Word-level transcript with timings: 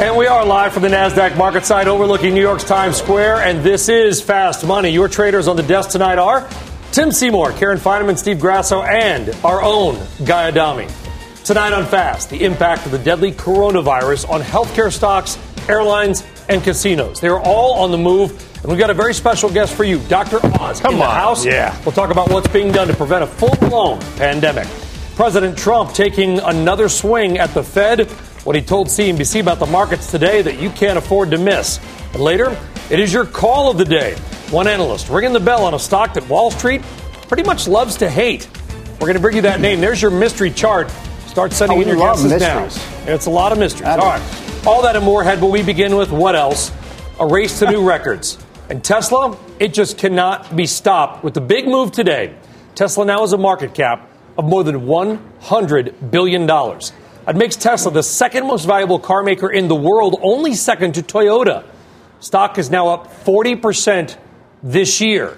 And 0.00 0.16
we 0.16 0.26
are 0.26 0.46
live 0.46 0.72
from 0.72 0.82
the 0.82 0.88
NASDAQ 0.88 1.36
market 1.36 1.66
site 1.66 1.86
overlooking 1.86 2.32
New 2.32 2.40
York's 2.40 2.64
Times 2.64 2.96
Square. 2.96 3.42
And 3.42 3.62
this 3.62 3.90
is 3.90 4.22
Fast 4.22 4.66
Money. 4.66 4.88
Your 4.88 5.08
traders 5.08 5.46
on 5.46 5.56
the 5.56 5.62
desk 5.62 5.90
tonight 5.90 6.16
are 6.16 6.48
Tim 6.90 7.12
Seymour, 7.12 7.52
Karen 7.52 7.76
Finerman, 7.78 8.16
Steve 8.16 8.40
Grasso, 8.40 8.82
and 8.82 9.28
our 9.44 9.60
own 9.62 10.00
Guy 10.24 10.48
Adami. 10.48 10.86
Tonight 11.44 11.74
on 11.74 11.84
Fast, 11.84 12.30
the 12.30 12.42
impact 12.42 12.86
of 12.86 12.92
the 12.92 12.98
deadly 12.98 13.30
coronavirus 13.30 14.30
on 14.30 14.40
healthcare 14.40 14.90
stocks, 14.90 15.38
airlines, 15.68 16.24
and 16.48 16.64
casinos. 16.64 17.20
They're 17.20 17.38
all 17.38 17.74
on 17.74 17.90
the 17.90 17.98
move. 17.98 18.30
And 18.62 18.70
we've 18.70 18.78
got 18.78 18.88
a 18.88 18.94
very 18.94 19.12
special 19.12 19.50
guest 19.50 19.74
for 19.74 19.84
you, 19.84 19.98
Dr. 20.08 20.40
Oz. 20.58 20.80
Come 20.80 20.94
in 20.94 21.00
the 21.00 21.04
on. 21.04 21.14
house. 21.14 21.44
Yeah. 21.44 21.78
We'll 21.84 21.92
talk 21.92 22.10
about 22.10 22.30
what's 22.30 22.48
being 22.48 22.72
done 22.72 22.88
to 22.88 22.94
prevent 22.94 23.22
a 23.22 23.26
full 23.26 23.54
blown 23.68 24.00
pandemic. 24.16 24.66
President 25.14 25.58
Trump 25.58 25.92
taking 25.92 26.38
another 26.38 26.88
swing 26.88 27.36
at 27.36 27.52
the 27.52 27.62
Fed. 27.62 28.08
What 28.44 28.56
he 28.56 28.62
told 28.62 28.86
CNBC 28.86 29.40
about 29.40 29.58
the 29.58 29.66
markets 29.66 30.10
today 30.10 30.40
that 30.42 30.58
you 30.58 30.70
can't 30.70 30.96
afford 30.98 31.30
to 31.32 31.38
miss. 31.38 31.78
And 32.14 32.22
later, 32.22 32.56
it 32.90 32.98
is 32.98 33.12
your 33.12 33.26
call 33.26 33.70
of 33.70 33.76
the 33.76 33.84
day. 33.84 34.14
One 34.50 34.66
analyst 34.66 35.08
ringing 35.10 35.32
the 35.32 35.40
bell 35.40 35.64
on 35.64 35.74
a 35.74 35.78
stock 35.78 36.14
that 36.14 36.26
Wall 36.28 36.50
Street 36.50 36.82
pretty 37.28 37.42
much 37.42 37.68
loves 37.68 37.96
to 37.98 38.08
hate. 38.08 38.48
We're 38.94 39.06
going 39.06 39.14
to 39.14 39.20
bring 39.20 39.36
you 39.36 39.42
that 39.42 39.60
name. 39.60 39.80
There's 39.80 40.00
your 40.00 40.10
mystery 40.10 40.50
chart. 40.50 40.90
Start 41.26 41.52
sending 41.52 41.78
Oh, 41.78 41.80
in 41.82 41.88
your 41.88 41.96
guesses 41.98 42.40
now. 42.40 42.66
It's 43.06 43.26
a 43.26 43.30
lot 43.30 43.52
of 43.52 43.58
mysteries. 43.58 43.88
All 43.88 43.98
All 44.66 44.82
that 44.82 44.96
and 44.96 45.04
more 45.04 45.22
ahead, 45.22 45.40
but 45.40 45.50
we 45.50 45.62
begin 45.62 45.96
with 45.96 46.10
what 46.10 46.34
else? 46.34 46.72
A 47.20 47.26
race 47.26 47.58
to 47.60 47.70
new 47.70 47.86
records. 47.86 48.38
And 48.68 48.82
Tesla, 48.82 49.38
it 49.58 49.72
just 49.74 49.98
cannot 49.98 50.56
be 50.56 50.66
stopped. 50.66 51.22
With 51.22 51.34
the 51.34 51.40
big 51.40 51.66
move 51.66 51.92
today, 51.92 52.34
Tesla 52.74 53.04
now 53.04 53.20
has 53.20 53.32
a 53.32 53.38
market 53.38 53.74
cap 53.74 54.08
of 54.36 54.44
more 54.44 54.64
than 54.64 54.80
$100 54.82 56.10
billion. 56.10 56.46
That 57.26 57.36
makes 57.36 57.56
Tesla 57.56 57.92
the 57.92 58.02
second 58.02 58.46
most 58.46 58.64
valuable 58.64 58.98
car 58.98 59.22
maker 59.22 59.50
in 59.50 59.68
the 59.68 59.74
world, 59.74 60.18
only 60.22 60.54
second 60.54 60.94
to 60.94 61.02
Toyota. 61.02 61.64
Stock 62.20 62.58
is 62.58 62.70
now 62.70 62.88
up 62.88 63.24
40% 63.24 64.16
this 64.62 65.00
year. 65.00 65.36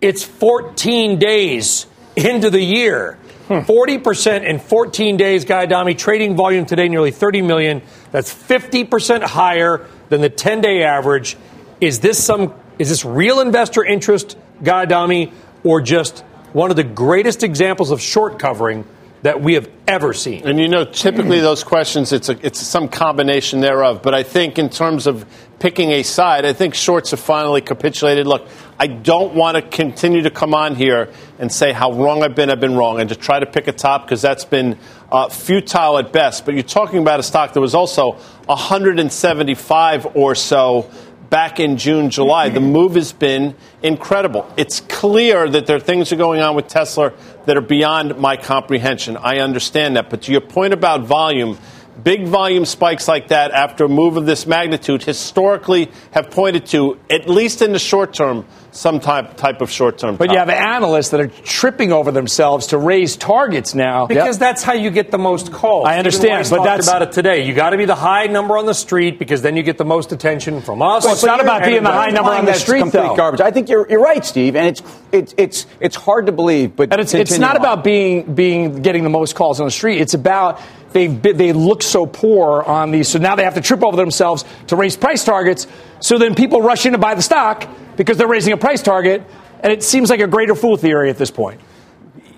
It's 0.00 0.22
14 0.22 1.18
days 1.18 1.86
into 2.16 2.50
the 2.50 2.60
year. 2.60 3.18
Hmm. 3.48 3.58
40% 3.58 4.44
in 4.44 4.58
14 4.58 5.16
days, 5.16 5.44
Guy 5.44 5.64
Adami. 5.64 5.94
Trading 5.94 6.36
volume 6.36 6.64
today 6.64 6.88
nearly 6.88 7.10
30 7.10 7.42
million. 7.42 7.82
That's 8.10 8.32
50% 8.32 9.22
higher 9.22 9.86
than 10.08 10.20
the 10.20 10.30
10-day 10.30 10.82
average. 10.82 11.36
Is 11.80 12.00
this 12.00 12.22
some 12.22 12.54
is 12.78 12.88
this 12.88 13.04
real 13.04 13.40
investor 13.40 13.84
interest, 13.84 14.36
Guy 14.62 14.82
Adami, 14.82 15.32
or 15.62 15.80
just 15.80 16.20
one 16.52 16.70
of 16.70 16.76
the 16.76 16.84
greatest 16.84 17.42
examples 17.42 17.90
of 17.90 18.00
short 18.00 18.38
covering 18.38 18.84
that 19.24 19.40
we 19.40 19.54
have 19.54 19.70
ever 19.88 20.12
seen? 20.12 20.46
And 20.46 20.60
you 20.60 20.68
know, 20.68 20.84
typically 20.84 21.40
those 21.40 21.64
questions, 21.64 22.12
it's 22.12 22.28
a, 22.28 22.46
it's 22.46 22.60
some 22.60 22.88
combination 22.88 23.60
thereof. 23.60 24.02
But 24.02 24.12
I 24.12 24.22
think 24.22 24.58
in 24.58 24.68
terms 24.68 25.06
of 25.06 25.24
picking 25.58 25.92
a 25.92 26.02
side, 26.02 26.44
I 26.44 26.52
think 26.52 26.74
shorts 26.74 27.10
have 27.12 27.20
finally 27.20 27.62
capitulated. 27.62 28.26
Look, 28.26 28.46
I 28.78 28.86
don't 28.86 29.34
want 29.34 29.56
to 29.56 29.62
continue 29.62 30.20
to 30.22 30.30
come 30.30 30.52
on 30.52 30.74
here 30.74 31.10
and 31.38 31.50
say 31.50 31.72
how 31.72 31.92
wrong 31.92 32.22
I've 32.22 32.34
been. 32.34 32.50
I've 32.50 32.60
been 32.60 32.76
wrong, 32.76 33.00
and 33.00 33.08
to 33.08 33.16
try 33.16 33.40
to 33.40 33.46
pick 33.46 33.66
a 33.66 33.72
top 33.72 34.04
because 34.04 34.20
that's 34.20 34.44
been 34.44 34.78
uh, 35.10 35.30
futile 35.30 35.96
at 35.96 36.12
best. 36.12 36.44
But 36.44 36.52
you're 36.52 36.62
talking 36.62 36.98
about 36.98 37.18
a 37.18 37.22
stock 37.22 37.54
that 37.54 37.60
was 37.62 37.74
also 37.74 38.18
175 38.44 40.16
or 40.16 40.34
so 40.34 40.90
back 41.34 41.58
in 41.58 41.76
June, 41.76 42.10
July. 42.10 42.48
The 42.48 42.60
move 42.60 42.94
has 42.94 43.12
been 43.12 43.56
incredible. 43.82 44.48
It's 44.56 44.78
clear 44.78 45.48
that 45.48 45.66
there 45.66 45.74
are 45.74 45.80
things 45.80 46.10
that 46.10 46.14
are 46.14 46.18
going 46.18 46.40
on 46.40 46.54
with 46.54 46.68
Tesla 46.68 47.12
that 47.46 47.56
are 47.56 47.60
beyond 47.60 48.16
my 48.18 48.36
comprehension. 48.36 49.16
I 49.16 49.38
understand 49.38 49.96
that. 49.96 50.10
But 50.10 50.22
to 50.22 50.30
your 50.30 50.42
point 50.42 50.72
about 50.72 51.00
volume, 51.00 51.58
big 52.02 52.26
volume 52.26 52.64
spikes 52.64 53.06
like 53.08 53.28
that 53.28 53.52
after 53.52 53.84
a 53.84 53.88
move 53.88 54.16
of 54.16 54.26
this 54.26 54.46
magnitude 54.46 55.02
historically 55.02 55.90
have 56.10 56.30
pointed 56.30 56.66
to, 56.66 56.98
at 57.08 57.28
least 57.28 57.62
in 57.62 57.72
the 57.72 57.78
short 57.78 58.12
term, 58.14 58.44
some 58.72 58.98
type, 58.98 59.36
type 59.36 59.60
of 59.60 59.70
short 59.70 59.98
term. 59.98 60.16
But 60.16 60.32
you 60.32 60.38
have 60.38 60.48
analysts 60.50 61.10
that 61.10 61.20
are 61.20 61.28
tripping 61.28 61.92
over 61.92 62.10
themselves 62.10 62.68
to 62.68 62.78
raise 62.78 63.16
targets 63.16 63.72
now. 63.74 64.06
Because 64.06 64.36
that's 64.38 64.64
how 64.64 64.72
you 64.72 64.90
get 64.90 65.12
the 65.12 65.18
most 65.18 65.52
calls. 65.52 65.86
I 65.86 65.98
understand, 65.98 66.44
but 66.50 66.56
talked 66.56 66.66
that's- 66.66 66.88
about 66.88 67.02
it 67.02 67.12
today. 67.12 67.46
You 67.46 67.54
got 67.54 67.70
to 67.70 67.76
be 67.76 67.84
the 67.84 67.94
high 67.94 68.26
number 68.26 68.58
on 68.58 68.66
the 68.66 68.74
street 68.74 69.18
because 69.18 69.42
then 69.42 69.56
you 69.56 69.62
get 69.62 69.78
the 69.78 69.84
most 69.84 70.10
attention 70.10 70.60
from 70.60 70.82
us. 70.82 71.04
Well, 71.04 71.12
it's 71.14 71.22
not 71.24 71.40
about 71.40 71.62
being 71.64 71.84
the 71.84 71.92
high 71.92 72.10
number 72.10 72.32
on 72.32 72.44
the 72.44 72.50
That's 72.50 72.62
street, 72.62 72.80
complete 72.80 73.00
though. 73.02 73.16
garbage. 73.16 73.40
I 73.40 73.52
think 73.52 73.68
you're, 73.68 73.88
you're 73.88 74.02
right, 74.02 74.24
Steve, 74.24 74.56
and 74.56 74.66
it's 74.66 74.82
it's 75.12 75.34
it's 75.36 75.66
it's 75.78 75.96
hard 75.96 76.26
to 76.26 76.32
believe, 76.32 76.74
but 76.74 76.90
And 76.92 77.00
it's, 77.00 77.14
it's 77.14 77.38
not 77.38 77.56
on. 77.56 77.62
about 77.62 77.84
being 77.84 78.34
being 78.34 78.82
getting 78.82 79.04
the 79.04 79.10
most 79.10 79.36
calls 79.36 79.60
on 79.60 79.66
the 79.66 79.70
street. 79.70 80.00
It's 80.00 80.14
about 80.14 80.60
they 80.94 81.08
they 81.08 81.52
look 81.52 81.82
so 81.82 82.06
poor 82.06 82.62
on 82.62 82.92
these, 82.92 83.08
so 83.08 83.18
now 83.18 83.34
they 83.36 83.44
have 83.44 83.54
to 83.54 83.60
trip 83.60 83.84
over 83.84 83.96
themselves 83.96 84.44
to 84.68 84.76
raise 84.76 84.96
price 84.96 85.24
targets. 85.24 85.66
So 86.00 86.16
then 86.16 86.34
people 86.34 86.62
rush 86.62 86.86
in 86.86 86.92
to 86.92 86.98
buy 86.98 87.14
the 87.14 87.22
stock 87.22 87.68
because 87.96 88.16
they're 88.16 88.28
raising 88.28 88.52
a 88.52 88.56
price 88.56 88.80
target, 88.80 89.22
and 89.60 89.72
it 89.72 89.82
seems 89.82 90.08
like 90.08 90.20
a 90.20 90.26
greater 90.26 90.54
fool 90.54 90.76
theory 90.76 91.10
at 91.10 91.18
this 91.18 91.30
point. 91.30 91.60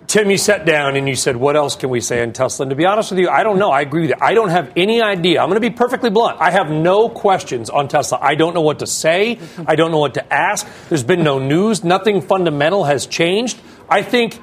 Tim, 0.06 0.31
you 0.31 0.39
sat 0.39 0.65
down 0.65 0.97
and 0.97 1.09
you 1.09 1.17
said, 1.17 1.37
"What 1.37 1.56
else 1.56 1.77
can 1.77 1.91
we 1.91 2.00
say 2.00 2.22
on 2.22 2.33
Tesla?" 2.33 2.65
And 2.65 2.71
to 2.71 2.77
be 2.77 2.87
honest 2.87 3.11
with 3.11 3.19
you, 3.21 3.28
I 3.28 3.43
don't 3.43 3.59
know. 3.59 3.71
I 3.71 3.83
agree 3.83 4.03
with 4.03 4.11
you. 4.11 4.17
I 4.21 4.34
don't 4.34 4.50
have 4.50 4.73
any 4.75 5.03
idea. 5.03 5.41
I'm 5.41 5.49
going 5.49 5.61
to 5.61 5.71
be 5.71 5.75
perfectly 5.75 6.11
blunt. 6.11 6.38
I 6.41 6.50
have 6.50 6.71
no 6.71 7.09
questions 7.09 7.69
on 7.69 7.88
Tesla. 7.88 8.19
I 8.23 8.37
don't 8.37 8.55
know 8.55 8.62
what 8.62 8.78
to 8.78 8.87
say. 8.87 9.38
I 9.67 9.77
don't 9.77 9.91
know 9.91 9.99
what 9.99 10.15
to 10.15 10.33
ask. 10.33 10.67
There's 10.88 11.03
been 11.03 11.25
no 11.25 11.38
news. 11.38 11.84
Nothing 11.84 12.23
fundamental 12.23 12.84
has 12.84 13.06
changed. 13.06 13.59
I 13.91 14.03
think 14.03 14.41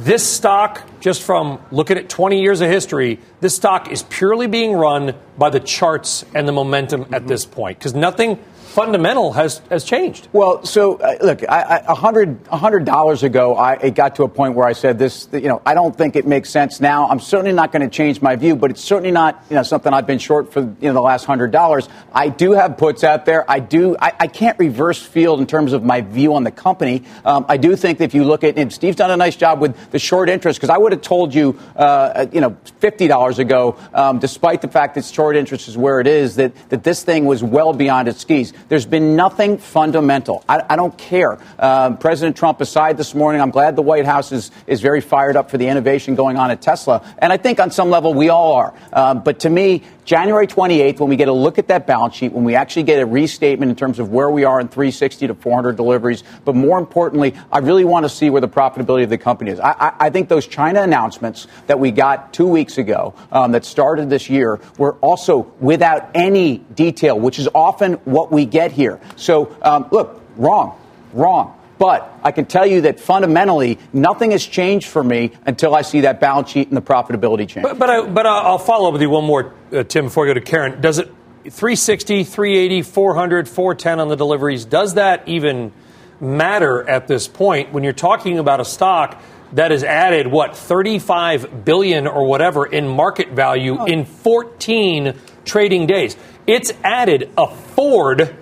this 0.00 0.26
stock, 0.26 0.82
just 1.00 1.22
from 1.22 1.60
looking 1.70 1.98
at 1.98 2.08
20 2.08 2.40
years 2.40 2.60
of 2.60 2.68
history, 2.68 3.20
this 3.40 3.54
stock 3.54 3.90
is 3.90 4.02
purely 4.04 4.46
being 4.46 4.72
run 4.72 5.14
by 5.38 5.50
the 5.50 5.60
charts 5.60 6.24
and 6.34 6.46
the 6.48 6.52
momentum 6.52 7.02
at 7.02 7.08
mm-hmm. 7.08 7.26
this 7.26 7.44
point 7.44 7.78
because 7.78 7.94
nothing 7.94 8.38
fundamental 8.74 9.32
has, 9.32 9.62
has 9.70 9.84
changed. 9.84 10.26
Well, 10.32 10.64
so 10.64 10.96
uh, 10.96 11.16
look, 11.22 11.42
a 11.42 11.94
hundred 11.94 12.84
dollars 12.84 13.22
ago, 13.22 13.54
I 13.54 13.74
it 13.74 13.94
got 13.94 14.16
to 14.16 14.24
a 14.24 14.28
point 14.28 14.54
where 14.54 14.66
I 14.66 14.72
said 14.72 14.98
this. 14.98 15.28
You 15.32 15.42
know, 15.42 15.62
I 15.64 15.74
don't 15.74 15.96
think 15.96 16.16
it 16.16 16.26
makes 16.26 16.50
sense 16.50 16.80
now. 16.80 17.06
I'm 17.08 17.20
certainly 17.20 17.52
not 17.52 17.70
going 17.70 17.82
to 17.82 17.88
change 17.88 18.20
my 18.20 18.34
view, 18.34 18.56
but 18.56 18.72
it's 18.72 18.82
certainly 18.82 19.12
not 19.12 19.44
you 19.48 19.54
know 19.54 19.62
something 19.62 19.94
I've 19.94 20.08
been 20.08 20.18
short 20.18 20.52
for 20.52 20.60
you 20.60 20.88
know 20.88 20.92
the 20.92 21.00
last 21.00 21.24
hundred 21.24 21.52
dollars. 21.52 21.88
I 22.12 22.28
do 22.28 22.52
have 22.52 22.76
puts 22.76 23.04
out 23.04 23.26
there. 23.26 23.48
I 23.48 23.60
do. 23.60 23.96
I, 24.00 24.12
I 24.18 24.26
can't 24.26 24.58
reverse 24.58 25.00
field 25.00 25.38
in 25.38 25.46
terms 25.46 25.72
of 25.72 25.84
my 25.84 26.00
view 26.00 26.34
on 26.34 26.42
the 26.42 26.50
company. 26.50 27.04
Um, 27.24 27.46
I 27.48 27.56
do 27.58 27.76
think 27.76 27.98
that 27.98 28.04
if 28.06 28.14
you 28.14 28.24
look 28.24 28.42
at 28.42 28.58
and 28.58 28.72
Steve's 28.72 28.96
done 28.96 29.12
a 29.12 29.16
nice 29.16 29.36
job 29.36 29.60
with 29.60 29.92
the 29.92 30.00
short 30.00 30.28
interest 30.28 30.58
because 30.58 30.70
I 30.70 30.78
would 30.78 30.90
have 30.90 31.02
told 31.02 31.32
you 31.32 31.56
uh, 31.76 32.26
you 32.32 32.40
know 32.40 32.56
fifty 32.80 33.06
dollars 33.06 33.38
ago, 33.38 33.76
um, 33.94 34.18
despite 34.18 34.62
the 34.62 34.68
fact 34.68 34.96
that 34.96 35.04
short 35.04 35.36
interest 35.36 35.68
is 35.68 35.78
where 35.78 36.00
it 36.00 36.08
is, 36.08 36.34
that 36.36 36.52
that 36.70 36.82
this 36.82 37.04
thing 37.04 37.24
was 37.24 37.40
well 37.44 37.72
beyond 37.72 38.08
its 38.08 38.22
skis. 38.22 38.52
There's 38.68 38.86
been 38.86 39.16
nothing 39.16 39.58
fundamental. 39.58 40.44
I, 40.48 40.62
I 40.70 40.76
don't 40.76 40.96
care. 40.96 41.38
Um, 41.58 41.98
President 41.98 42.36
Trump 42.36 42.60
aside 42.60 42.96
this 42.96 43.14
morning, 43.14 43.40
I'm 43.40 43.50
glad 43.50 43.76
the 43.76 43.82
White 43.82 44.06
House 44.06 44.32
is, 44.32 44.50
is 44.66 44.80
very 44.80 45.00
fired 45.00 45.36
up 45.36 45.50
for 45.50 45.58
the 45.58 45.68
innovation 45.68 46.14
going 46.14 46.36
on 46.36 46.50
at 46.50 46.62
Tesla. 46.62 47.02
And 47.18 47.32
I 47.32 47.36
think 47.36 47.60
on 47.60 47.70
some 47.70 47.90
level 47.90 48.14
we 48.14 48.28
all 48.28 48.54
are. 48.54 48.74
Um, 48.92 49.22
but 49.22 49.40
to 49.40 49.50
me, 49.50 49.82
January 50.04 50.46
28th, 50.46 51.00
when 51.00 51.08
we 51.08 51.16
get 51.16 51.28
a 51.28 51.32
look 51.32 51.58
at 51.58 51.68
that 51.68 51.86
balance 51.86 52.14
sheet, 52.14 52.32
when 52.32 52.44
we 52.44 52.54
actually 52.54 52.82
get 52.82 53.00
a 53.00 53.06
restatement 53.06 53.70
in 53.70 53.76
terms 53.76 53.98
of 53.98 54.10
where 54.10 54.28
we 54.30 54.44
are 54.44 54.60
in 54.60 54.68
360 54.68 55.28
to 55.28 55.34
400 55.34 55.76
deliveries, 55.76 56.24
but 56.44 56.54
more 56.54 56.78
importantly, 56.78 57.34
I 57.50 57.58
really 57.58 57.84
want 57.84 58.04
to 58.04 58.10
see 58.10 58.28
where 58.28 58.40
the 58.40 58.48
profitability 58.48 59.04
of 59.04 59.10
the 59.10 59.18
company 59.18 59.50
is. 59.50 59.60
I, 59.60 59.70
I, 59.72 59.92
I 60.06 60.10
think 60.10 60.28
those 60.28 60.46
China 60.46 60.82
announcements 60.82 61.46
that 61.66 61.80
we 61.80 61.90
got 61.90 62.34
two 62.34 62.46
weeks 62.46 62.76
ago 62.76 63.14
um, 63.32 63.52
that 63.52 63.64
started 63.64 64.10
this 64.10 64.28
year 64.28 64.60
were 64.76 64.94
also 64.96 65.52
without 65.60 66.10
any 66.14 66.58
detail, 66.58 67.18
which 67.18 67.38
is 67.38 67.48
often 67.54 67.94
what 68.04 68.30
we 68.30 68.44
get 68.44 68.72
here. 68.72 69.00
So, 69.16 69.56
um, 69.62 69.88
look, 69.90 70.20
wrong, 70.36 70.78
wrong. 71.14 71.58
But 71.78 72.12
I 72.22 72.30
can 72.30 72.46
tell 72.46 72.66
you 72.66 72.82
that 72.82 73.00
fundamentally, 73.00 73.78
nothing 73.92 74.30
has 74.30 74.46
changed 74.46 74.86
for 74.86 75.02
me 75.02 75.32
until 75.44 75.74
I 75.74 75.82
see 75.82 76.02
that 76.02 76.20
balance 76.20 76.50
sheet 76.50 76.68
and 76.68 76.76
the 76.76 76.82
profitability 76.82 77.48
change. 77.48 77.64
But, 77.64 77.78
but, 77.78 77.90
I, 77.90 78.02
but 78.02 78.26
I'll 78.26 78.58
follow 78.58 78.88
up 78.88 78.92
with 78.92 79.02
you 79.02 79.10
one 79.10 79.24
more, 79.24 79.52
uh, 79.72 79.82
Tim, 79.82 80.06
before 80.06 80.24
I 80.24 80.28
go 80.28 80.34
to 80.34 80.40
Karen. 80.40 80.80
Does 80.80 80.98
it 80.98 81.12
360, 81.44 82.24
380, 82.24 82.82
400, 82.82 83.48
410 83.48 84.00
on 84.00 84.08
the 84.08 84.16
deliveries, 84.16 84.64
does 84.64 84.94
that 84.94 85.28
even 85.28 85.72
matter 86.18 86.88
at 86.88 87.06
this 87.06 87.28
point 87.28 87.70
when 87.70 87.84
you're 87.84 87.92
talking 87.92 88.38
about 88.38 88.60
a 88.60 88.64
stock 88.64 89.20
that 89.52 89.70
has 89.70 89.84
added, 89.84 90.26
what, 90.26 90.56
35 90.56 91.64
billion 91.64 92.06
or 92.06 92.26
whatever 92.26 92.64
in 92.64 92.88
market 92.88 93.28
value 93.28 93.84
in 93.84 94.06
14 94.06 95.18
trading 95.44 95.86
days? 95.86 96.16
It's 96.46 96.72
added 96.82 97.30
a 97.36 97.46
Ford 97.46 98.34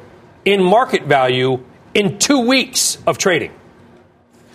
in 0.45 0.63
market 0.63 1.03
value 1.03 1.65
in 1.95 2.19
two 2.19 2.41
weeks 2.41 2.99
of 3.07 3.19
trading. 3.19 3.53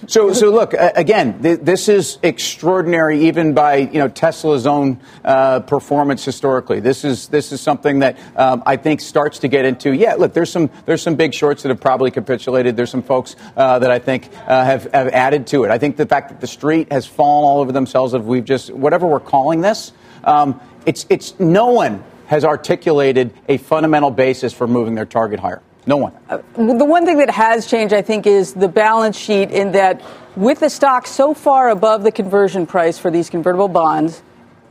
So, 0.06 0.32
so 0.32 0.52
look 0.52 0.74
again. 0.74 1.42
Th- 1.42 1.60
this 1.60 1.90
is 1.90 2.20
extraordinary, 2.22 3.26
even 3.28 3.56
by 3.56 3.78
you 3.78 4.00
know 4.00 4.08
Tesla's 4.08 4.68
own 4.68 5.02
uh, 5.26 5.62
performance 5.62 6.24
historically. 6.24 6.80
This 6.80 7.04
is 7.04 7.30
this 7.30 7.52
is 7.52 7.62
something 7.62 8.00
that 8.00 8.18
um, 8.36 8.62
I 8.66 8.78
think 8.78 9.02
starts 9.02 9.40
to 9.40 9.48
get 9.48 9.66
into. 9.66 9.94
Yeah, 9.94 10.14
look, 10.14 10.34
there's 10.34 10.52
some 10.52 10.70
there's 10.86 11.02
some 11.02 11.16
big 11.16 11.34
shorts 11.34 11.64
that 11.64 11.70
have 11.70 11.82
probably 11.82 12.12
capitulated. 12.12 12.78
There's 12.78 12.92
some 12.92 13.02
folks 13.02 13.36
uh, 13.56 13.80
that 13.80 13.90
I 13.90 13.98
think 13.98 14.30
uh, 14.46 14.64
have 14.64 14.84
have 14.94 15.08
added 15.10 15.48
to 15.48 15.64
it. 15.64 15.72
I 15.72 15.80
think 15.80 15.98
the 15.98 16.06
fact 16.06 16.30
that 16.30 16.42
the 16.42 16.48
street 16.48 16.92
has 16.92 17.08
fallen 17.08 17.50
all 17.50 17.60
over 17.60 17.72
themselves. 17.72 18.14
If 18.14 18.24
we've 18.24 18.46
just 18.46 18.72
whatever 18.72 19.08
we're 19.08 19.20
calling 19.20 19.62
this, 19.62 19.94
um, 20.24 20.62
it's 20.86 21.08
it's 21.10 21.40
no 21.40 21.72
one 21.72 22.04
has 22.28 22.46
articulated 22.46 23.34
a 23.50 23.58
fundamental 23.58 24.12
basis 24.12 24.54
for 24.54 24.68
moving 24.68 24.94
their 24.94 25.06
target 25.08 25.40
higher. 25.40 25.64
No 25.88 25.98
one. 25.98 26.14
Uh, 26.30 26.40
the 26.56 26.86
one 26.86 27.06
thing 27.06 27.18
that 27.18 27.30
has 27.30 27.66
changed, 27.66 27.94
I 27.94 28.02
think, 28.02 28.28
is 28.28 28.54
the 28.54 28.68
balance 28.68 29.18
sheet 29.18 29.52
in 29.52 29.72
that 29.72 30.02
with 30.36 30.60
the 30.60 30.70
stock 30.70 31.08
so 31.08 31.34
far 31.34 31.70
above 31.70 32.04
the 32.04 32.12
conversion 32.12 32.68
price 32.68 33.00
for 33.00 33.10
these 33.10 33.30
convertible 33.30 33.70
bonds, 33.70 34.22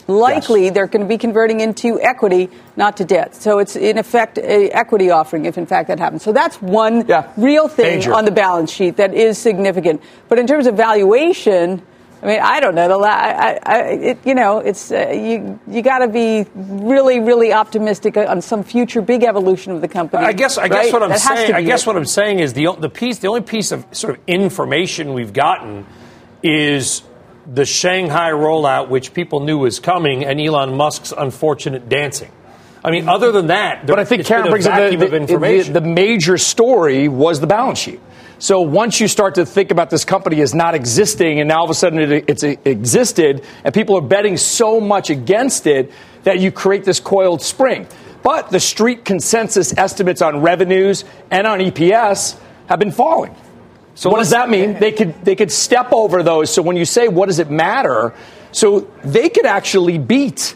likely 0.07 0.65
yes. 0.65 0.75
they're 0.75 0.87
going 0.87 1.03
to 1.03 1.09
be 1.09 1.17
converting 1.17 1.61
into 1.61 1.99
equity, 2.01 2.51
not 2.77 2.99
to 2.99 3.05
debt. 3.05 3.35
So 3.35 3.59
it's 3.59 3.77
in 3.77 3.97
effect 3.97 4.37
a 4.37 4.71
equity 4.71 5.11
offering 5.11 5.47
if 5.47 5.57
in 5.57 5.67
fact 5.67 5.89
that 5.89 5.99
happens. 5.99 6.23
So 6.23 6.33
that's 6.33 6.61
one 6.61 7.07
yeah. 7.09 7.33
real 7.39 7.67
thing 7.67 8.01
Danger. 8.01 8.13
on 8.13 8.27
the 8.27 8.31
balance 8.31 8.71
sheet 8.71 8.99
that 8.99 9.15
is 9.15 9.39
significant. 9.39 10.03
But 10.29 10.39
in 10.39 10.47
terms 10.47 10.67
of 10.67 10.77
valuation, 10.77 11.83
I 12.27 12.29
mean, 12.29 12.41
I 12.41 12.59
don't 12.59 12.75
know. 12.75 12.89
The 12.89 13.07
I, 13.07 13.59
I, 13.63 13.79
it, 13.83 14.19
you 14.25 14.35
know, 14.35 14.59
it's 14.59 14.91
uh, 14.91 15.11
you. 15.11 15.61
You 15.69 15.81
got 15.81 15.99
to 15.99 16.09
be 16.09 16.45
really, 16.57 17.21
really 17.21 17.53
optimistic 17.53 18.17
on 18.17 18.43
some 18.43 18.65
future 18.65 19.01
big 19.01 19.23
evolution 19.23 19.73
of 19.73 19.81
the 19.81 19.87
company. 19.87 20.25
I 20.25 20.33
guess. 20.33 20.59
I 20.59 20.63
right? 20.63 20.73
guess 20.73 20.93
what 20.93 21.05
I'm 21.05 21.11
that 21.11 21.21
saying. 21.21 21.55
I 21.55 21.63
guess 21.63 21.83
it. 21.83 21.87
what 21.87 21.97
I'm 21.97 22.05
saying 22.05 22.41
is 22.41 22.53
the 22.53 22.75
the 22.81 22.89
piece, 22.89 23.19
the 23.19 23.29
only 23.29 23.43
piece 23.43 23.71
of 23.71 23.87
sort 23.93 24.19
of 24.19 24.25
information 24.27 25.15
we've 25.15 25.33
gotten 25.33 25.87
is 26.43 27.03
the 27.47 27.65
Shanghai 27.65 28.33
rollout, 28.33 28.89
which 28.89 29.15
people 29.15 29.39
knew 29.39 29.59
was 29.59 29.79
coming, 29.79 30.25
and 30.25 30.41
Elon 30.41 30.77
Musk's 30.77 31.13
unfortunate 31.17 31.89
dancing. 31.89 32.33
I 32.85 32.91
mean, 32.91 33.09
other 33.09 33.31
than 33.31 33.49
that, 33.49 33.87
but 33.87 34.01
I 34.01 34.05
think 34.05 34.27
Karen 34.27 34.51
brings 34.51 34.67
up 34.67 34.91
the, 34.91 34.97
the, 34.97 35.27
the, 35.27 35.71
the 35.75 35.81
major 35.81 36.39
story 36.39 37.07
was 37.07 37.39
the 37.39 37.47
balance 37.47 37.79
sheet. 37.79 38.01
So 38.39 38.61
once 38.61 39.01
you 39.01 39.09
start 39.09 39.37
to 39.37 39.47
think 39.47 39.71
about 39.71 39.89
this 39.89 40.05
company 40.05 40.43
as 40.43 40.55
not 40.55 40.75
existing, 40.75 41.41
and 41.41 41.49
now 41.49 41.59
all 41.59 41.65
of 41.65 41.71
a 41.71 41.75
sudden 41.75 41.99
it, 41.99 42.25
it's 42.29 42.43
existed, 42.43 43.43
and 43.65 43.73
people 43.73 43.97
are 43.97 44.03
betting 44.03 44.37
so 44.37 44.79
much 44.79 45.09
against 45.09 45.67
it 45.67 45.91
that 46.25 46.39
you 46.39 46.53
create 46.53 46.85
this 46.85 47.01
coiled 47.01 47.41
spring. 47.41 47.87
But 48.23 48.51
the 48.51 48.61
street 48.61 49.05
consensus 49.05 49.77
estimates 49.77 50.21
on 50.21 50.43
revenues 50.43 51.05
and 51.31 51.47
on 51.47 51.61
EPS 51.61 52.39
have 52.69 52.79
been 52.79 52.93
falling. 52.93 53.35
So 53.95 54.11
what 54.11 54.19
does 54.19 54.31
that 54.31 54.51
mean? 54.51 54.75
They 54.75 54.93
could 54.93 55.25
they 55.25 55.37
could 55.37 55.51
step 55.51 55.91
over 55.93 56.23
those. 56.23 56.53
So 56.53 56.61
when 56.61 56.77
you 56.77 56.85
say 56.85 57.09
what 57.09 57.27
does 57.27 57.39
it 57.39 57.51
matter, 57.51 58.13
so 58.53 58.81
they 59.03 59.31
could 59.31 59.47
actually 59.47 59.97
beat 59.97 60.55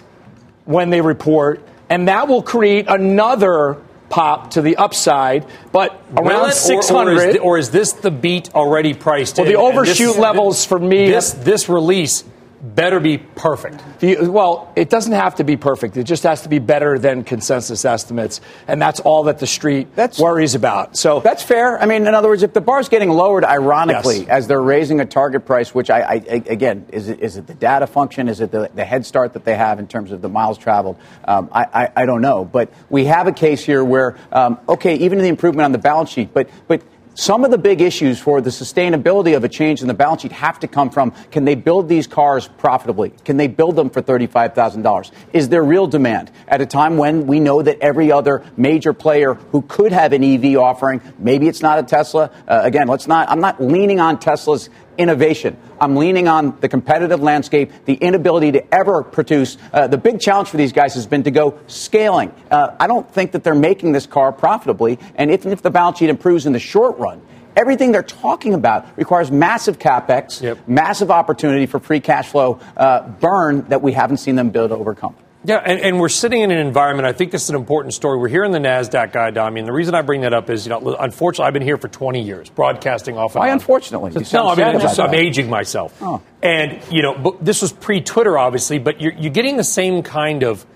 when 0.66 0.90
they 0.90 1.00
report, 1.00 1.66
and 1.88 2.08
that 2.08 2.28
will 2.28 2.42
create 2.42 2.86
another 2.88 3.78
pop 4.10 4.50
to 4.50 4.60
the 4.60 4.76
upside, 4.76 5.46
but 5.72 5.98
around 6.16 6.52
600. 6.52 7.10
Or, 7.10 7.14
or, 7.14 7.28
is, 7.28 7.36
or, 7.38 7.58
is, 7.58 7.70
this 7.70 7.92
the 7.92 8.10
beat 8.10 8.54
already 8.54 8.92
priced 8.92 9.38
well, 9.38 9.46
in? 9.46 9.52
the 9.52 9.58
overshoot 9.58 10.18
levels 10.18 10.66
for 10.66 10.78
me. 10.78 11.08
This, 11.08 11.30
this 11.32 11.68
release 11.68 12.24
better 12.60 13.00
be 13.00 13.18
perfect. 13.18 13.82
Well, 14.02 14.72
it 14.76 14.90
doesn't 14.90 15.12
have 15.12 15.36
to 15.36 15.44
be 15.44 15.56
perfect. 15.56 15.96
It 15.96 16.04
just 16.04 16.22
has 16.24 16.42
to 16.42 16.48
be 16.48 16.58
better 16.58 16.98
than 16.98 17.24
consensus 17.24 17.84
estimates, 17.84 18.40
and 18.68 18.80
that's 18.80 19.00
all 19.00 19.24
that 19.24 19.38
the 19.38 19.46
street 19.46 19.94
that's, 19.94 20.18
worries 20.18 20.54
about. 20.54 20.96
So 20.96 21.20
that's 21.20 21.42
fair. 21.42 21.80
I 21.80 21.86
mean, 21.86 22.06
in 22.06 22.14
other 22.14 22.28
words, 22.28 22.42
if 22.42 22.52
the 22.52 22.60
bar's 22.60 22.88
getting 22.88 23.10
lowered, 23.10 23.44
ironically, 23.44 24.20
yes. 24.20 24.28
as 24.28 24.46
they're 24.46 24.60
raising 24.60 25.00
a 25.00 25.06
target 25.06 25.46
price, 25.46 25.74
which 25.74 25.90
I, 25.90 26.00
I, 26.02 26.14
again 26.46 26.86
is 26.92 27.08
it, 27.08 27.20
is 27.20 27.36
it 27.36 27.46
the 27.46 27.54
data 27.54 27.86
function? 27.86 28.28
Is 28.28 28.40
it 28.40 28.50
the, 28.50 28.70
the 28.74 28.84
head 28.84 29.06
start 29.06 29.32
that 29.32 29.44
they 29.44 29.56
have 29.56 29.78
in 29.78 29.86
terms 29.86 30.12
of 30.12 30.22
the 30.22 30.28
miles 30.28 30.58
traveled? 30.58 30.96
Um, 31.24 31.48
I, 31.52 31.64
I, 31.64 31.92
I, 31.96 32.06
don't 32.06 32.22
know, 32.22 32.44
but 32.44 32.72
we 32.88 33.06
have 33.06 33.26
a 33.26 33.32
case 33.32 33.64
here 33.64 33.84
where 33.84 34.16
um, 34.32 34.58
okay, 34.68 34.96
even 34.96 35.18
the 35.18 35.28
improvement 35.28 35.64
on 35.64 35.72
the 35.72 35.78
balance 35.78 36.10
sheet, 36.10 36.32
but 36.34 36.48
but 36.68 36.82
some 37.20 37.44
of 37.44 37.50
the 37.50 37.58
big 37.58 37.82
issues 37.82 38.18
for 38.18 38.40
the 38.40 38.48
sustainability 38.48 39.36
of 39.36 39.44
a 39.44 39.48
change 39.48 39.82
in 39.82 39.88
the 39.88 39.94
balance 39.94 40.22
sheet 40.22 40.32
have 40.32 40.58
to 40.58 40.66
come 40.66 40.88
from 40.88 41.10
can 41.30 41.44
they 41.44 41.54
build 41.54 41.86
these 41.86 42.06
cars 42.06 42.48
profitably? 42.48 43.10
Can 43.26 43.36
they 43.36 43.46
build 43.46 43.76
them 43.76 43.90
for 43.90 44.00
$35,000? 44.00 45.10
Is 45.34 45.50
there 45.50 45.62
real 45.62 45.86
demand 45.86 46.30
at 46.48 46.62
a 46.62 46.66
time 46.66 46.96
when 46.96 47.26
we 47.26 47.38
know 47.38 47.60
that 47.60 47.78
every 47.80 48.10
other 48.10 48.42
major 48.56 48.94
player 48.94 49.34
who 49.34 49.60
could 49.60 49.92
have 49.92 50.14
an 50.14 50.24
EV 50.24 50.56
offering, 50.56 51.02
maybe 51.18 51.46
it's 51.46 51.60
not 51.60 51.78
a 51.78 51.82
Tesla. 51.82 52.30
Uh, 52.48 52.62
again, 52.64 52.88
let's 52.88 53.06
not, 53.06 53.28
I'm 53.28 53.40
not 53.40 53.62
leaning 53.62 54.00
on 54.00 54.18
Tesla's 54.18 54.70
innovation. 55.00 55.56
I'm 55.80 55.96
leaning 55.96 56.28
on 56.28 56.60
the 56.60 56.68
competitive 56.68 57.22
landscape, 57.22 57.72
the 57.86 57.94
inability 57.94 58.52
to 58.52 58.74
ever 58.74 59.02
produce. 59.02 59.56
Uh, 59.72 59.86
the 59.86 59.96
big 59.96 60.20
challenge 60.20 60.48
for 60.48 60.58
these 60.58 60.72
guys 60.72 60.94
has 60.94 61.06
been 61.06 61.22
to 61.22 61.30
go 61.30 61.58
scaling. 61.66 62.34
Uh, 62.50 62.76
I 62.78 62.86
don't 62.86 63.10
think 63.10 63.32
that 63.32 63.42
they're 63.42 63.54
making 63.54 63.92
this 63.92 64.06
car 64.06 64.30
profitably, 64.30 64.98
and 65.14 65.30
if, 65.30 65.46
if 65.46 65.62
the 65.62 65.70
balance 65.70 65.98
sheet 65.98 66.10
improves 66.10 66.44
in 66.44 66.52
the 66.52 66.60
short 66.60 66.98
run, 66.98 67.22
everything 67.56 67.92
they're 67.92 68.02
talking 68.02 68.52
about 68.54 68.86
requires 68.96 69.30
massive 69.30 69.78
capex, 69.78 70.42
yep. 70.42 70.58
massive 70.68 71.10
opportunity 71.10 71.66
for 71.66 71.80
free 71.80 72.00
cash 72.00 72.28
flow 72.28 72.60
uh, 72.76 73.08
burn 73.08 73.62
that 73.68 73.80
we 73.80 73.92
haven't 73.92 74.18
seen 74.18 74.36
them 74.36 74.50
build 74.50 74.70
overcome. 74.70 75.16
Yeah, 75.42 75.56
and, 75.56 75.80
and, 75.80 75.98
we're 75.98 76.10
sitting 76.10 76.42
in 76.42 76.50
an 76.50 76.58
environment. 76.58 77.08
I 77.08 77.12
think 77.12 77.30
this 77.30 77.44
is 77.44 77.50
an 77.50 77.56
important 77.56 77.94
story. 77.94 78.18
We're 78.18 78.28
here 78.28 78.44
in 78.44 78.52
the 78.52 78.58
Nasdaq 78.58 79.12
Guy 79.12 79.28
Adami, 79.28 79.60
and 79.60 79.68
the 79.68 79.72
reason 79.72 79.94
I 79.94 80.02
bring 80.02 80.20
that 80.20 80.34
up 80.34 80.50
is, 80.50 80.66
you 80.66 80.70
know, 80.70 80.96
unfortunately, 80.96 81.46
I've 81.46 81.54
been 81.54 81.62
here 81.62 81.78
for 81.78 81.88
20 81.88 82.20
years, 82.20 82.50
broadcasting 82.50 83.16
off. 83.16 83.36
Why, 83.36 83.48
unfortunately? 83.48 84.12
no, 84.34 84.48
I 84.48 84.54
mean, 84.54 84.80
just, 84.80 85.00
I'm 85.00 85.14
aging 85.14 85.48
myself. 85.48 85.96
Oh. 86.02 86.20
And 86.42 86.82
you 86.90 87.00
know, 87.00 87.38
this 87.40 87.62
was 87.62 87.72
pre-Twitter, 87.72 88.36
obviously, 88.36 88.78
but 88.78 89.00
you're, 89.00 89.14
you're 89.14 89.32
getting 89.32 89.56
the 89.56 89.64
same 89.64 90.02
kind 90.02 90.42
of 90.42 90.66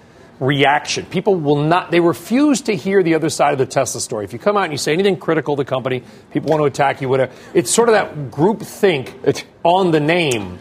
reaction. 0.41 1.05
People 1.07 1.37
will 1.37 1.63
not, 1.63 1.91
they 1.91 2.01
refuse 2.01 2.63
to 2.63 2.75
hear 2.75 3.03
the 3.03 3.15
other 3.15 3.29
side 3.29 3.53
of 3.53 3.59
the 3.59 3.67
Tesla 3.67 4.01
story. 4.01 4.25
If 4.25 4.33
you 4.33 4.39
come 4.39 4.57
out 4.57 4.65
and 4.65 4.73
you 4.73 4.79
say 4.79 4.95
anything 4.95 5.19
critical 5.19 5.57
to 5.57 5.63
the 5.63 5.69
company, 5.69 6.03
people 6.33 6.51
want 6.51 6.63
to 6.63 6.65
attack 6.65 7.03
you, 7.03 7.09
whatever. 7.11 7.33
It's 7.53 7.71
sort 7.71 7.91
of 7.91 7.95
that 7.95 8.31
group 8.31 8.63
think 8.63 9.15
on 9.63 9.91
the 9.91 10.01
name 10.01 10.59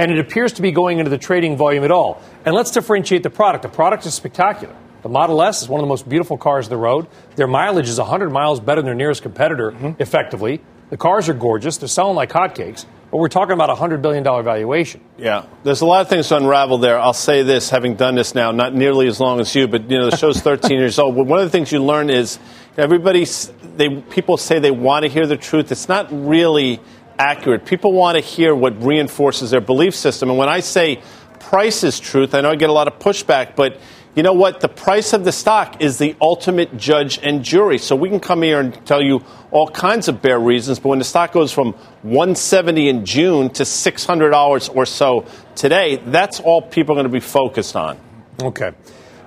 and 0.00 0.10
it 0.10 0.18
appears 0.18 0.54
to 0.54 0.62
be 0.62 0.72
going 0.72 0.98
into 0.98 1.10
the 1.10 1.18
trading 1.18 1.58
volume 1.58 1.84
at 1.84 1.90
all. 1.90 2.22
And 2.46 2.54
let's 2.54 2.70
differentiate 2.70 3.22
the 3.22 3.28
product. 3.28 3.62
The 3.62 3.68
product 3.68 4.06
is 4.06 4.14
spectacular. 4.14 4.74
The 5.02 5.10
Model 5.10 5.42
S 5.42 5.60
is 5.60 5.68
one 5.68 5.78
of 5.78 5.84
the 5.84 5.88
most 5.88 6.08
beautiful 6.08 6.38
cars 6.38 6.66
on 6.66 6.70
the 6.70 6.78
road. 6.78 7.06
Their 7.36 7.46
mileage 7.46 7.86
is 7.86 7.98
100 7.98 8.30
miles 8.30 8.60
better 8.60 8.80
than 8.80 8.86
their 8.86 8.94
nearest 8.94 9.20
competitor, 9.20 9.72
mm-hmm. 9.72 10.00
effectively. 10.00 10.62
The 10.88 10.96
cars 10.96 11.28
are 11.28 11.34
gorgeous. 11.34 11.76
They're 11.76 11.88
selling 11.88 12.16
like 12.16 12.30
hotcakes. 12.30 12.86
But 13.10 13.18
we're 13.18 13.28
talking 13.28 13.52
about 13.52 13.68
a 13.68 13.74
$100 13.74 14.00
billion 14.00 14.24
valuation. 14.24 15.02
Yeah. 15.18 15.44
There's 15.64 15.82
a 15.82 15.86
lot 15.86 16.00
of 16.00 16.08
things 16.08 16.28
to 16.28 16.38
unravel 16.38 16.78
there. 16.78 16.98
I'll 16.98 17.12
say 17.12 17.42
this, 17.42 17.68
having 17.68 17.96
done 17.96 18.14
this 18.14 18.34
now, 18.34 18.52
not 18.52 18.74
nearly 18.74 19.06
as 19.06 19.20
long 19.20 19.38
as 19.40 19.54
you, 19.54 19.68
but, 19.68 19.90
you 19.90 19.98
know, 19.98 20.08
the 20.08 20.16
show's 20.16 20.40
13 20.40 20.70
years 20.78 20.98
old. 20.98 21.14
One 21.14 21.40
of 21.40 21.44
the 21.44 21.50
things 21.50 21.72
you 21.72 21.84
learn 21.84 22.08
is 22.08 22.38
everybody, 22.78 23.26
they, 23.76 24.00
people 24.00 24.38
say 24.38 24.60
they 24.60 24.70
want 24.70 25.02
to 25.02 25.10
hear 25.10 25.26
the 25.26 25.36
truth. 25.36 25.70
It's 25.70 25.88
not 25.88 26.08
really 26.10 26.80
accurate. 27.20 27.66
People 27.66 27.92
want 27.92 28.16
to 28.16 28.20
hear 28.20 28.54
what 28.54 28.82
reinforces 28.82 29.50
their 29.50 29.60
belief 29.60 29.94
system. 29.94 30.30
And 30.30 30.38
when 30.38 30.48
I 30.48 30.60
say 30.60 31.02
price 31.38 31.84
is 31.84 32.00
truth, 32.00 32.34
I 32.34 32.40
know 32.40 32.50
I 32.50 32.56
get 32.56 32.70
a 32.70 32.72
lot 32.72 32.88
of 32.88 32.98
pushback, 32.98 33.54
but 33.54 33.78
you 34.14 34.22
know 34.22 34.32
what? 34.32 34.60
The 34.60 34.68
price 34.68 35.12
of 35.12 35.24
the 35.24 35.30
stock 35.30 35.82
is 35.82 35.98
the 35.98 36.16
ultimate 36.20 36.76
judge 36.76 37.20
and 37.22 37.44
jury. 37.44 37.78
So 37.78 37.94
we 37.94 38.08
can 38.08 38.20
come 38.20 38.42
here 38.42 38.58
and 38.58 38.74
tell 38.86 39.02
you 39.02 39.22
all 39.50 39.68
kinds 39.68 40.08
of 40.08 40.20
bear 40.22 40.40
reasons, 40.40 40.78
but 40.80 40.88
when 40.88 40.98
the 40.98 41.04
stock 41.04 41.32
goes 41.32 41.52
from 41.52 41.74
170 42.02 42.88
in 42.88 43.04
June 43.04 43.50
to 43.50 43.64
$600 43.64 44.74
or 44.74 44.86
so 44.86 45.26
today, 45.54 45.96
that's 46.06 46.40
all 46.40 46.62
people 46.62 46.94
are 46.94 46.96
going 46.96 47.04
to 47.04 47.12
be 47.12 47.20
focused 47.20 47.76
on. 47.76 48.00
Okay. 48.42 48.72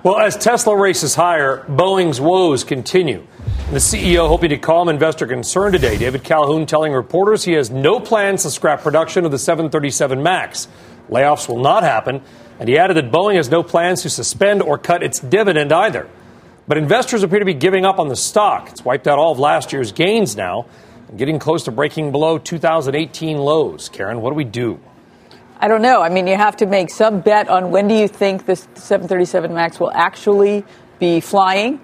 Well, 0.04 0.18
as 0.18 0.36
Tesla 0.36 0.76
races 0.76 1.14
higher, 1.14 1.64
Boeing's 1.66 2.20
woes 2.20 2.62
continue. 2.62 3.26
The 3.70 3.78
CEO 3.78 4.28
hoping 4.28 4.50
to 4.50 4.58
calm 4.58 4.90
investor 4.90 5.26
concern 5.26 5.72
today. 5.72 5.96
David 5.96 6.22
Calhoun 6.22 6.66
telling 6.66 6.92
reporters 6.92 7.42
he 7.42 7.54
has 7.54 7.70
no 7.70 8.00
plans 8.00 8.42
to 8.42 8.50
scrap 8.50 8.82
production 8.82 9.24
of 9.24 9.30
the 9.30 9.38
737 9.38 10.22
MAX. 10.22 10.68
Layoffs 11.08 11.48
will 11.48 11.58
not 11.58 11.84
happen, 11.84 12.20
and 12.60 12.68
he 12.68 12.76
added 12.76 12.98
that 12.98 13.10
Boeing 13.10 13.36
has 13.36 13.48
no 13.48 13.62
plans 13.62 14.02
to 14.02 14.10
suspend 14.10 14.60
or 14.60 14.76
cut 14.76 15.02
its 15.02 15.20
dividend 15.20 15.72
either. 15.72 16.06
But 16.68 16.76
investors 16.76 17.22
appear 17.22 17.38
to 17.38 17.46
be 17.46 17.54
giving 17.54 17.86
up 17.86 17.98
on 17.98 18.08
the 18.08 18.16
stock. 18.16 18.68
It's 18.68 18.84
wiped 18.84 19.08
out 19.08 19.18
all 19.18 19.32
of 19.32 19.38
last 19.38 19.72
year's 19.72 19.90
gains 19.90 20.36
now 20.36 20.66
and 21.08 21.16
getting 21.16 21.38
close 21.38 21.64
to 21.64 21.70
breaking 21.70 22.12
below 22.12 22.36
2018 22.36 23.38
lows. 23.38 23.88
Karen, 23.88 24.20
what 24.20 24.32
do 24.32 24.36
we 24.36 24.44
do? 24.44 24.80
I 25.58 25.68
don't 25.68 25.82
know. 25.82 26.02
I 26.02 26.08
mean, 26.08 26.26
you 26.26 26.36
have 26.36 26.56
to 26.56 26.66
make 26.66 26.90
some 26.90 27.20
bet 27.20 27.48
on 27.48 27.70
when 27.70 27.88
do 27.88 27.94
you 27.94 28.08
think 28.08 28.46
this 28.46 28.68
737 28.74 29.54
MAX 29.54 29.80
will 29.80 29.92
actually 29.92 30.64
be 30.98 31.20
flying? 31.20 31.80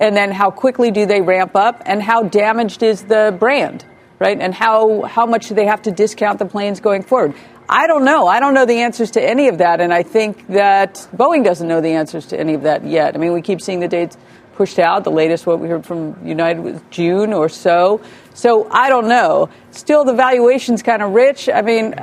and 0.00 0.16
then 0.16 0.32
how 0.32 0.50
quickly 0.50 0.90
do 0.90 1.06
they 1.06 1.20
ramp 1.20 1.54
up, 1.54 1.82
and 1.86 2.02
how 2.02 2.22
damaged 2.22 2.82
is 2.82 3.04
the 3.04 3.34
brand, 3.38 3.84
right? 4.18 4.38
And 4.38 4.54
how, 4.54 5.02
how 5.02 5.26
much 5.26 5.48
do 5.48 5.54
they 5.54 5.66
have 5.66 5.82
to 5.82 5.90
discount 5.90 6.38
the 6.38 6.46
planes 6.46 6.80
going 6.80 7.02
forward? 7.02 7.34
I 7.68 7.86
don't 7.86 8.04
know. 8.04 8.26
I 8.26 8.40
don't 8.40 8.52
know 8.52 8.66
the 8.66 8.80
answers 8.80 9.12
to 9.12 9.22
any 9.22 9.48
of 9.48 9.58
that, 9.58 9.80
and 9.80 9.92
I 9.92 10.02
think 10.02 10.46
that 10.48 10.94
Boeing 11.16 11.44
doesn't 11.44 11.66
know 11.66 11.80
the 11.80 11.92
answers 11.92 12.26
to 12.26 12.38
any 12.38 12.54
of 12.54 12.62
that 12.62 12.84
yet. 12.84 13.14
I 13.14 13.18
mean, 13.18 13.32
we 13.32 13.40
keep 13.40 13.60
seeing 13.60 13.80
the 13.80 13.88
dates 13.88 14.18
pushed 14.54 14.78
out. 14.78 15.04
The 15.04 15.10
latest, 15.10 15.46
what 15.46 15.60
we 15.60 15.68
heard 15.68 15.86
from 15.86 16.16
United 16.26 16.60
was 16.60 16.80
June 16.90 17.32
or 17.32 17.48
so. 17.48 18.02
So 18.34 18.68
I 18.70 18.88
don't 18.88 19.08
know. 19.08 19.48
Still, 19.70 20.04
the 20.04 20.12
valuation's 20.12 20.82
kind 20.82 21.02
of 21.02 21.12
rich. 21.12 21.48
I 21.48 21.62
mean, 21.62 21.94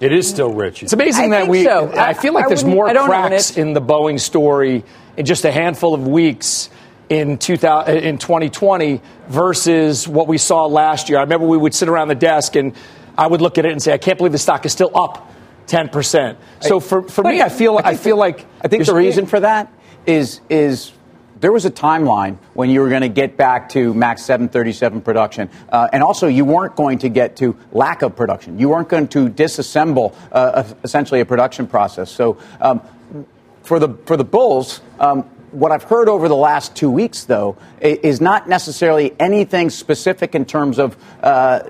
it 0.00 0.12
is 0.12 0.28
still 0.28 0.52
rich. 0.52 0.82
It's 0.82 0.92
amazing 0.92 1.32
I 1.32 1.40
that 1.40 1.48
we. 1.48 1.64
So. 1.64 1.92
I, 1.96 2.14
feel 2.14 2.34
like 2.34 2.46
I 2.46 2.48
there's 2.48 2.64
more 2.64 2.92
cracks 2.92 3.56
in 3.56 3.72
the 3.72 3.80
Boeing 3.80 4.20
story 4.20 4.84
in 5.16 5.26
just 5.26 5.44
a 5.44 5.52
handful 5.52 5.94
of 5.94 6.06
weeks 6.06 6.68
in, 7.08 7.38
2000, 7.38 7.96
in 7.98 8.18
2020 8.18 9.00
versus 9.28 10.06
what 10.06 10.28
we 10.28 10.38
saw 10.38 10.66
last 10.66 11.08
year. 11.08 11.18
I 11.18 11.22
remember 11.22 11.46
we 11.46 11.56
would 11.56 11.74
sit 11.74 11.88
around 11.88 12.08
the 12.08 12.14
desk 12.14 12.56
and 12.56 12.74
I 13.16 13.26
would 13.26 13.40
look 13.40 13.58
at 13.58 13.64
it 13.64 13.72
and 13.72 13.82
say, 13.82 13.92
I 13.92 13.98
can't 13.98 14.18
believe 14.18 14.32
the 14.32 14.38
stock 14.38 14.66
is 14.66 14.72
still 14.72 14.90
up 14.94 15.32
10%. 15.68 16.36
So 16.60 16.80
for, 16.80 17.02
for 17.02 17.24
me, 17.24 17.40
I 17.40 17.48
feel, 17.48 17.78
I, 17.78 17.90
I 17.90 17.96
feel 17.96 18.16
like. 18.16 18.44
I 18.60 18.68
think 18.68 18.84
the 18.84 18.94
reason 18.94 19.26
for 19.26 19.40
that 19.40 19.72
is 20.06 20.40
is 20.48 20.92
there 21.40 21.52
was 21.52 21.64
a 21.64 21.70
timeline 21.70 22.38
when 22.54 22.70
you 22.70 22.80
were 22.80 22.88
going 22.88 23.02
to 23.02 23.08
get 23.08 23.36
back 23.36 23.68
to 23.70 23.92
max 23.94 24.22
737 24.22 25.00
production, 25.02 25.50
uh, 25.68 25.88
and 25.92 26.02
also 26.02 26.26
you 26.26 26.44
weren't 26.44 26.76
going 26.76 26.98
to 27.00 27.08
get 27.08 27.36
to 27.36 27.56
lack 27.72 28.02
of 28.02 28.16
production. 28.16 28.58
You 28.58 28.70
weren't 28.70 28.88
going 28.88 29.08
to 29.08 29.28
disassemble 29.28 30.14
uh, 30.32 30.64
essentially 30.82 31.20
a 31.20 31.26
production 31.26 31.66
process. 31.66 32.10
So 32.10 32.38
um, 32.60 32.80
for 33.62 33.78
the 33.78 33.94
for 34.06 34.16
the 34.16 34.24
Bulls. 34.24 34.80
Um, 34.98 35.24
what 35.52 35.72
I've 35.72 35.84
heard 35.84 36.08
over 36.08 36.28
the 36.28 36.36
last 36.36 36.76
two 36.76 36.90
weeks, 36.90 37.24
though, 37.24 37.56
is 37.80 38.20
not 38.20 38.48
necessarily 38.48 39.14
anything 39.18 39.70
specific 39.70 40.34
in 40.34 40.44
terms 40.44 40.78
of 40.78 40.96
uh, 41.22 41.60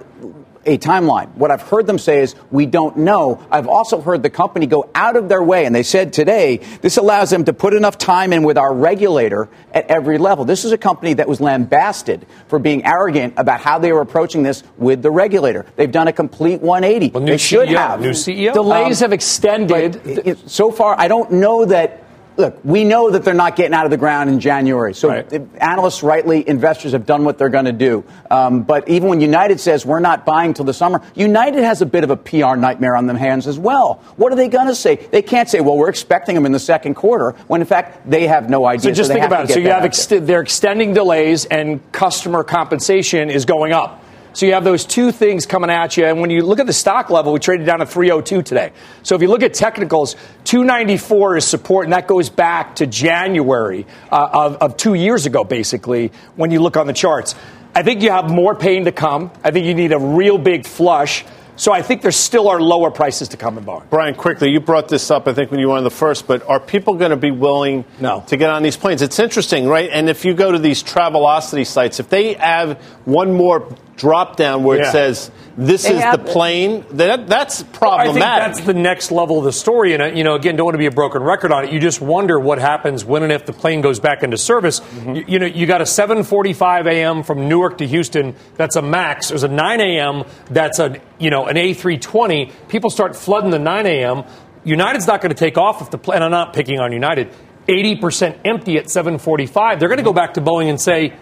a 0.66 0.78
timeline. 0.78 1.32
What 1.34 1.50
I've 1.50 1.62
heard 1.62 1.86
them 1.86 1.98
say 1.98 2.20
is, 2.20 2.34
we 2.50 2.66
don't 2.66 2.98
know. 2.98 3.44
I've 3.50 3.68
also 3.68 4.00
heard 4.00 4.22
the 4.22 4.30
company 4.30 4.66
go 4.66 4.90
out 4.94 5.16
of 5.16 5.28
their 5.28 5.42
way, 5.42 5.64
and 5.64 5.74
they 5.74 5.82
said 5.82 6.12
today, 6.12 6.58
this 6.82 6.96
allows 6.96 7.30
them 7.30 7.44
to 7.44 7.52
put 7.52 7.72
enough 7.74 7.96
time 7.98 8.32
in 8.32 8.42
with 8.42 8.58
our 8.58 8.74
regulator 8.74 9.48
at 9.72 9.86
every 9.88 10.18
level. 10.18 10.44
This 10.44 10.64
is 10.64 10.72
a 10.72 10.78
company 10.78 11.14
that 11.14 11.28
was 11.28 11.40
lambasted 11.40 12.26
for 12.48 12.58
being 12.58 12.84
arrogant 12.84 13.34
about 13.36 13.60
how 13.60 13.78
they 13.78 13.92
were 13.92 14.00
approaching 14.00 14.42
this 14.42 14.62
with 14.76 15.02
the 15.02 15.10
regulator. 15.10 15.64
They've 15.76 15.90
done 15.90 16.08
a 16.08 16.12
complete 16.12 16.60
180. 16.60 17.10
Well, 17.10 17.22
new 17.22 17.32
they 17.32 17.38
should 17.38 17.68
CEO, 17.68 17.76
have. 17.76 18.00
New 18.00 18.10
CEO? 18.10 18.52
Delays 18.52 19.00
Um, 19.02 19.06
have 19.06 19.12
extended. 19.12 20.00
But 20.04 20.26
it- 20.26 20.50
so 20.50 20.70
far, 20.70 20.94
I 20.98 21.08
don't 21.08 21.30
know 21.32 21.64
that. 21.66 22.02
Look, 22.36 22.58
we 22.64 22.84
know 22.84 23.10
that 23.10 23.24
they're 23.24 23.32
not 23.34 23.56
getting 23.56 23.72
out 23.72 23.84
of 23.86 23.90
the 23.90 23.96
ground 23.96 24.28
in 24.28 24.40
January. 24.40 24.92
So 24.94 25.08
Right. 25.08 25.40
analysts, 25.58 26.02
rightly, 26.02 26.46
investors 26.46 26.92
have 26.92 27.06
done 27.06 27.24
what 27.24 27.38
they're 27.38 27.48
going 27.48 27.64
to 27.64 27.72
do. 27.72 28.04
Um, 28.30 28.62
but 28.62 28.88
even 28.88 29.08
when 29.08 29.20
United 29.20 29.58
says 29.58 29.86
we're 29.86 30.00
not 30.00 30.26
buying 30.26 30.52
till 30.52 30.64
the 30.66 30.74
summer, 30.74 31.00
United 31.14 31.64
has 31.64 31.80
a 31.80 31.86
bit 31.86 32.04
of 32.04 32.10
a 32.10 32.16
PR 32.16 32.56
nightmare 32.56 32.94
on 32.96 33.06
their 33.06 33.16
hands 33.16 33.46
as 33.46 33.58
well. 33.58 34.00
What 34.16 34.32
are 34.32 34.36
they 34.36 34.48
going 34.48 34.66
to 34.66 34.74
say? 34.74 34.96
They 34.96 35.22
can't 35.22 35.48
say, 35.48 35.60
well, 35.60 35.76
we're 35.78 35.88
expecting 35.88 36.34
them 36.34 36.44
in 36.44 36.52
the 36.52 36.58
second 36.58 36.94
quarter, 36.94 37.34
when 37.46 37.60
in 37.60 37.66
fact 37.66 38.08
they 38.10 38.26
have 38.26 38.50
no 38.50 38.66
idea. 38.66 38.90
So 38.90 38.94
just 38.96 39.08
they 39.08 39.14
think 39.14 39.26
about 39.26 39.44
it. 39.48 39.52
So 39.52 39.60
you 39.60 39.70
have 39.70 39.84
ex- 39.84 40.06
they're 40.06 40.42
extending 40.42 40.92
delays, 40.92 41.46
and 41.46 41.80
customer 41.92 42.44
compensation 42.44 43.30
is 43.30 43.44
going 43.46 43.72
up. 43.72 44.02
So 44.36 44.44
you 44.44 44.52
have 44.52 44.64
those 44.64 44.84
two 44.84 45.12
things 45.12 45.46
coming 45.46 45.70
at 45.70 45.96
you. 45.96 46.04
And 46.04 46.20
when 46.20 46.28
you 46.28 46.42
look 46.42 46.58
at 46.58 46.66
the 46.66 46.72
stock 46.74 47.08
level, 47.08 47.32
we 47.32 47.38
traded 47.38 47.64
down 47.64 47.78
to 47.78 47.86
302 47.86 48.42
today. 48.42 48.72
So 49.02 49.14
if 49.14 49.22
you 49.22 49.28
look 49.28 49.42
at 49.42 49.54
technicals, 49.54 50.14
294 50.44 51.38
is 51.38 51.46
support, 51.46 51.86
and 51.86 51.94
that 51.94 52.06
goes 52.06 52.28
back 52.28 52.76
to 52.76 52.86
January 52.86 53.86
uh, 54.12 54.28
of, 54.30 54.56
of 54.56 54.76
two 54.76 54.92
years 54.92 55.24
ago, 55.24 55.42
basically, 55.42 56.12
when 56.34 56.50
you 56.50 56.60
look 56.60 56.76
on 56.76 56.86
the 56.86 56.92
charts. 56.92 57.34
I 57.74 57.82
think 57.82 58.02
you 58.02 58.10
have 58.10 58.30
more 58.30 58.54
pain 58.54 58.84
to 58.84 58.92
come. 58.92 59.30
I 59.42 59.52
think 59.52 59.64
you 59.64 59.72
need 59.72 59.92
a 59.92 59.98
real 59.98 60.36
big 60.36 60.66
flush. 60.66 61.24
So 61.58 61.72
I 61.72 61.80
think 61.80 62.02
there 62.02 62.12
still 62.12 62.50
are 62.50 62.60
lower 62.60 62.90
prices 62.90 63.28
to 63.28 63.38
come 63.38 63.56
in 63.56 63.64
bar. 63.64 63.84
Brian, 63.88 64.14
quickly, 64.14 64.50
you 64.50 64.60
brought 64.60 64.88
this 64.88 65.10
up, 65.10 65.26
I 65.26 65.32
think, 65.32 65.50
when 65.50 65.60
you 65.60 65.68
were 65.68 65.78
on 65.78 65.84
the 65.84 65.90
first, 65.90 66.26
but 66.26 66.46
are 66.46 66.60
people 66.60 66.96
going 66.96 67.12
to 67.12 67.16
be 67.16 67.30
willing 67.30 67.86
No. 67.98 68.22
to 68.26 68.36
get 68.36 68.50
on 68.50 68.62
these 68.62 68.76
planes? 68.76 69.00
It's 69.00 69.18
interesting, 69.18 69.66
right? 69.66 69.88
And 69.90 70.10
if 70.10 70.26
you 70.26 70.34
go 70.34 70.52
to 70.52 70.58
these 70.58 70.82
Travelocity 70.82 71.66
sites, 71.66 72.00
if 72.00 72.10
they 72.10 72.34
have 72.34 72.76
one 73.06 73.32
more 73.32 73.74
drop 73.96 74.36
down 74.36 74.62
where 74.62 74.78
Yeah. 74.78 74.88
it 74.88 74.92
says, 74.92 75.30
this 75.56 75.84
They 75.84 75.94
is 75.94 76.02
have- 76.02 76.24
the 76.24 76.30
plane, 76.32 76.84
that, 76.92 77.26
that's 77.28 77.62
I 77.62 77.64
think 77.64 77.72
problematic. 77.72 78.54
that's 78.56 78.66
the 78.66 78.74
next 78.74 79.10
level 79.10 79.38
of 79.38 79.44
the 79.44 79.52
story. 79.52 79.94
And, 79.94 80.02
uh, 80.02 80.06
you 80.06 80.22
know, 80.22 80.34
again, 80.34 80.54
don't 80.56 80.66
want 80.66 80.74
to 80.74 80.78
be 80.78 80.86
a 80.86 80.90
broken 80.90 81.22
record 81.22 81.50
on 81.50 81.64
it. 81.64 81.72
You 81.72 81.80
just 81.80 82.00
wonder 82.02 82.38
what 82.38 82.58
happens 82.58 83.04
when 83.06 83.22
and 83.22 83.32
if 83.32 83.46
the 83.46 83.54
plane 83.54 83.80
goes 83.80 83.98
back 83.98 84.22
into 84.22 84.36
service. 84.36 84.82
You, 85.06 85.24
you 85.26 85.38
know, 85.38 85.46
you 85.46 85.66
got 85.66 85.80
a 85.80 85.84
7:45 85.86 86.86
a.m. 86.86 87.22
from 87.22 87.48
Newark 87.48 87.78
to 87.78 87.86
Houston. 87.86 88.34
That's 88.56 88.76
a 88.76 88.82
max. 88.82 89.28
There's 89.28 89.44
a 89.44 89.48
9 89.48 89.80
a.m. 89.80 90.24
That's 90.50 90.78
a 90.78 90.96
you 91.18 91.30
know 91.30 91.46
an 91.46 91.56
A320. 91.56 92.50
People 92.68 92.90
start 92.90 93.16
flooding 93.16 93.50
the 93.50 93.58
9 93.58 93.86
a.m. 93.86 94.24
United's 94.64 95.06
not 95.06 95.22
going 95.22 95.30
to 95.34 95.38
take 95.38 95.56
off 95.56 95.80
if 95.80 95.90
the 95.90 95.96
plane. 95.98 96.20
I'm 96.22 96.30
not 96.30 96.52
picking 96.52 96.80
on 96.80 96.92
United. 96.92 97.30
80% 97.66 98.36
empty 98.44 98.76
at 98.76 98.84
7:45. 98.86 99.78
They're 99.80 99.88
going 99.88 99.96
to 99.98 100.04
go 100.04 100.12
back 100.12 100.34
to 100.34 100.40
Boeing 100.42 100.68
and 100.68 100.78
say, 100.80 101.14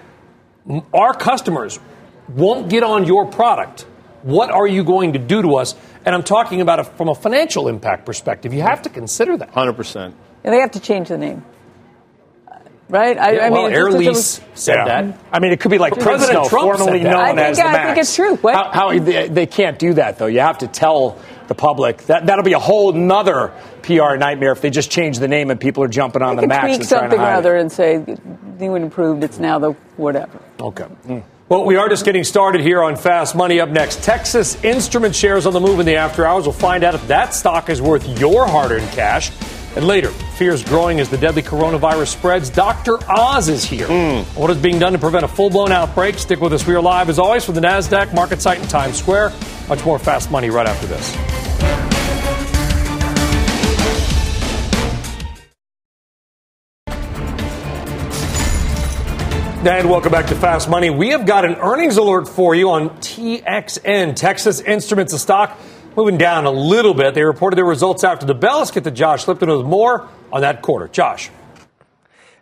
our 0.93 1.15
customers 1.15 1.79
won't 2.29 2.69
get 2.69 2.83
on 2.83 3.05
your 3.05 3.27
product. 3.27 3.83
What 4.23 4.51
are 4.51 4.67
you 4.67 4.85
going 4.85 5.13
to 5.15 5.19
do 5.19 5.43
to 5.43 5.57
us? 5.57 5.75
And 6.07 6.15
I'm 6.15 6.23
talking 6.23 6.61
about 6.61 6.79
it 6.81 6.85
from 6.85 7.09
a 7.09 7.15
financial 7.15 7.69
impact 7.69 8.07
perspective. 8.07 8.53
You 8.55 8.63
have 8.63 8.83
to 8.83 8.89
consider 8.89 9.37
that. 9.37 9.53
100%. 9.53 10.13
And 10.45 10.55
they 10.55 10.59
have 10.59 10.73
to 10.73 10.81
change 10.81 11.09
the 11.09 11.19
name. 11.19 11.45
Right? 12.89 13.17
I, 13.19 13.33
Yeah, 13.33 13.47
I 13.47 13.51
well, 13.51 13.65
mean, 13.65 13.73
Air 13.73 13.91
Lease 13.91 14.41
said 14.55 14.85
that. 14.85 15.19
I 15.33 15.39
mean, 15.41 15.53
it 15.53 15.61
could 15.61 15.71
be 15.71 15.79
like 15.79 15.95
President 15.95 16.19
President 16.19 16.49
Trump 16.49 16.77
formerly 16.79 16.99
said 17.03 17.07
that. 17.07 17.11
known 17.13 17.21
I 17.23 17.27
think- 17.29 17.39
as 17.41 17.57
the 17.59 17.67
I 17.67 17.85
think 17.87 17.99
it's 17.99 18.15
true. 18.15 18.37
What? 18.37 18.55
How, 18.55 18.71
how- 18.91 18.99
they, 18.99 19.29
they 19.29 19.47
can't 19.47 19.79
do 19.79 19.95
that 19.95 20.19
though. 20.19 20.27
You 20.27 20.41
have 20.41 20.59
to 20.59 20.67
tell 20.67 21.19
the 21.49 21.55
public 21.55 21.99
that 22.07 22.27
that'll 22.27 22.45
be 22.45 22.53
a 22.53 22.59
whole 22.59 22.93
nother 22.93 23.53
PR 23.83 24.17
nightmare 24.17 24.53
if 24.53 24.61
they 24.61 24.71
just 24.71 24.91
change 24.91 25.19
the 25.19 25.29
name 25.29 25.51
and 25.51 25.59
people 25.61 25.83
are 25.83 25.89
jumping 25.89 26.23
on 26.23 26.37
They 26.37 26.41
the 26.41 26.43
could 26.43 26.49
Max 26.49 26.63
tweak 26.65 26.81
and 26.81 26.89
trying 26.89 27.01
something 27.01 27.19
to 27.19 27.25
or 27.25 27.31
other 27.31 27.57
it. 27.57 27.61
and 27.63 27.73
say, 27.73 28.05
new 28.59 28.75
and 28.75 28.85
improved, 28.85 29.25
it's 29.25 29.39
now 29.39 29.59
the 29.59 29.73
whatever. 29.97 30.39
Okay. 30.61 30.87
Mm. 31.07 31.23
Well, 31.47 31.67
we 31.67 31.77
are 31.77 31.91
just 31.91 32.07
getting 32.07 32.25
started 32.25 32.63
here 32.63 32.83
on 32.83 32.97
Fast 32.97 33.37
Money. 33.37 33.61
Up 33.61 33.69
next, 33.69 34.03
Texas 34.03 34.63
Instrument 34.65 35.15
shares 35.15 35.45
on 35.45 35.53
the 35.53 35.61
move 35.61 35.79
in 35.79 35.85
the 35.85 35.95
after 35.95 36.25
hours. 36.25 36.45
We'll 36.45 36.55
find 36.55 36.83
out 36.83 36.95
if 36.95 37.07
that 37.09 37.35
stock 37.35 37.69
is 37.69 37.83
worth 37.83 38.19
your 38.19 38.47
hard 38.47 38.73
earned 38.73 38.91
cash. 38.93 39.31
And 39.77 39.87
later, 39.87 40.09
fears 40.09 40.65
growing 40.65 41.01
as 41.01 41.11
the 41.11 41.19
deadly 41.19 41.43
coronavirus 41.43 42.07
spreads. 42.07 42.49
Dr. 42.49 42.97
Oz 43.11 43.51
is 43.51 43.63
here. 43.63 43.87
Hmm. 43.89 44.23
What 44.41 44.49
is 44.49 44.57
being 44.57 44.79
done 44.79 44.95
to 44.95 44.99
prevent 44.99 45.27
a 45.27 45.29
full 45.29 45.51
blown 45.51 45.71
outbreak? 45.71 46.19
Stick 46.19 46.41
with 46.41 46.55
us. 46.55 46.67
We 46.67 46.75
are 46.77 46.81
live, 46.81 47.11
as 47.11 47.19
always, 47.19 47.45
from 47.45 47.57
the 47.57 47.61
NASDAQ 47.61 48.15
market 48.15 48.41
site 48.41 48.63
in 48.63 48.67
Times 48.67 48.99
Square. 48.99 49.31
Much 49.69 49.85
more 49.85 49.99
Fast 49.99 50.31
Money 50.31 50.49
right 50.49 50.67
after 50.67 50.87
this. 50.87 51.94
And 59.67 59.89
welcome 59.89 60.13
back 60.13 60.27
to 60.27 60.35
Fast 60.35 60.69
Money. 60.69 60.91
We 60.91 61.09
have 61.09 61.25
got 61.25 61.47
an 61.47 61.55
earnings 61.55 61.97
alert 61.97 62.29
for 62.29 62.55
you 62.55 62.69
on 62.69 62.91
TXN, 62.99 64.15
Texas 64.15 64.61
Instruments, 64.61 65.15
a 65.15 65.19
stock 65.19 65.59
moving 65.97 66.19
down 66.19 66.45
a 66.45 66.51
little 66.51 66.93
bit. 66.93 67.15
They 67.15 67.23
reported 67.25 67.57
their 67.57 67.65
results 67.65 68.05
after 68.05 68.27
the 68.27 68.35
bell. 68.35 68.59
Let's 68.59 68.73
get 68.73 68.85
to 68.85 68.91
Josh 68.91 69.27
Lipton 69.27 69.49
with 69.49 69.65
more 69.65 70.07
on 70.31 70.43
that 70.43 70.61
quarter. 70.61 70.87
Josh. 70.89 71.31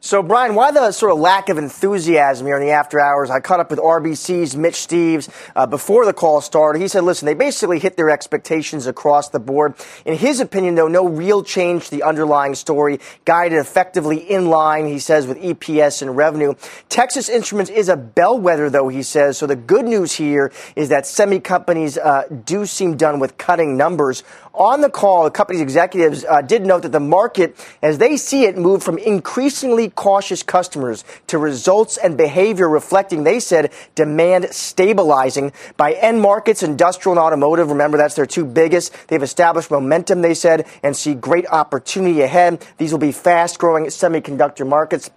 So, 0.04 0.20
Brian, 0.20 0.56
why 0.56 0.72
the 0.72 0.90
sort 0.90 1.12
of 1.12 1.20
lack 1.20 1.48
of 1.48 1.58
enthusiasm 1.58 2.44
here 2.44 2.56
in 2.56 2.66
the 2.66 2.72
after 2.72 2.98
hours? 2.98 3.30
I 3.30 3.38
caught 3.38 3.60
up 3.60 3.70
with 3.70 3.78
RBC's 3.78 4.56
Mitch 4.56 4.74
Steves 4.74 5.28
uh, 5.54 5.64
before 5.66 6.04
the 6.04 6.12
call 6.12 6.40
started. 6.40 6.82
He 6.82 6.88
said, 6.88 7.04
listen, 7.04 7.24
they 7.24 7.34
basically 7.34 7.78
hit 7.78 7.96
their 7.96 8.10
expectations 8.10 8.88
across 8.88 9.28
the 9.28 9.38
board. 9.38 9.74
In 10.04 10.16
his 10.16 10.40
opinion, 10.40 10.74
though, 10.74 10.88
no 10.88 11.06
real 11.06 11.44
change 11.44 11.84
to 11.84 11.90
the 11.92 12.02
underlying 12.02 12.56
story, 12.56 12.98
guided 13.24 13.60
effectively 13.60 14.16
in 14.16 14.48
line, 14.48 14.88
he 14.88 14.98
says, 14.98 15.28
with 15.28 15.38
EPS 15.38 16.02
and 16.02 16.16
revenue. 16.16 16.54
Texas 16.88 17.28
Instruments 17.28 17.70
is 17.70 17.88
a 17.88 17.96
bellwether, 17.96 18.68
though, 18.70 18.88
he 18.88 19.04
says. 19.04 19.38
So 19.38 19.46
the 19.46 19.54
good 19.54 19.84
news 19.84 20.14
here 20.14 20.52
is 20.74 20.88
that 20.88 21.06
semi 21.06 21.38
companies 21.38 21.96
uh, 21.96 22.24
do 22.44 22.66
seem 22.66 22.96
done 22.96 23.20
with 23.20 23.38
cutting 23.38 23.76
numbers. 23.76 24.24
On 24.54 24.82
the 24.82 24.90
call, 24.90 25.24
the 25.24 25.30
company's 25.30 25.62
executives 25.62 26.26
uh, 26.28 26.42
did 26.42 26.66
note 26.66 26.82
that 26.82 26.92
the 26.92 27.00
market, 27.00 27.56
as 27.80 27.96
they 27.96 28.18
see 28.18 28.44
it, 28.44 28.58
moved 28.58 28.82
from 28.82 28.98
increasingly 28.98 29.88
cautious 29.88 30.42
customers 30.42 31.04
to 31.28 31.38
results 31.38 31.96
and 31.96 32.18
behavior 32.18 32.68
reflecting, 32.68 33.24
they 33.24 33.40
said, 33.40 33.72
demand 33.94 34.48
stabilizing. 34.50 35.52
By 35.78 35.92
end 35.92 36.20
markets, 36.20 36.62
industrial 36.62 37.12
and 37.12 37.24
automotive, 37.24 37.70
remember 37.70 37.96
that's 37.96 38.14
their 38.14 38.26
two 38.26 38.44
biggest. 38.44 38.94
They've 39.08 39.22
established 39.22 39.70
momentum, 39.70 40.20
they 40.20 40.34
said, 40.34 40.66
and 40.82 40.94
see 40.94 41.14
great 41.14 41.46
opportunity 41.46 42.20
ahead. 42.20 42.62
These 42.76 42.92
will 42.92 42.98
be 42.98 43.12
fast 43.12 43.58
growing 43.58 43.86
semiconductor 43.86 44.68
markets. 44.68 45.10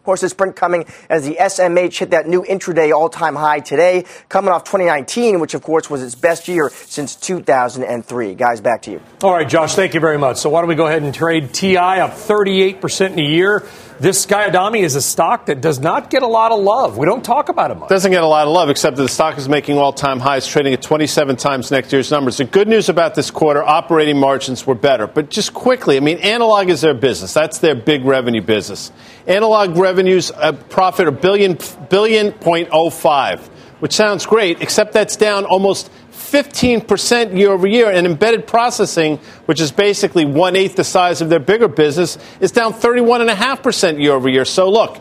Of 0.00 0.04
course, 0.04 0.22
this 0.22 0.32
print 0.32 0.56
coming 0.56 0.86
as 1.10 1.26
the 1.26 1.34
SMH 1.34 1.98
hit 1.98 2.12
that 2.12 2.26
new 2.26 2.42
intraday 2.42 2.90
all-time 2.90 3.36
high 3.36 3.60
today, 3.60 4.06
coming 4.30 4.50
off 4.50 4.64
2019, 4.64 5.40
which 5.40 5.52
of 5.52 5.62
course 5.62 5.90
was 5.90 6.02
its 6.02 6.14
best 6.14 6.48
year 6.48 6.70
since 6.70 7.14
2003. 7.16 8.34
Guys, 8.34 8.62
back 8.62 8.80
to 8.80 8.92
you. 8.92 9.02
All 9.22 9.34
right, 9.34 9.46
Josh, 9.46 9.74
thank 9.74 9.92
you 9.92 10.00
very 10.00 10.16
much. 10.16 10.38
So 10.38 10.48
why 10.48 10.62
don't 10.62 10.68
we 10.68 10.74
go 10.74 10.86
ahead 10.86 11.02
and 11.02 11.14
trade 11.14 11.52
TI 11.52 11.76
up 11.76 12.12
38% 12.12 13.10
in 13.12 13.18
a 13.18 13.22
year? 13.22 13.68
This 14.00 14.24
Skyadami 14.24 14.80
is 14.80 14.94
a 14.94 15.02
stock 15.02 15.44
that 15.46 15.60
does 15.60 15.78
not 15.78 16.08
get 16.08 16.22
a 16.22 16.26
lot 16.26 16.52
of 16.52 16.60
love. 16.60 16.96
We 16.96 17.04
don't 17.04 17.22
talk 17.22 17.50
about 17.50 17.70
it 17.70 17.74
much. 17.74 17.90
Doesn't 17.90 18.10
get 18.10 18.22
a 18.22 18.26
lot 18.26 18.46
of 18.46 18.54
love, 18.54 18.70
except 18.70 18.96
that 18.96 19.02
the 19.02 19.10
stock 19.10 19.36
is 19.36 19.46
making 19.46 19.76
all 19.76 19.92
time 19.92 20.20
highs, 20.20 20.46
trading 20.46 20.72
at 20.72 20.80
27 20.80 21.36
times 21.36 21.70
next 21.70 21.92
year's 21.92 22.10
numbers. 22.10 22.38
The 22.38 22.44
good 22.44 22.66
news 22.66 22.88
about 22.88 23.14
this 23.14 23.30
quarter, 23.30 23.62
operating 23.62 24.16
margins 24.16 24.66
were 24.66 24.74
better. 24.74 25.06
But 25.06 25.28
just 25.28 25.52
quickly, 25.52 25.98
I 25.98 26.00
mean, 26.00 26.16
analog 26.16 26.70
is 26.70 26.80
their 26.80 26.94
business. 26.94 27.34
That's 27.34 27.58
their 27.58 27.74
big 27.74 28.06
revenue 28.06 28.40
business. 28.40 28.90
Analog 29.30 29.76
revenues, 29.76 30.32
uh, 30.32 30.50
profit 30.50 31.06
a 31.06 31.12
billion, 31.12 31.56
billion 31.88 32.32
point 32.32 32.68
oh 32.72 32.90
five, 32.90 33.46
which 33.78 33.92
sounds 33.92 34.26
great, 34.26 34.60
except 34.60 34.92
that's 34.92 35.14
down 35.14 35.44
almost 35.44 35.88
15% 36.10 37.38
year 37.38 37.52
over 37.52 37.68
year, 37.68 37.88
and 37.88 38.08
embedded 38.08 38.48
processing, 38.48 39.18
which 39.46 39.60
is 39.60 39.70
basically 39.70 40.24
one 40.24 40.56
eighth 40.56 40.74
the 40.74 40.82
size 40.82 41.20
of 41.20 41.28
their 41.28 41.38
bigger 41.38 41.68
business, 41.68 42.18
is 42.40 42.50
down 42.50 42.72
31.5% 42.72 44.02
year 44.02 44.14
over 44.14 44.28
year. 44.28 44.44
So 44.44 44.68
look, 44.68 45.00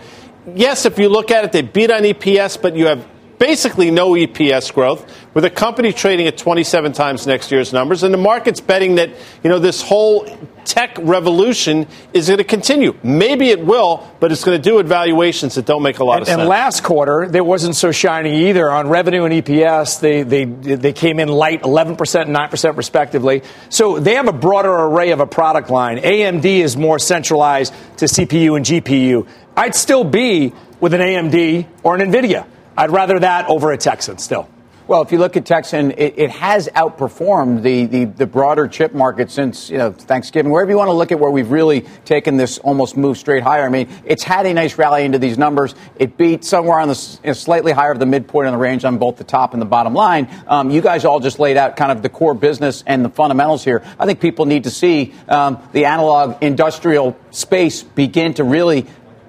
yes, 0.53 0.86
if 0.86 1.00
you 1.00 1.09
look 1.09 1.31
at 1.31 1.43
it, 1.45 1.51
they 1.51 1.63
beat 1.63 1.89
on 1.89 2.03
EPS, 2.03 2.62
but 2.62 2.75
you 2.75 2.86
have 2.86 3.07
basically 3.39 3.89
no 3.89 4.12
EPS 4.12 4.71
growth. 4.71 5.12
With 5.33 5.45
a 5.45 5.50
company 5.50 5.93
trading 5.93 6.27
at 6.27 6.38
27 6.38 6.93
times 6.93 7.27
next 7.27 7.51
year's 7.51 7.71
numbers, 7.71 8.03
and 8.03 8.13
the 8.13 8.17
market's 8.17 8.62
betting 8.62 8.95
that 8.95 9.09
you 9.43 9.50
know 9.50 9.59
this 9.59 9.81
whole 9.81 10.25
tech 10.65 10.98
revolution 11.00 11.88
is 12.13 12.27
going 12.27 12.38
to 12.38 12.43
continue. 12.43 12.95
Maybe 13.03 13.50
it 13.50 13.65
will, 13.65 14.07
but 14.19 14.31
it's 14.31 14.43
going 14.43 14.62
to 14.62 14.62
do 14.62 14.79
it 14.79 14.86
valuations 14.86 15.55
that 15.55 15.65
don't 15.65 15.81
make 15.81 16.00
a 16.00 16.03
lot 16.03 16.15
and, 16.15 16.21
of 16.24 16.27
sense. 16.27 16.39
And 16.39 16.50
last 16.50 16.83
quarter, 16.83 17.27
there 17.27 17.43
wasn't 17.43 17.75
so 17.75 17.91
shiny 17.91 18.50
either 18.50 18.69
on 18.69 18.88
revenue 18.88 19.24
and 19.25 19.33
EPS. 19.33 20.00
They 20.00 20.24
they 20.24 20.45
they 20.45 20.93
came 20.93 21.19
in 21.19 21.27
light, 21.27 21.63
11 21.63 21.95
percent 21.95 22.25
and 22.25 22.33
9 22.33 22.50
percent 22.50 22.77
respectively. 22.77 23.43
So 23.69 24.00
they 24.00 24.15
have 24.15 24.27
a 24.27 24.33
broader 24.33 24.71
array 24.74 25.12
of 25.12 25.19
a 25.19 25.27
product 25.27 25.69
line. 25.69 25.98
AMD 25.98 26.45
is 26.45 26.77
more 26.77 27.00
centralized 27.00 27.74
to 27.98 28.05
CPU 28.05 28.55
and 28.55 28.65
GPU. 28.65 29.27
I'd 29.55 29.75
still 29.75 30.03
be 30.03 30.53
with 30.79 30.93
an 30.93 31.01
AMD 31.01 31.67
or 31.83 31.95
an 31.95 32.12
NVIDIA. 32.12 32.45
I'd 32.77 32.91
rather 32.91 33.19
that 33.19 33.50
over 33.50 33.71
a 33.71 33.77
Texan 33.77 34.17
still. 34.17 34.50
Well, 34.89 35.03
if 35.03 35.12
you 35.12 35.19
look 35.19 35.38
at 35.38 35.46
Texan, 35.46 35.91
it, 35.91 36.15
it 36.17 36.31
has 36.31 36.67
outperformed 36.69 37.62
the, 37.62 37.86
the, 37.86 38.05
the, 38.05 38.25
broader 38.25 38.67
chip 38.67 38.91
market 38.91 39.29
since 39.29 39.69
you 39.69 39.77
know 39.77 39.91
Thanksgiving. 39.91 40.51
Wherever 40.51 40.72
you 40.72 40.77
want 40.77 40.88
to 40.88 40.93
look 40.93 41.12
at 41.12 41.19
where 41.19 41.29
we've 41.29 41.51
really 41.51 41.81
taken 42.05 42.38
this 42.38 42.58
almost 42.58 42.98
move 42.98 43.15
straight 43.15 43.43
higher. 43.43 43.63
I 43.63 43.69
mean, 43.69 43.88
it's 44.03 44.24
had 44.24 44.48
a 44.48 44.53
nice 44.55 44.79
rally 44.79 45.05
into 45.05 45.19
these 45.19 45.38
numbers. 45.38 45.75
It 45.98 46.17
beat 46.17 46.43
somewhere 46.43 46.79
on 46.79 46.88
the 46.88 47.19
you 47.24 47.27
know, 47.27 47.34
slightly 47.34 47.72
higher 47.72 47.91
of 47.91 48.00
the 48.00 48.08
midpoint 48.08 48.48
on 48.48 48.53
the 48.53 48.58
range 48.58 48.84
on 48.84 48.98
both 48.98 49.17
the 49.17 49.24
top 49.24 49.53
and 49.53 49.62
the 49.62 49.67
bottom 49.67 49.93
line. 49.93 50.27
Um, 50.48 50.72
you 50.72 50.81
guys 50.81 51.05
all 51.05 51.19
just 51.19 51.38
laid 51.38 51.55
out 51.55 51.77
kind 51.77 51.91
of 51.91 52.01
the 52.01 52.10
core 52.10 52.34
business 52.34 52.84
and 52.88 53.05
the 53.05 53.10
fundamentals 53.10 53.63
here. 53.63 53.84
I 54.00 54.08
think 54.08 54.19
people 54.19 54.48
need 54.48 54.63
to 54.63 54.72
see 54.72 55.13
um, 55.27 55.62
the 55.72 55.86
analog 55.86 56.41
industrial 56.41 57.15
space 57.29 57.84
begin 57.84 58.34
to 58.34 58.43
really 58.43 58.88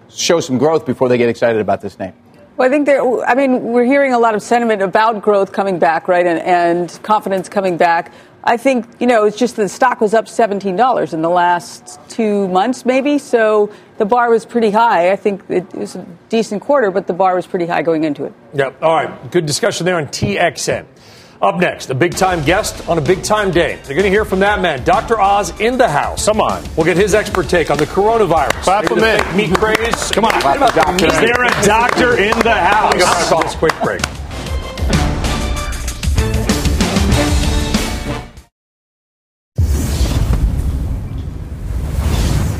show 0.08 0.40
some 0.40 0.56
growth 0.56 0.86
before 0.86 1.10
they 1.10 1.18
get 1.18 1.28
excited 1.28 1.60
about 1.60 1.82
this 1.82 1.98
name. 1.98 2.14
Well, 2.60 2.68
I 2.68 2.70
think 2.70 2.84
there, 2.84 3.24
I 3.24 3.34
mean, 3.34 3.62
we're 3.62 3.86
hearing 3.86 4.12
a 4.12 4.18
lot 4.18 4.34
of 4.34 4.42
sentiment 4.42 4.82
about 4.82 5.22
growth 5.22 5.50
coming 5.50 5.78
back, 5.78 6.08
right, 6.08 6.26
and, 6.26 6.38
and 6.40 7.02
confidence 7.02 7.48
coming 7.48 7.78
back. 7.78 8.12
I 8.44 8.58
think, 8.58 8.84
you 9.00 9.06
know, 9.06 9.24
it's 9.24 9.38
just 9.38 9.56
the 9.56 9.66
stock 9.66 9.98
was 10.02 10.12
up 10.12 10.26
$17 10.26 11.14
in 11.14 11.22
the 11.22 11.30
last 11.30 11.98
two 12.10 12.48
months, 12.48 12.84
maybe. 12.84 13.16
So 13.16 13.72
the 13.96 14.04
bar 14.04 14.28
was 14.28 14.44
pretty 14.44 14.70
high. 14.70 15.10
I 15.10 15.16
think 15.16 15.42
it 15.48 15.72
was 15.72 15.96
a 15.96 16.06
decent 16.28 16.60
quarter, 16.60 16.90
but 16.90 17.06
the 17.06 17.14
bar 17.14 17.34
was 17.34 17.46
pretty 17.46 17.64
high 17.64 17.80
going 17.80 18.04
into 18.04 18.24
it. 18.24 18.34
Yep. 18.52 18.82
All 18.82 18.94
right. 18.94 19.30
Good 19.30 19.46
discussion 19.46 19.86
there 19.86 19.96
on 19.96 20.08
TXN. 20.08 20.84
Up 21.42 21.56
next, 21.56 21.88
a 21.88 21.94
big 21.94 22.14
time 22.14 22.44
guest 22.44 22.86
on 22.86 22.98
a 22.98 23.00
big 23.00 23.22
time 23.22 23.50
day. 23.50 23.76
You're 23.86 23.94
going 23.94 24.02
to 24.02 24.10
hear 24.10 24.26
from 24.26 24.40
that 24.40 24.60
man, 24.60 24.84
Dr. 24.84 25.18
Oz, 25.18 25.58
in 25.58 25.78
the 25.78 25.88
house. 25.88 26.26
Come 26.26 26.38
on. 26.38 26.62
We'll 26.76 26.84
get 26.84 26.98
his 26.98 27.14
expert 27.14 27.48
take 27.48 27.70
on 27.70 27.78
the 27.78 27.86
coronavirus. 27.86 28.62
Clap 28.62 28.90
him 28.90 28.98
in. 28.98 29.36
Meat 29.36 29.56
craze. 29.56 30.10
Come 30.10 30.26
on. 30.26 30.34
Is 30.36 31.18
there 31.18 31.42
a 31.42 31.64
doctor 31.64 32.18
in 32.18 32.38
the 32.40 32.52
house? 32.52 33.32
Let's 33.32 33.54
quick 33.54 33.72
break. 33.82 34.02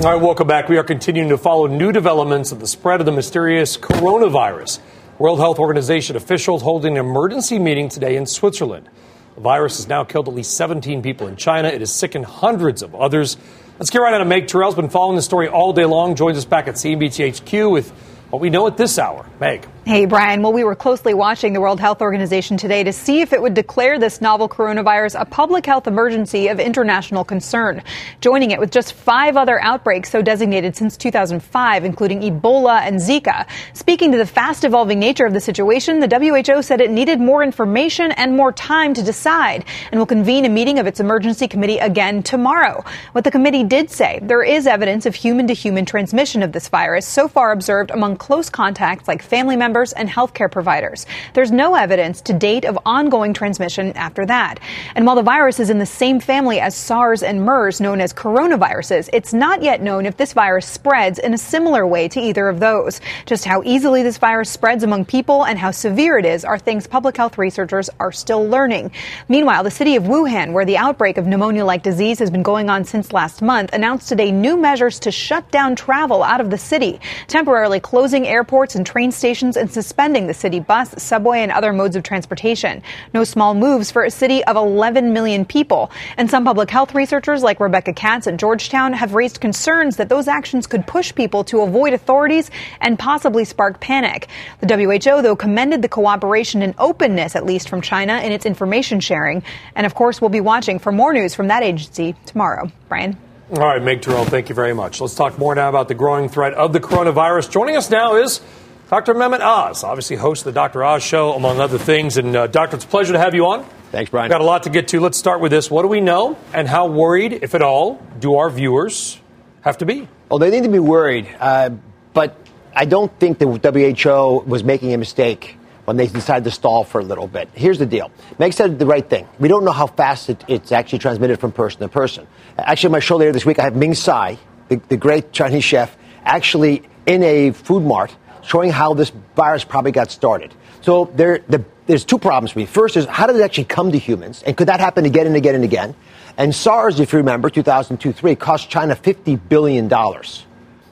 All 0.02 0.10
right, 0.10 0.22
welcome 0.22 0.46
back. 0.46 0.70
We 0.70 0.78
are 0.78 0.84
continuing 0.84 1.28
to 1.28 1.36
follow 1.36 1.66
new 1.66 1.92
developments 1.92 2.50
of 2.50 2.60
the 2.60 2.66
spread 2.66 3.00
of 3.00 3.06
the 3.06 3.12
mysterious 3.12 3.76
coronavirus. 3.76 4.78
World 5.20 5.38
Health 5.38 5.58
Organization 5.58 6.16
officials 6.16 6.62
holding 6.62 6.96
an 6.96 7.04
emergency 7.04 7.58
meeting 7.58 7.90
today 7.90 8.16
in 8.16 8.24
Switzerland. 8.24 8.88
The 9.34 9.42
virus 9.42 9.76
has 9.76 9.86
now 9.86 10.02
killed 10.02 10.28
at 10.28 10.34
least 10.34 10.56
17 10.56 11.02
people 11.02 11.26
in 11.26 11.36
China. 11.36 11.68
It 11.68 11.80
has 11.80 11.92
sickened 11.92 12.24
hundreds 12.24 12.80
of 12.80 12.94
others. 12.94 13.36
Let's 13.78 13.90
get 13.90 13.98
right 13.98 14.14
on 14.14 14.20
to 14.20 14.24
Meg 14.24 14.46
Tirrell's 14.46 14.76
been 14.76 14.88
following 14.88 15.16
the 15.16 15.22
story 15.22 15.46
all 15.46 15.74
day 15.74 15.84
long. 15.84 16.14
Joins 16.14 16.38
us 16.38 16.46
back 16.46 16.68
at 16.68 16.76
CNBC 16.76 17.38
HQ 17.38 17.70
with 17.70 17.92
what 18.30 18.40
we 18.40 18.48
know 18.48 18.66
at 18.66 18.76
this 18.76 18.98
hour. 18.98 19.26
Meg. 19.40 19.66
Hey, 19.86 20.04
Brian. 20.04 20.42
Well, 20.42 20.52
we 20.52 20.62
were 20.62 20.76
closely 20.76 21.14
watching 21.14 21.52
the 21.52 21.60
World 21.60 21.80
Health 21.80 22.00
Organization 22.00 22.56
today 22.56 22.84
to 22.84 22.92
see 22.92 23.22
if 23.22 23.32
it 23.32 23.42
would 23.42 23.54
declare 23.54 23.98
this 23.98 24.20
novel 24.20 24.48
coronavirus 24.48 25.20
a 25.20 25.24
public 25.24 25.66
health 25.66 25.88
emergency 25.88 26.46
of 26.46 26.60
international 26.60 27.24
concern, 27.24 27.82
joining 28.20 28.52
it 28.52 28.60
with 28.60 28.70
just 28.70 28.92
five 28.92 29.36
other 29.36 29.60
outbreaks 29.60 30.10
so 30.10 30.22
designated 30.22 30.76
since 30.76 30.96
2005, 30.96 31.84
including 31.84 32.20
Ebola 32.20 32.82
and 32.82 33.00
Zika. 33.00 33.48
Speaking 33.72 34.12
to 34.12 34.18
the 34.18 34.26
fast 34.26 34.62
evolving 34.62 35.00
nature 35.00 35.26
of 35.26 35.32
the 35.32 35.40
situation, 35.40 35.98
the 35.98 36.44
WHO 36.44 36.62
said 36.62 36.80
it 36.80 36.90
needed 36.90 37.18
more 37.18 37.42
information 37.42 38.12
and 38.12 38.36
more 38.36 38.52
time 38.52 38.94
to 38.94 39.02
decide 39.02 39.64
and 39.90 39.98
will 39.98 40.06
convene 40.06 40.44
a 40.44 40.50
meeting 40.50 40.78
of 40.78 40.86
its 40.86 41.00
emergency 41.00 41.48
committee 41.48 41.78
again 41.78 42.22
tomorrow. 42.22 42.84
What 43.10 43.24
the 43.24 43.30
committee 43.32 43.64
did 43.64 43.90
say, 43.90 44.20
there 44.22 44.44
is 44.44 44.68
evidence 44.68 45.04
of 45.04 45.16
human 45.16 45.48
to 45.48 45.54
human 45.54 45.84
transmission 45.84 46.44
of 46.44 46.52
this 46.52 46.68
virus 46.68 47.08
so 47.08 47.26
far 47.26 47.50
observed 47.50 47.90
among 47.90 48.18
close 48.20 48.48
contacts 48.48 49.08
like 49.08 49.22
family 49.22 49.56
members 49.56 49.92
and 49.94 50.08
healthcare 50.08 50.52
providers. 50.52 51.06
There's 51.34 51.50
no 51.50 51.74
evidence 51.74 52.20
to 52.22 52.32
date 52.32 52.64
of 52.64 52.78
ongoing 52.86 53.34
transmission 53.34 53.92
after 53.94 54.24
that. 54.26 54.60
And 54.94 55.06
while 55.06 55.16
the 55.16 55.22
virus 55.22 55.58
is 55.58 55.70
in 55.70 55.78
the 55.78 55.86
same 55.86 56.20
family 56.20 56.60
as 56.60 56.76
SARS 56.76 57.24
and 57.24 57.42
MERS, 57.44 57.80
known 57.80 58.00
as 58.00 58.12
coronaviruses, 58.12 59.08
it's 59.12 59.32
not 59.32 59.62
yet 59.62 59.82
known 59.82 60.06
if 60.06 60.18
this 60.18 60.34
virus 60.34 60.66
spreads 60.66 61.18
in 61.18 61.34
a 61.34 61.38
similar 61.38 61.86
way 61.86 62.06
to 62.08 62.20
either 62.20 62.48
of 62.48 62.60
those. 62.60 63.00
Just 63.24 63.46
how 63.46 63.62
easily 63.64 64.02
this 64.02 64.18
virus 64.18 64.50
spreads 64.50 64.84
among 64.84 65.06
people 65.06 65.46
and 65.46 65.58
how 65.58 65.70
severe 65.70 66.18
it 66.18 66.26
is 66.26 66.44
are 66.44 66.58
things 66.58 66.86
public 66.86 67.16
health 67.16 67.38
researchers 67.38 67.88
are 67.98 68.12
still 68.12 68.46
learning. 68.46 68.92
Meanwhile, 69.28 69.64
the 69.64 69.70
city 69.70 69.96
of 69.96 70.04
Wuhan, 70.04 70.52
where 70.52 70.66
the 70.66 70.76
outbreak 70.76 71.16
of 71.16 71.26
pneumonia 71.26 71.64
like 71.64 71.82
disease 71.82 72.18
has 72.18 72.30
been 72.30 72.42
going 72.42 72.68
on 72.68 72.84
since 72.84 73.14
last 73.14 73.40
month, 73.40 73.72
announced 73.72 74.10
today 74.10 74.30
new 74.30 74.58
measures 74.58 75.00
to 75.00 75.10
shut 75.10 75.50
down 75.50 75.74
travel 75.74 76.22
out 76.22 76.42
of 76.42 76.50
the 76.50 76.58
city, 76.58 77.00
temporarily 77.26 77.80
closing 77.80 78.09
airports 78.14 78.74
and 78.74 78.86
train 78.86 79.12
stations 79.12 79.56
and 79.56 79.70
suspending 79.70 80.26
the 80.26 80.34
city 80.34 80.60
bus, 80.60 80.94
subway, 81.02 81.40
and 81.40 81.52
other 81.52 81.72
modes 81.72 81.96
of 81.96 82.02
transportation. 82.02 82.82
No 83.14 83.24
small 83.24 83.54
moves 83.54 83.90
for 83.90 84.04
a 84.04 84.10
city 84.10 84.44
of 84.44 84.56
11 84.56 85.12
million 85.12 85.44
people. 85.44 85.90
And 86.16 86.30
some 86.30 86.44
public 86.44 86.70
health 86.70 86.94
researchers, 86.94 87.42
like 87.42 87.60
Rebecca 87.60 87.92
Katz 87.92 88.26
at 88.26 88.36
Georgetown, 88.36 88.92
have 88.92 89.14
raised 89.14 89.40
concerns 89.40 89.96
that 89.96 90.08
those 90.08 90.28
actions 90.28 90.66
could 90.66 90.86
push 90.86 91.14
people 91.14 91.44
to 91.44 91.60
avoid 91.60 91.92
authorities 91.92 92.50
and 92.80 92.98
possibly 92.98 93.44
spark 93.44 93.80
panic. 93.80 94.28
The 94.60 94.76
WHO, 94.76 95.22
though, 95.22 95.36
commended 95.36 95.82
the 95.82 95.88
cooperation 95.88 96.62
and 96.62 96.74
openness, 96.78 97.36
at 97.36 97.46
least 97.46 97.68
from 97.68 97.80
China, 97.80 98.18
in 98.18 98.32
its 98.32 98.46
information 98.46 99.00
sharing. 99.00 99.42
And 99.74 99.86
of 99.86 99.94
course, 99.94 100.20
we'll 100.20 100.30
be 100.30 100.40
watching 100.40 100.78
for 100.78 100.92
more 100.92 101.12
news 101.12 101.34
from 101.34 101.48
that 101.48 101.62
agency 101.62 102.14
tomorrow. 102.26 102.70
Brian. 102.88 103.16
All 103.52 103.66
right, 103.66 103.82
Meg 103.82 104.00
Tirrell, 104.00 104.28
thank 104.28 104.48
you 104.48 104.54
very 104.54 104.74
much. 104.74 105.00
Let's 105.00 105.16
talk 105.16 105.36
more 105.36 105.56
now 105.56 105.68
about 105.68 105.88
the 105.88 105.94
growing 105.94 106.28
threat 106.28 106.54
of 106.54 106.72
the 106.72 106.78
coronavirus. 106.78 107.50
Joining 107.50 107.76
us 107.76 107.90
now 107.90 108.14
is 108.14 108.40
Dr. 108.88 109.12
Mehmet 109.12 109.40
Oz, 109.40 109.82
obviously 109.82 110.14
host 110.14 110.42
of 110.42 110.54
the 110.54 110.60
Dr. 110.60 110.84
Oz 110.84 111.02
Show, 111.02 111.32
among 111.32 111.58
other 111.58 111.76
things. 111.76 112.16
And, 112.16 112.36
uh, 112.36 112.46
Doctor, 112.46 112.76
it's 112.76 112.84
a 112.84 112.88
pleasure 112.88 113.12
to 113.12 113.18
have 113.18 113.34
you 113.34 113.46
on. 113.46 113.66
Thanks, 113.90 114.08
Brian. 114.08 114.28
We've 114.28 114.34
got 114.34 114.40
a 114.40 114.44
lot 114.44 114.62
to 114.62 114.70
get 114.70 114.86
to. 114.88 115.00
Let's 115.00 115.18
start 115.18 115.40
with 115.40 115.50
this. 115.50 115.68
What 115.68 115.82
do 115.82 115.88
we 115.88 116.00
know, 116.00 116.38
and 116.54 116.68
how 116.68 116.86
worried, 116.86 117.40
if 117.42 117.56
at 117.56 117.60
all, 117.60 118.00
do 118.20 118.36
our 118.36 118.50
viewers 118.50 119.18
have 119.62 119.78
to 119.78 119.84
be? 119.84 120.06
Well, 120.28 120.38
they 120.38 120.50
need 120.50 120.62
to 120.62 120.70
be 120.70 120.78
worried, 120.78 121.26
uh, 121.40 121.70
but 122.12 122.36
I 122.72 122.84
don't 122.84 123.12
think 123.18 123.40
the 123.40 123.46
WHO 123.46 124.44
was 124.46 124.62
making 124.62 124.94
a 124.94 124.98
mistake 124.98 125.56
when 125.84 125.96
they 125.96 126.06
decided 126.06 126.44
to 126.44 126.50
stall 126.50 126.84
for 126.84 127.00
a 127.00 127.04
little 127.04 127.26
bit. 127.26 127.48
Here's 127.54 127.78
the 127.78 127.86
deal. 127.86 128.10
Meg 128.38 128.52
said 128.52 128.78
the 128.78 128.86
right 128.86 129.08
thing. 129.08 129.28
We 129.38 129.48
don't 129.48 129.64
know 129.64 129.72
how 129.72 129.86
fast 129.86 130.30
it, 130.30 130.44
it's 130.48 130.72
actually 130.72 131.00
transmitted 131.00 131.40
from 131.40 131.52
person 131.52 131.80
to 131.80 131.88
person. 131.88 132.26
Actually, 132.58 132.88
on 132.88 132.92
my 132.92 133.00
show 133.00 133.16
later 133.16 133.32
this 133.32 133.46
week, 133.46 133.58
I 133.58 133.64
have 133.64 133.76
Ming 133.76 133.94
Tsai, 133.94 134.38
the, 134.68 134.76
the 134.88 134.96
great 134.96 135.32
Chinese 135.32 135.64
chef, 135.64 135.96
actually 136.24 136.82
in 137.06 137.22
a 137.22 137.50
food 137.52 137.82
mart 137.82 138.14
showing 138.42 138.70
how 138.70 138.94
this 138.94 139.12
virus 139.36 139.64
probably 139.64 139.92
got 139.92 140.10
started. 140.10 140.54
So 140.82 141.10
there, 141.14 141.40
the, 141.48 141.64
there's 141.86 142.04
two 142.04 142.18
problems 142.18 142.52
for 142.52 142.60
me. 142.60 142.66
First 142.66 142.96
is 142.96 143.04
how 143.06 143.26
did 143.26 143.36
it 143.36 143.42
actually 143.42 143.64
come 143.64 143.92
to 143.92 143.98
humans, 143.98 144.42
and 144.42 144.56
could 144.56 144.68
that 144.68 144.80
happen 144.80 145.04
again 145.04 145.26
and 145.26 145.36
again 145.36 145.54
and 145.54 145.64
again? 145.64 145.94
And 146.36 146.54
SARS, 146.54 147.00
if 147.00 147.12
you 147.12 147.18
remember, 147.18 147.50
2002-3 147.50 148.38
cost 148.38 148.70
China 148.70 148.94
50 148.94 149.36
billion 149.36 149.88
dollars. 149.88 150.46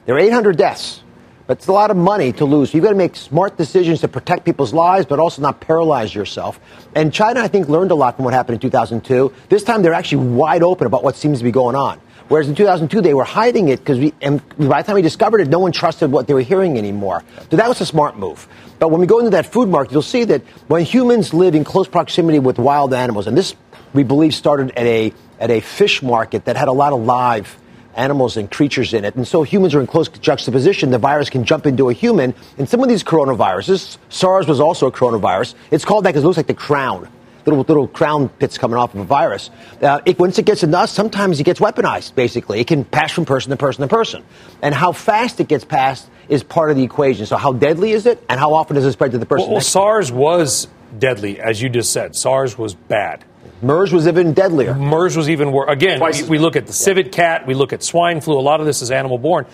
There 0.05 0.15
are 0.15 0.19
800 0.19 0.57
deaths, 0.57 1.03
but 1.49 1.57
it's 1.57 1.65
a 1.65 1.73
lot 1.73 1.89
of 1.89 1.97
money 1.97 2.31
to 2.31 2.45
lose. 2.45 2.75
You've 2.75 2.83
got 2.83 2.91
to 2.91 2.95
make 2.95 3.15
smart 3.15 3.57
decisions 3.57 4.01
to 4.01 4.07
protect 4.07 4.45
people's 4.45 4.71
lives, 4.71 5.07
but 5.07 5.17
also 5.17 5.41
not 5.41 5.59
paralyze 5.59 6.13
yourself. 6.13 6.59
And 6.93 7.11
China, 7.11 7.39
I 7.39 7.47
think, 7.47 7.67
learned 7.67 7.89
a 7.89 7.95
lot 7.95 8.17
from 8.17 8.25
what 8.25 8.35
happened 8.35 8.57
in 8.57 8.59
2002. 8.59 9.33
This 9.49 9.63
time, 9.63 9.81
they're 9.81 9.95
actually 9.95 10.27
wide 10.27 10.61
open 10.61 10.85
about 10.85 11.03
what 11.03 11.15
seems 11.15 11.39
to 11.39 11.43
be 11.43 11.49
going 11.49 11.75
on. 11.75 11.99
Whereas 12.27 12.49
in 12.49 12.53
2002, 12.53 13.01
they 13.01 13.15
were 13.15 13.23
hiding 13.23 13.69
it 13.69 13.79
because 13.83 13.97
by 13.97 14.83
the 14.83 14.85
time 14.85 14.93
we 14.93 15.01
discovered 15.01 15.41
it, 15.41 15.47
no 15.47 15.57
one 15.57 15.71
trusted 15.71 16.11
what 16.11 16.27
they 16.27 16.35
were 16.35 16.41
hearing 16.41 16.77
anymore. 16.77 17.23
So 17.49 17.57
that 17.57 17.67
was 17.67 17.81
a 17.81 17.85
smart 17.87 18.15
move. 18.15 18.47
But 18.77 18.89
when 18.91 19.01
we 19.01 19.07
go 19.07 19.17
into 19.17 19.31
that 19.31 19.47
food 19.47 19.69
market, 19.69 19.91
you'll 19.91 20.03
see 20.03 20.25
that 20.25 20.43
when 20.67 20.85
humans 20.85 21.33
live 21.33 21.55
in 21.55 21.63
close 21.63 21.87
proximity 21.87 22.37
with 22.37 22.59
wild 22.59 22.93
animals, 22.93 23.25
and 23.25 23.35
this 23.35 23.55
we 23.95 24.03
believe 24.03 24.35
started 24.35 24.69
at 24.77 24.85
a 24.85 25.11
at 25.39 25.49
a 25.49 25.61
fish 25.61 26.03
market 26.03 26.45
that 26.45 26.57
had 26.57 26.67
a 26.67 26.71
lot 26.71 26.93
of 26.93 26.99
live 26.99 27.57
animals 27.95 28.37
and 28.37 28.49
creatures 28.49 28.93
in 28.93 29.05
it. 29.05 29.15
And 29.15 29.27
so 29.27 29.43
humans 29.43 29.75
are 29.75 29.81
in 29.81 29.87
close 29.87 30.07
juxtaposition. 30.07 30.91
The 30.91 30.97
virus 30.97 31.29
can 31.29 31.43
jump 31.43 31.65
into 31.65 31.89
a 31.89 31.93
human. 31.93 32.33
And 32.57 32.67
some 32.67 32.81
of 32.81 32.89
these 32.89 33.03
coronaviruses, 33.03 33.97
SARS 34.09 34.47
was 34.47 34.59
also 34.59 34.87
a 34.87 34.91
coronavirus. 34.91 35.55
It's 35.71 35.85
called 35.85 36.05
that 36.05 36.11
because 36.11 36.23
it 36.23 36.27
looks 36.27 36.37
like 36.37 36.47
the 36.47 36.53
crown 36.53 37.09
little 37.45 37.63
little 37.63 37.87
crown 37.87 38.29
pits 38.29 38.57
coming 38.57 38.77
off 38.77 38.93
of 38.93 38.99
a 38.99 39.03
virus. 39.03 39.49
Uh, 39.81 39.99
it, 40.05 40.19
once 40.19 40.37
it 40.37 40.45
gets 40.45 40.63
into 40.63 40.77
us, 40.77 40.91
sometimes 40.91 41.39
it 41.39 41.43
gets 41.43 41.59
weaponized. 41.59 42.15
Basically, 42.15 42.59
it 42.59 42.67
can 42.67 42.83
pass 42.83 43.11
from 43.11 43.25
person 43.25 43.49
to 43.51 43.57
person 43.57 43.81
to 43.81 43.87
person, 43.87 44.23
and 44.61 44.73
how 44.73 44.91
fast 44.91 45.39
it 45.39 45.47
gets 45.47 45.65
passed 45.65 46.09
is 46.27 46.43
part 46.43 46.69
of 46.69 46.77
the 46.77 46.83
equation. 46.83 47.25
So, 47.25 47.37
how 47.37 47.53
deadly 47.53 47.91
is 47.91 48.05
it, 48.05 48.23
and 48.29 48.39
how 48.39 48.53
often 48.53 48.75
does 48.75 48.85
it 48.85 48.91
spread 48.91 49.11
to 49.11 49.17
the 49.17 49.25
person? 49.25 49.47
Well, 49.47 49.55
well 49.55 49.61
SARS 49.61 50.11
was 50.11 50.67
deadly, 50.97 51.39
as 51.39 51.61
you 51.61 51.69
just 51.69 51.91
said. 51.91 52.15
SARS 52.15 52.57
was 52.57 52.73
bad. 52.73 53.23
MERS 53.61 53.93
was 53.93 54.07
even 54.07 54.33
deadlier. 54.33 54.73
MERS 54.73 55.17
was 55.17 55.29
even 55.29 55.51
worse. 55.51 55.69
Again, 55.69 55.99
we, 55.99 56.23
we, 56.23 56.37
look 56.37 56.55
at 56.55 56.67
the 56.67 56.73
civet 56.73 57.11
cat, 57.11 57.45
we 57.45 57.53
look 57.53 57.73
at 57.73 57.83
swine 57.83 58.21
flu. 58.21 58.37
A 58.37 58.41
lot 58.41 58.59
of 58.59 58.65
this 58.65 58.81
is 58.81 58.91
animal 58.91 59.17
born. 59.17 59.45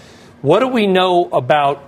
What 0.42 0.60
do 0.60 0.68
we 0.68 0.86
know 0.86 1.26
about 1.30 1.84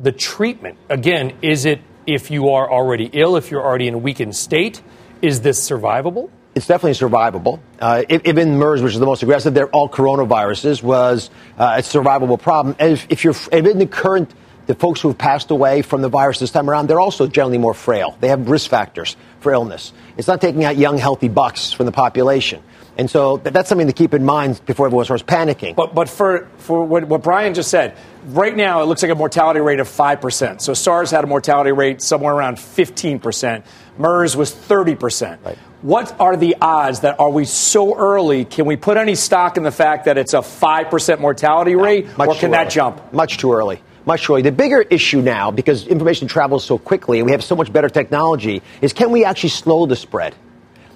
the 0.00 0.12
treatment? 0.12 0.78
Again, 0.88 1.34
is 1.42 1.64
it 1.64 1.80
if 2.06 2.30
you 2.30 2.50
are 2.50 2.70
already 2.70 3.08
ill, 3.12 3.36
if 3.36 3.50
you're 3.50 3.62
already 3.62 3.86
in 3.86 3.94
a 3.94 3.98
weakened 3.98 4.34
state? 4.34 4.82
Is 5.20 5.40
this 5.40 5.68
survivable? 5.68 6.30
It's 6.54 6.66
definitely 6.66 7.08
survivable. 7.08 7.60
Uh, 7.80 8.02
even 8.08 8.58
MERS, 8.58 8.82
which 8.82 8.92
is 8.92 9.00
the 9.00 9.06
most 9.06 9.22
aggressive, 9.22 9.54
they're 9.54 9.70
all 9.70 9.88
coronaviruses, 9.88 10.82
was 10.82 11.30
uh, 11.56 11.76
a 11.78 11.82
survivable 11.82 12.40
problem. 12.40 12.76
And 12.78 12.92
if, 12.92 13.06
if 13.08 13.24
you're 13.24 13.34
if 13.34 13.52
in 13.52 13.78
the 13.78 13.86
current, 13.86 14.34
the 14.66 14.74
folks 14.74 15.00
who 15.00 15.08
have 15.08 15.18
passed 15.18 15.50
away 15.50 15.82
from 15.82 16.02
the 16.02 16.08
virus 16.08 16.38
this 16.38 16.50
time 16.50 16.70
around, 16.70 16.88
they're 16.88 17.00
also 17.00 17.26
generally 17.26 17.58
more 17.58 17.74
frail. 17.74 18.16
They 18.20 18.28
have 18.28 18.48
risk 18.48 18.70
factors 18.70 19.16
for 19.40 19.52
illness. 19.52 19.92
It's 20.16 20.28
not 20.28 20.40
taking 20.40 20.64
out 20.64 20.76
young, 20.76 20.98
healthy 20.98 21.28
bucks 21.28 21.72
from 21.72 21.86
the 21.86 21.92
population. 21.92 22.62
And 22.98 23.10
so 23.10 23.38
that's 23.38 23.70
something 23.70 23.86
to 23.86 23.92
keep 23.92 24.12
in 24.12 24.24
mind 24.24 24.60
before 24.66 24.86
everyone 24.86 25.06
starts 25.06 25.22
panicking. 25.22 25.74
But, 25.74 25.94
but 25.94 26.10
for, 26.10 26.48
for 26.58 26.84
what, 26.84 27.04
what 27.04 27.22
Brian 27.22 27.54
just 27.54 27.70
said, 27.70 27.96
right 28.26 28.54
now 28.54 28.82
it 28.82 28.84
looks 28.84 29.02
like 29.02 29.10
a 29.10 29.14
mortality 29.14 29.60
rate 29.60 29.80
of 29.80 29.88
5%. 29.88 30.60
So 30.60 30.74
SARS 30.74 31.10
had 31.10 31.24
a 31.24 31.26
mortality 31.26 31.72
rate 31.72 32.02
somewhere 32.02 32.34
around 32.34 32.58
15%. 32.58 33.64
MERS 33.96 34.36
was 34.36 34.52
30%. 34.52 35.44
Right. 35.44 35.58
What 35.80 36.20
are 36.20 36.36
the 36.36 36.56
odds 36.60 37.00
that 37.00 37.18
are 37.18 37.30
we 37.30 37.46
so 37.46 37.96
early? 37.96 38.44
Can 38.44 38.66
we 38.66 38.76
put 38.76 38.98
any 38.98 39.14
stock 39.14 39.56
in 39.56 39.62
the 39.62 39.72
fact 39.72 40.04
that 40.04 40.18
it's 40.18 40.34
a 40.34 40.38
5% 40.38 41.18
mortality 41.18 41.74
rate, 41.74 42.06
no, 42.18 42.26
or 42.26 42.34
can 42.34 42.52
that 42.52 42.70
jump? 42.70 43.12
Much 43.12 43.38
too 43.38 43.52
early 43.52 43.80
much 44.06 44.28
earlier. 44.28 44.42
The 44.42 44.52
bigger 44.52 44.80
issue 44.82 45.20
now, 45.20 45.50
because 45.50 45.86
information 45.86 46.28
travels 46.28 46.64
so 46.64 46.78
quickly 46.78 47.18
and 47.18 47.26
we 47.26 47.32
have 47.32 47.44
so 47.44 47.56
much 47.56 47.72
better 47.72 47.88
technology, 47.88 48.62
is 48.80 48.92
can 48.92 49.10
we 49.10 49.24
actually 49.24 49.50
slow 49.50 49.86
the 49.86 49.96
spread? 49.96 50.34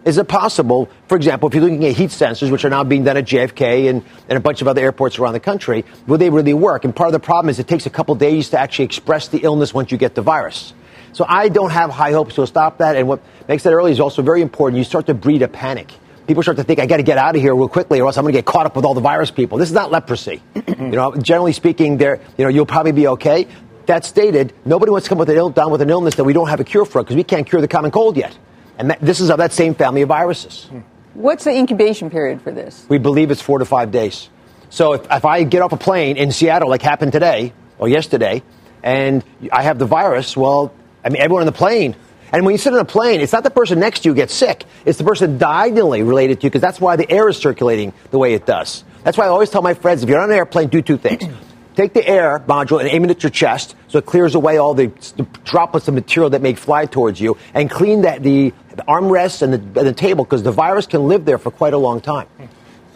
Is 0.05 0.19
it 0.19 0.29
possible, 0.29 0.88
for 1.09 1.16
example, 1.16 1.49
if 1.49 1.55
you're 1.55 1.64
looking 1.64 1.85
at 1.85 1.97
heat 1.97 2.11
sensors, 2.11 2.53
which 2.53 2.64
are 2.64 2.71
now 2.71 2.85
being 2.85 3.03
done 3.03 3.16
at 3.16 3.25
JFK 3.25 3.90
and, 3.90 4.05
and 4.29 4.37
a 4.37 4.40
bunch 4.40 4.62
of 4.62 4.69
other 4.69 4.81
airports 4.81 5.19
around 5.19 5.33
the 5.33 5.40
country, 5.40 5.85
will 6.07 6.16
they 6.16 6.31
really 6.31 6.55
work? 6.55 6.85
And 6.85 6.95
part 6.95 7.09
of 7.09 7.12
the 7.12 7.19
problem 7.19 7.51
is 7.51 7.59
it 7.59 7.66
takes 7.66 7.87
a 7.87 7.90
couple 7.90 8.14
days 8.14 8.51
to 8.51 8.59
actually 8.59 8.85
express 8.85 9.27
the 9.29 9.38
illness 9.38 9.75
once 9.75 9.90
you 9.90 9.99
get 9.99 10.14
the 10.14 10.23
virus. 10.23 10.75
So 11.12 11.25
I 11.27 11.49
don't 11.49 11.71
have 11.71 11.90
high 11.90 12.12
hopes 12.12 12.37
to 12.37 12.47
stop 12.47 12.79
that. 12.79 12.95
And 12.95 13.09
what 13.09 13.21
makes 13.49 13.64
that 13.64 13.73
early 13.73 13.90
is 13.90 13.99
also 13.99 14.23
very 14.23 14.42
important. 14.42 14.79
You 14.79 14.85
start 14.85 15.07
to 15.07 15.14
breed 15.14 15.42
a 15.42 15.49
panic. 15.49 15.92
People 16.26 16.42
start 16.42 16.56
to 16.56 16.64
think, 16.64 16.80
I 16.80 16.86
got 16.86 16.96
to 16.96 17.02
get 17.02 17.18
out 17.18 17.36
of 17.36 17.40
here 17.40 17.54
real 17.54 17.68
quickly, 17.68 18.00
or 18.00 18.06
else 18.06 18.16
I'm 18.16 18.24
going 18.24 18.32
to 18.32 18.38
get 18.38 18.46
caught 18.46 18.66
up 18.66 18.74
with 18.74 18.84
all 18.84 18.94
the 18.94 19.00
virus 19.00 19.30
people. 19.30 19.58
This 19.58 19.68
is 19.68 19.74
not 19.74 19.90
leprosy. 19.92 20.42
you 20.68 20.86
know, 20.88 21.14
generally 21.14 21.52
speaking, 21.52 21.98
there, 21.98 22.20
you 22.36 22.44
know, 22.44 22.50
you'll 22.50 22.66
probably 22.66 22.92
be 22.92 23.06
okay. 23.08 23.46
That 23.86 24.04
stated, 24.04 24.52
nobody 24.64 24.90
wants 24.90 25.04
to 25.04 25.08
come 25.10 25.18
with 25.18 25.30
an 25.30 25.36
Ill, 25.36 25.50
down 25.50 25.70
with 25.70 25.82
an 25.82 25.90
illness 25.90 26.16
that 26.16 26.24
we 26.24 26.32
don't 26.32 26.48
have 26.48 26.58
a 26.58 26.64
cure 26.64 26.84
for 26.84 27.02
because 27.02 27.14
we 27.14 27.22
can't 27.22 27.46
cure 27.46 27.60
the 27.60 27.68
common 27.68 27.92
cold 27.92 28.16
yet. 28.16 28.36
And 28.78 28.90
that, 28.90 29.00
this 29.00 29.20
is 29.20 29.30
of 29.30 29.38
that 29.38 29.52
same 29.52 29.74
family 29.74 30.02
of 30.02 30.08
viruses. 30.08 30.64
Hmm. 30.64 30.80
What's 31.14 31.44
the 31.44 31.56
incubation 31.56 32.10
period 32.10 32.42
for 32.42 32.50
this? 32.50 32.84
We 32.88 32.98
believe 32.98 33.30
it's 33.30 33.40
four 33.40 33.58
to 33.58 33.64
five 33.64 33.90
days. 33.90 34.28
So 34.68 34.94
if, 34.94 35.06
if 35.10 35.24
I 35.24 35.44
get 35.44 35.62
off 35.62 35.72
a 35.72 35.76
plane 35.78 36.16
in 36.16 36.32
Seattle, 36.32 36.68
like 36.68 36.82
happened 36.82 37.12
today 37.12 37.52
or 37.78 37.88
yesterday, 37.88 38.42
and 38.82 39.24
I 39.50 39.62
have 39.62 39.78
the 39.78 39.86
virus, 39.86 40.36
well, 40.36 40.74
I 41.04 41.08
mean, 41.08 41.22
everyone 41.22 41.42
on 41.42 41.46
the 41.46 41.52
plane. 41.52 41.96
And 42.32 42.44
when 42.44 42.52
you 42.52 42.58
sit 42.58 42.72
on 42.72 42.78
a 42.78 42.84
plane, 42.84 43.20
it's 43.20 43.32
not 43.32 43.44
the 43.44 43.50
person 43.50 43.78
next 43.78 44.00
to 44.00 44.08
you 44.08 44.14
gets 44.14 44.34
sick. 44.34 44.64
It's 44.84 44.98
the 44.98 45.04
person 45.04 45.38
diagonally 45.38 46.02
related 46.02 46.40
to 46.40 46.44
you 46.44 46.50
because 46.50 46.60
that's 46.60 46.80
why 46.80 46.96
the 46.96 47.10
air 47.10 47.28
is 47.28 47.36
circulating 47.36 47.92
the 48.10 48.18
way 48.18 48.34
it 48.34 48.46
does. 48.46 48.84
That's 49.04 49.16
why 49.16 49.26
I 49.26 49.28
always 49.28 49.50
tell 49.50 49.62
my 49.62 49.74
friends 49.74 50.02
if 50.02 50.08
you're 50.08 50.20
on 50.20 50.30
an 50.30 50.36
airplane, 50.36 50.68
do 50.68 50.82
two 50.82 50.96
things. 50.96 51.24
Take 51.76 51.92
the 51.92 52.06
air 52.08 52.40
module 52.40 52.80
and 52.80 52.88
aim 52.88 53.04
it 53.04 53.10
at 53.10 53.22
your 53.22 53.30
chest 53.30 53.76
so 53.88 53.98
it 53.98 54.06
clears 54.06 54.34
away 54.34 54.56
all 54.56 54.72
the, 54.72 54.86
the 55.16 55.26
droplets 55.44 55.88
of 55.88 55.94
material 55.94 56.30
that 56.30 56.40
may 56.40 56.54
fly 56.54 56.86
towards 56.86 57.20
you 57.20 57.36
and 57.52 57.70
clean 57.70 58.02
that 58.02 58.22
the, 58.22 58.54
the 58.70 58.82
armrests 58.84 59.42
and 59.42 59.52
the, 59.52 59.80
and 59.80 59.86
the 59.86 59.92
table 59.92 60.24
because 60.24 60.42
the 60.42 60.52
virus 60.52 60.86
can 60.86 61.06
live 61.06 61.26
there 61.26 61.36
for 61.36 61.50
quite 61.50 61.74
a 61.74 61.78
long 61.78 62.00
time. 62.00 62.28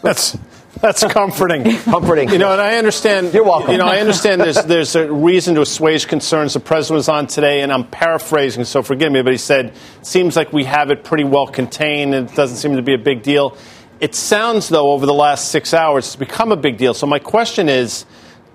That's 0.02 0.36
that's 0.80 1.04
comforting. 1.04 1.64
comforting. 1.78 2.30
You 2.30 2.38
know, 2.38 2.52
and 2.52 2.60
I 2.60 2.76
understand. 2.76 3.34
You're 3.34 3.44
welcome. 3.44 3.72
You 3.72 3.78
know, 3.78 3.86
I 3.86 3.98
understand 3.98 4.40
there's 4.40 4.62
there's 4.64 4.96
a 4.96 5.10
reason 5.10 5.54
to 5.56 5.62
assuage 5.62 6.06
concerns. 6.06 6.54
The 6.54 6.60
president 6.60 6.96
was 6.96 7.08
on 7.08 7.26
today, 7.26 7.62
and 7.62 7.72
I'm 7.72 7.84
paraphrasing, 7.84 8.64
so 8.64 8.82
forgive 8.82 9.12
me, 9.12 9.22
but 9.22 9.32
he 9.32 9.38
said, 9.38 9.66
"It 9.66 10.06
seems 10.06 10.36
like 10.36 10.52
we 10.52 10.64
have 10.64 10.90
it 10.90 11.04
pretty 11.04 11.24
well 11.24 11.46
contained, 11.46 12.14
and 12.14 12.28
it 12.28 12.34
doesn't 12.34 12.56
seem 12.56 12.76
to 12.76 12.82
be 12.82 12.94
a 12.94 12.98
big 12.98 13.22
deal." 13.22 13.56
It 14.00 14.14
sounds, 14.14 14.70
though, 14.70 14.92
over 14.92 15.04
the 15.04 15.14
last 15.14 15.50
six 15.50 15.74
hours, 15.74 16.06
it's 16.06 16.16
become 16.16 16.52
a 16.52 16.56
big 16.56 16.78
deal. 16.78 16.94
So 16.94 17.06
my 17.06 17.18
question 17.18 17.68
is 17.68 18.06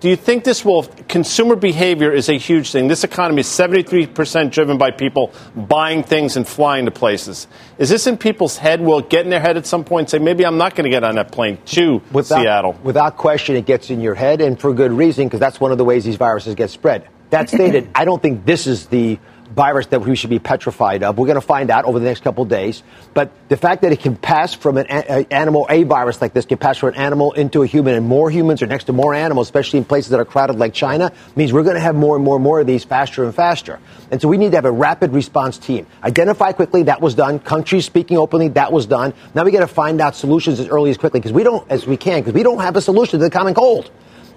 do 0.05 0.11
you 0.11 0.15
think 0.15 0.43
this 0.43 0.63
will 0.63 0.83
consumer 1.07 1.55
behavior 1.55 2.11
is 2.11 2.29
a 2.29 2.37
huge 2.37 2.71
thing. 2.71 2.87
This 2.87 3.03
economy 3.03 3.39
is 3.39 3.47
73% 3.47 4.51
driven 4.51 4.77
by 4.77 4.91
people 4.91 5.33
buying 5.55 6.03
things 6.03 6.37
and 6.37 6.47
flying 6.47 6.85
to 6.85 6.91
places. 6.91 7.47
Is 7.79 7.89
this 7.89 8.05
in 8.05 8.15
people's 8.15 8.55
head? 8.55 8.81
Will 8.81 8.99
it 8.99 9.09
get 9.09 9.23
in 9.23 9.31
their 9.31 9.39
head 9.39 9.57
at 9.57 9.65
some 9.65 9.83
point 9.83 10.01
and 10.01 10.09
say 10.11 10.19
maybe 10.19 10.45
i'm 10.45 10.59
not 10.59 10.75
going 10.75 10.83
to 10.83 10.91
get 10.91 11.03
on 11.03 11.15
that 11.15 11.31
plane 11.31 11.57
to 11.65 12.03
without, 12.11 12.39
seattle 12.39 12.73
without 12.83 13.17
question 13.17 13.55
it 13.55 13.65
gets 13.65 13.89
in 13.89 13.99
your 13.99 14.13
head 14.13 14.41
and 14.41 14.59
for 14.59 14.75
good 14.75 14.91
reason 14.91 15.25
because 15.25 15.39
that's 15.39 15.59
one 15.59 15.71
of 15.71 15.79
the 15.79 15.85
ways 15.85 16.03
these 16.03 16.17
viruses 16.17 16.53
get 16.53 16.69
spread. 16.69 17.07
That 17.31 17.49
stated 17.49 17.89
i 17.95 18.05
don't 18.05 18.21
think 18.21 18.45
this 18.45 18.67
is 18.67 18.85
the 18.85 19.17
virus 19.55 19.87
that 19.87 20.01
we 20.01 20.15
should 20.15 20.29
be 20.29 20.39
petrified 20.39 21.01
of. 21.01 21.17
We're 21.17 21.27
going 21.27 21.35
to 21.35 21.41
find 21.41 21.71
out 21.71 21.85
over 21.85 21.97
the 21.97 22.05
next 22.05 22.23
couple 22.23 22.43
days. 22.43 22.83
But 23.13 23.31
the 23.47 23.55
fact 23.55 23.83
that 23.83 23.93
it 23.93 24.01
can 24.01 24.17
pass 24.17 24.53
from 24.53 24.77
an 24.77 24.85
a- 24.89 25.33
animal, 25.33 25.65
a 25.69 25.83
virus 25.83 26.21
like 26.21 26.33
this 26.33 26.45
can 26.45 26.57
pass 26.57 26.77
from 26.77 26.89
an 26.89 26.95
animal 26.95 27.31
into 27.31 27.63
a 27.63 27.67
human, 27.67 27.95
and 27.95 28.05
more 28.05 28.29
humans 28.29 28.61
are 28.61 28.67
next 28.67 28.85
to 28.85 28.93
more 28.93 29.13
animals, 29.13 29.47
especially 29.47 29.79
in 29.79 29.85
places 29.85 30.09
that 30.11 30.19
are 30.19 30.25
crowded 30.25 30.57
like 30.57 30.73
China, 30.73 31.13
means 31.35 31.53
we're 31.53 31.63
going 31.63 31.75
to 31.75 31.81
have 31.81 31.95
more 31.95 32.15
and 32.15 32.25
more 32.25 32.35
and 32.35 32.43
more 32.43 32.59
of 32.59 32.67
these 32.67 32.83
faster 32.83 33.23
and 33.23 33.33
faster. 33.33 33.79
And 34.11 34.21
so 34.21 34.27
we 34.27 34.37
need 34.37 34.51
to 34.51 34.57
have 34.57 34.65
a 34.65 34.71
rapid 34.71 35.13
response 35.13 35.57
team. 35.57 35.87
Identify 36.03 36.51
quickly, 36.51 36.83
that 36.83 36.99
was 36.99 37.15
done. 37.15 37.39
Countries 37.39 37.85
speaking 37.85 38.17
openly, 38.17 38.49
that 38.49 38.73
was 38.73 38.85
done. 38.85 39.13
Now 39.33 39.45
we 39.45 39.51
got 39.51 39.61
to 39.61 39.67
find 39.67 40.01
out 40.01 40.15
solutions 40.15 40.59
as 40.59 40.67
early 40.67 40.91
as 40.91 40.97
quickly 40.97 41.21
because 41.21 41.33
we 41.33 41.43
don't, 41.43 41.69
as 41.71 41.87
we 41.87 41.95
can, 41.95 42.19
because 42.19 42.33
we 42.33 42.43
don't 42.43 42.59
have 42.59 42.75
a 42.75 42.81
solution 42.81 43.19
to 43.19 43.25
the 43.25 43.31
common 43.31 43.53
cold. 43.53 43.89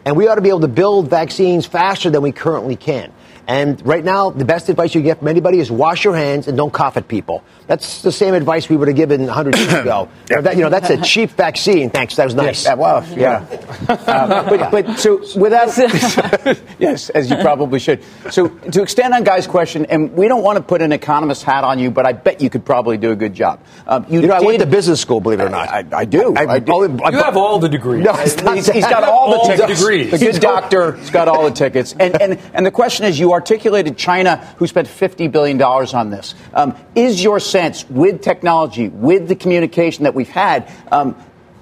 And 0.05 0.17
we 0.17 0.29
ought 0.29 0.37
to 0.37 0.41
be 0.41 0.49
able 0.49 0.61
to 0.61 0.69
build 0.69 1.11
vaccines 1.11 1.67
faster 1.67 2.09
than 2.09 2.23
we 2.23 2.33
currently 2.33 2.77
can. 2.77 3.13
And 3.49 3.85
right 3.87 4.05
now, 4.05 4.29
the 4.29 4.45
best 4.45 4.69
advice 4.69 4.95
you 4.95 5.01
get 5.01 5.21
from 5.21 5.29
anybody 5.29 5.59
is 5.59 5.71
wash 5.71 6.05
your 6.05 6.15
hands 6.15 6.49
and 6.49 6.57
don't 6.57 6.73
cough 6.73 6.99
at 6.99 7.09
people. 7.09 7.43
That's 7.69 8.01
the 8.01 8.11
same 8.11 8.33
advice 8.33 8.69
we 8.71 8.77
would 8.77 8.89
have 8.89 8.97
given 8.97 9.27
100 9.27 9.57
years 9.57 9.73
ago. 9.75 10.09
yeah. 10.31 10.41
that, 10.41 10.57
you 10.57 10.63
know, 10.63 10.71
that's 10.71 10.89
a 10.89 11.01
cheap 11.01 11.31
vaccine. 11.31 11.91
Thanks. 11.91 12.17
That 12.17 12.25
was 12.25 12.35
nice. 12.35 12.65
Yes. 12.65 12.77
Well, 12.79 13.07
yeah. 13.15 13.47
uh, 13.89 14.49
but, 14.49 14.71
but 14.71 14.99
so 14.99 15.19
without, 15.39 15.69
yes, 16.79 17.11
as 17.11 17.29
you 17.29 17.37
probably 17.37 17.79
should. 17.79 18.03
So 18.31 18.49
to 18.49 18.83
extend 18.83 19.13
on 19.13 19.23
Guy's 19.23 19.47
question, 19.47 19.85
and 19.87 20.15
we 20.15 20.29
don't 20.29 20.43
want 20.43 20.57
to 20.57 20.63
put 20.63 20.81
an 20.81 20.93
economist 20.93 21.43
hat 21.43 21.63
on 21.63 21.79
you, 21.79 21.91
but 21.91 22.07
I 22.07 22.13
bet 22.13 22.41
you 22.41 22.49
could 22.49 22.65
probably 22.65 22.97
do 22.97 23.11
a 23.11 23.17
good 23.17 23.35
job. 23.35 23.61
Um, 23.87 24.07
you, 24.09 24.23
you 24.23 24.27
know, 24.27 24.35
did, 24.35 24.43
I 24.43 24.47
went 24.47 24.61
to 24.61 24.67
business 24.67 25.01
school, 25.01 25.21
believe 25.21 25.41
it 25.41 25.45
or 25.45 25.51
not. 25.51 25.69
I, 25.69 25.81
I, 25.81 25.87
I 25.93 26.05
do. 26.07 26.35
I, 26.35 26.47
I 26.47 26.59
do. 26.61 26.73
you 26.73 27.23
have 27.23 27.37
all 27.37 27.59
the 27.59 27.69
degrees. 27.69 28.03
No, 28.03 28.15
he's, 28.15 28.67
he's 28.67 28.87
got 28.87 29.05
all 29.05 29.43
the 29.43 29.57
tickets. 29.57 29.81
degrees. 29.81 30.11
The 30.11 30.19
good 30.19 30.41
doctor. 30.41 30.93
He's 30.93 31.11
got 31.11 31.29
all 31.29 31.45
the 31.45 31.55
tickets. 31.55 31.95
And, 32.01 32.21
and, 32.21 32.41
and 32.55 32.65
the 32.65 32.71
question 32.71 33.05
is, 33.05 33.19
you 33.21 33.35
articulated 33.35 33.99
China, 33.99 34.39
who 34.57 34.67
spent 34.67 34.89
$50 34.89 35.31
billion 35.31 35.61
on 35.61 36.09
this. 36.11 36.35
Um, 36.55 36.75
is 36.95 37.23
your 37.23 37.41
sense, 37.59 37.91
with 37.91 38.23
technology, 38.23 38.89
with 38.89 39.27
the 39.27 39.35
communication 39.35 40.05
that 40.05 40.15
we've 40.15 40.29
had, 40.29 40.71
um, 40.93 41.17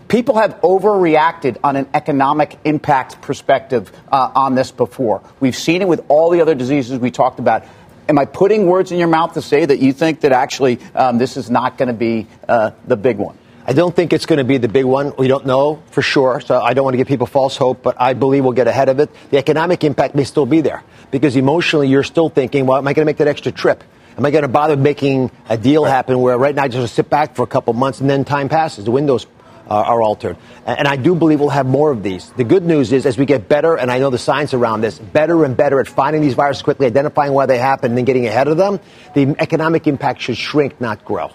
people 0.09 0.37
have 0.37 0.61
overreacted 0.61 1.56
on 1.64 1.74
an 1.74 1.88
economic 1.94 2.59
impact 2.64 3.22
perspective 3.22 3.90
uh, 4.12 4.30
on 4.35 4.54
this 4.54 4.70
before. 4.70 5.22
We've 5.40 5.56
seen 5.56 5.80
it 5.80 5.88
with 5.88 6.04
all 6.09 6.28
the 6.28 6.42
other 6.42 6.54
diseases 6.54 6.98
we 6.98 7.11
talked 7.11 7.38
about. 7.38 7.64
Am 8.11 8.18
I 8.18 8.26
putting 8.26 8.66
words 8.66 8.92
in 8.92 8.98
your 8.98 9.09
mouth 9.09 9.32
to 9.35 9.42
say 9.42 9.64
that 9.64 9.78
you 9.78 9.94
think 9.94 10.20
that 10.20 10.32
actually 10.32 10.80
um, 10.94 11.16
this 11.16 11.38
is 11.38 11.48
not 11.48 11.78
going 11.78 11.88
to 11.88 11.94
be 11.94 12.26
uh, 12.46 12.72
the 12.87 12.96
big 12.96 13.16
one? 13.16 13.38
I 13.66 13.72
don't 13.72 13.96
think 13.96 14.12
it's 14.12 14.26
going 14.26 14.37
to 14.37 14.44
be 14.44 14.59
the 14.59 14.68
big 14.68 14.85
one. 14.85 15.14
We 15.16 15.28
don't 15.28 15.46
know 15.46 15.82
for 15.92 16.02
sure, 16.02 16.40
so 16.40 16.61
I 16.61 16.74
don't 16.74 16.85
want 16.85 16.92
to 16.92 16.98
give 16.98 17.09
people 17.09 17.26
false 17.26 17.56
hope, 17.56 17.82
but 17.82 17.98
I 17.98 18.12
believe 18.12 18.44
we'll 18.44 18.52
get 18.52 18.68
ahead 18.68 18.90
of 18.90 19.00
it. 19.00 19.09
The 19.30 19.38
economic 19.38 19.82
impact 19.82 20.14
may 20.14 20.24
still 20.24 20.46
be 20.46 20.61
there 20.61 20.85
because 21.11 21.37
emotionally 21.37 21.88
you're 21.88 22.04
still 22.04 22.28
thinking, 22.28 22.66
well, 22.66 22.76
am 22.76 22.87
I 22.87 22.92
going 22.92 23.06
to 23.06 23.06
make 23.06 23.16
that 23.16 23.28
extra 23.28 23.50
trip? 23.50 23.82
Am 24.16 24.24
I 24.24 24.31
going 24.31 24.42
to 24.42 24.48
bother 24.48 24.76
making 24.76 25.31
a 25.48 25.59
deal 25.59 25.85
happen 25.85 26.18
where 26.20 26.38
right 26.38 26.55
now 26.55 26.62
I 26.62 26.68
just 26.68 26.94
sit 26.94 27.11
back 27.11 27.37
for 27.37 27.42
a 27.42 27.46
couple 27.46 27.74
months 27.74 28.00
and 28.00 28.09
then 28.09 28.24
time 28.24 28.48
passes, 28.48 28.85
the 28.85 28.90
windows 28.90 29.26
uh, 29.68 29.74
are 29.74 30.00
altered. 30.00 30.37
And 30.64 30.88
I 30.88 30.96
do 30.96 31.14
believe 31.14 31.40
we'll 31.40 31.50
have 31.50 31.66
more 31.66 31.90
of 31.90 32.02
these. 32.02 32.31
The 32.31 32.44
good 32.44 32.64
news 32.64 32.92
is, 32.92 33.05
as 33.05 33.18
we 33.18 33.26
get 33.26 33.48
better, 33.48 33.76
and 33.76 33.90
I 33.90 33.98
know 33.98 34.11
the 34.11 34.18
science 34.18 34.55
around 34.55 34.81
this, 34.81 34.98
better 34.98 35.44
and 35.44 35.57
better 35.57 35.81
at 35.81 35.88
finding 35.88 36.22
these 36.22 36.35
viruses 36.35 36.62
quickly, 36.62 36.87
identifying 36.87 37.33
why 37.33 37.46
they 37.46 37.59
happen, 37.59 37.90
and 37.90 37.98
then 37.98 38.05
getting 38.05 38.26
ahead 38.26 38.48
of 38.48 38.57
them, 38.57 38.81
the 39.14 39.35
economic 39.38 39.87
impact 39.87 40.22
should 40.22 40.37
shrink, 40.37 40.81
not 40.81 41.05
grow. 41.05 41.31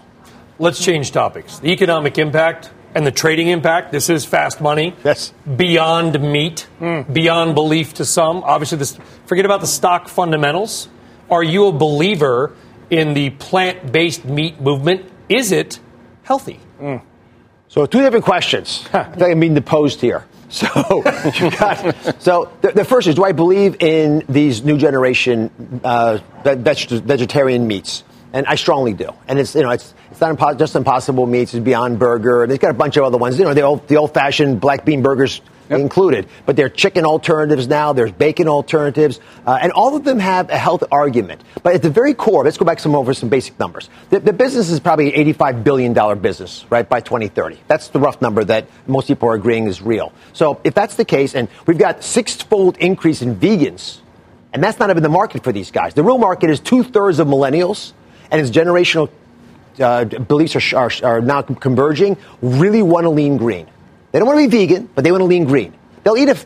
Let's 0.58 0.84
change 0.84 1.12
topics. 1.12 1.60
The 1.60 1.72
economic 1.72 2.17
impact 2.17 2.72
and 2.96 3.06
the 3.06 3.12
trading 3.12 3.48
impact. 3.48 3.91
This 3.91 4.10
is 4.10 4.26
fast 4.26 4.60
money. 4.60 4.96
Yes. 5.04 5.34
Beyond 5.56 6.20
meat, 6.20 6.67
mm. 6.80 7.12
beyond 7.12 7.56
belief 7.56 7.96
to 7.96 8.06
some. 8.06 8.44
Obviously, 8.44 8.78
this, 8.78 8.98
forget 9.26 9.46
about 9.46 9.62
the 9.62 9.67
stock 9.67 10.08
fundamentals. 10.08 10.88
Are 11.30 11.44
you 11.44 11.67
a 11.67 11.72
believer 11.72 12.54
in 12.91 13.15
the 13.15 13.32
plant 13.32 13.91
based 13.91 14.25
meat 14.25 14.62
movement? 14.62 15.10
Is 15.30 15.51
it 15.51 15.80
healthy? 16.21 16.60
Mm. 16.80 17.01
So, 17.67 17.86
two 17.86 18.01
different 18.01 18.25
questions. 18.25 18.88
that 18.91 19.21
I 19.23 19.34
mean 19.34 19.56
the 19.56 19.62
post 19.62 20.01
here. 20.01 20.25
So, 20.51 20.67
got, 21.01 22.21
so 22.21 22.51
the, 22.60 22.73
the, 22.75 22.84
first 22.84 23.08
is: 23.08 23.15
Do 23.15 23.23
I 23.23 23.32
believe 23.32 23.82
in 23.82 24.25
these 24.27 24.65
new 24.65 24.77
generation 24.77 25.49
uh, 25.82 26.19
veg- 26.43 26.60
vegetarian 26.60 27.67
meats? 27.67 28.04
And 28.34 28.45
I 28.47 28.56
strongly 28.56 28.93
do. 28.93 29.13
And 29.30 29.39
it's, 29.39 29.56
you 29.56 29.62
know, 29.62 29.71
it's, 29.71 29.93
it's 30.10 30.19
not 30.19 30.38
impo- 30.38 30.58
just 30.58 30.75
Impossible 30.75 31.25
Meats, 31.25 31.54
it's 31.54 31.63
Beyond 31.63 31.99
Burger, 31.99 32.43
and 32.43 32.51
it's 32.51 32.62
got 32.62 32.71
a 32.71 32.73
bunch 32.73 32.97
of 32.97 33.04
other 33.04 33.17
ones. 33.17 33.38
You 33.39 33.45
know, 33.45 33.54
the 33.54 33.62
old, 33.62 33.88
the 33.88 33.97
old 33.97 34.13
fashioned 34.13 34.62
black 34.62 34.86
bean 34.86 35.01
burgers 35.01 35.41
included. 35.80 36.28
But 36.46 36.56
there 36.56 36.66
are 36.66 36.70
chicken 36.70 37.06
alternatives 37.06 37.68
now, 37.68 37.94
there's 37.94 38.12
bacon 38.12 38.48
alternatives, 38.48 39.20
uh, 39.46 39.60
and 39.62 39.72
all 39.72 39.96
of 39.96 40.04
them 40.04 40.20
have 40.20 40.50
a 40.50 40.58
health 40.58 40.84
argument. 40.92 41.42
But 41.64 41.76
at 41.76 41.82
the 41.82 41.90
very 41.90 42.14
core, 42.14 42.44
let's 42.44 42.58
go 42.58 42.66
back 42.66 42.80
some 42.80 42.96
over 42.96 43.14
some 43.14 43.30
basic 43.30 43.60
numbers. 43.60 43.90
The, 44.10 44.20
the 44.20 44.34
business 44.34 44.70
is 44.70 44.80
probably 44.80 45.14
an 45.14 45.34
$85 45.34 45.64
billion 45.64 46.20
business, 46.20 46.66
right, 46.70 46.88
by 46.88 47.00
2030. 47.00 47.60
That's 47.68 47.90
the 47.90 48.00
rough 48.00 48.22
number 48.22 48.44
that 48.44 48.68
most 48.88 49.08
people 49.08 49.30
are 49.30 49.36
agreeing 49.36 49.68
is 49.68 49.82
real. 49.82 50.12
So 50.34 50.60
if 50.64 50.74
that's 50.74 50.96
the 50.96 51.06
case, 51.06 51.36
and 51.36 51.48
we've 51.66 51.78
got 51.78 52.04
six-fold 52.04 52.78
increase 52.78 53.22
in 53.22 53.36
vegans, 53.36 54.00
and 54.54 54.64
that's 54.64 54.80
not 54.80 54.90
even 54.90 55.04
the 55.04 55.10
market 55.10 55.44
for 55.44 55.52
these 55.52 55.72
guys. 55.72 55.94
The 55.94 56.04
real 56.04 56.18
market 56.18 56.50
is 56.50 56.60
two 56.60 56.84
thirds 56.84 57.20
of 57.20 57.28
millennials, 57.28 57.94
and 58.30 58.42
its 58.42 58.50
generational 58.50 59.10
uh, 59.80 60.06
beliefs 60.06 60.74
are, 60.74 60.78
are, 60.78 60.92
are 61.04 61.22
now 61.22 61.42
converging, 61.42 62.18
really 62.42 62.82
want 62.82 63.06
to 63.06 63.10
lean 63.10 63.38
green. 63.38 63.68
They 64.12 64.19
don't 64.19 64.28
want 64.28 64.39
to 64.41 64.50
be 64.50 64.65
vegan, 64.65 64.89
but 64.93 65.04
they 65.04 65.12
want 65.12 65.21
to 65.21 65.26
lean 65.26 65.45
green. 65.45 65.74
They'll 66.04 66.17
eat 66.17 66.30
a, 66.30 66.38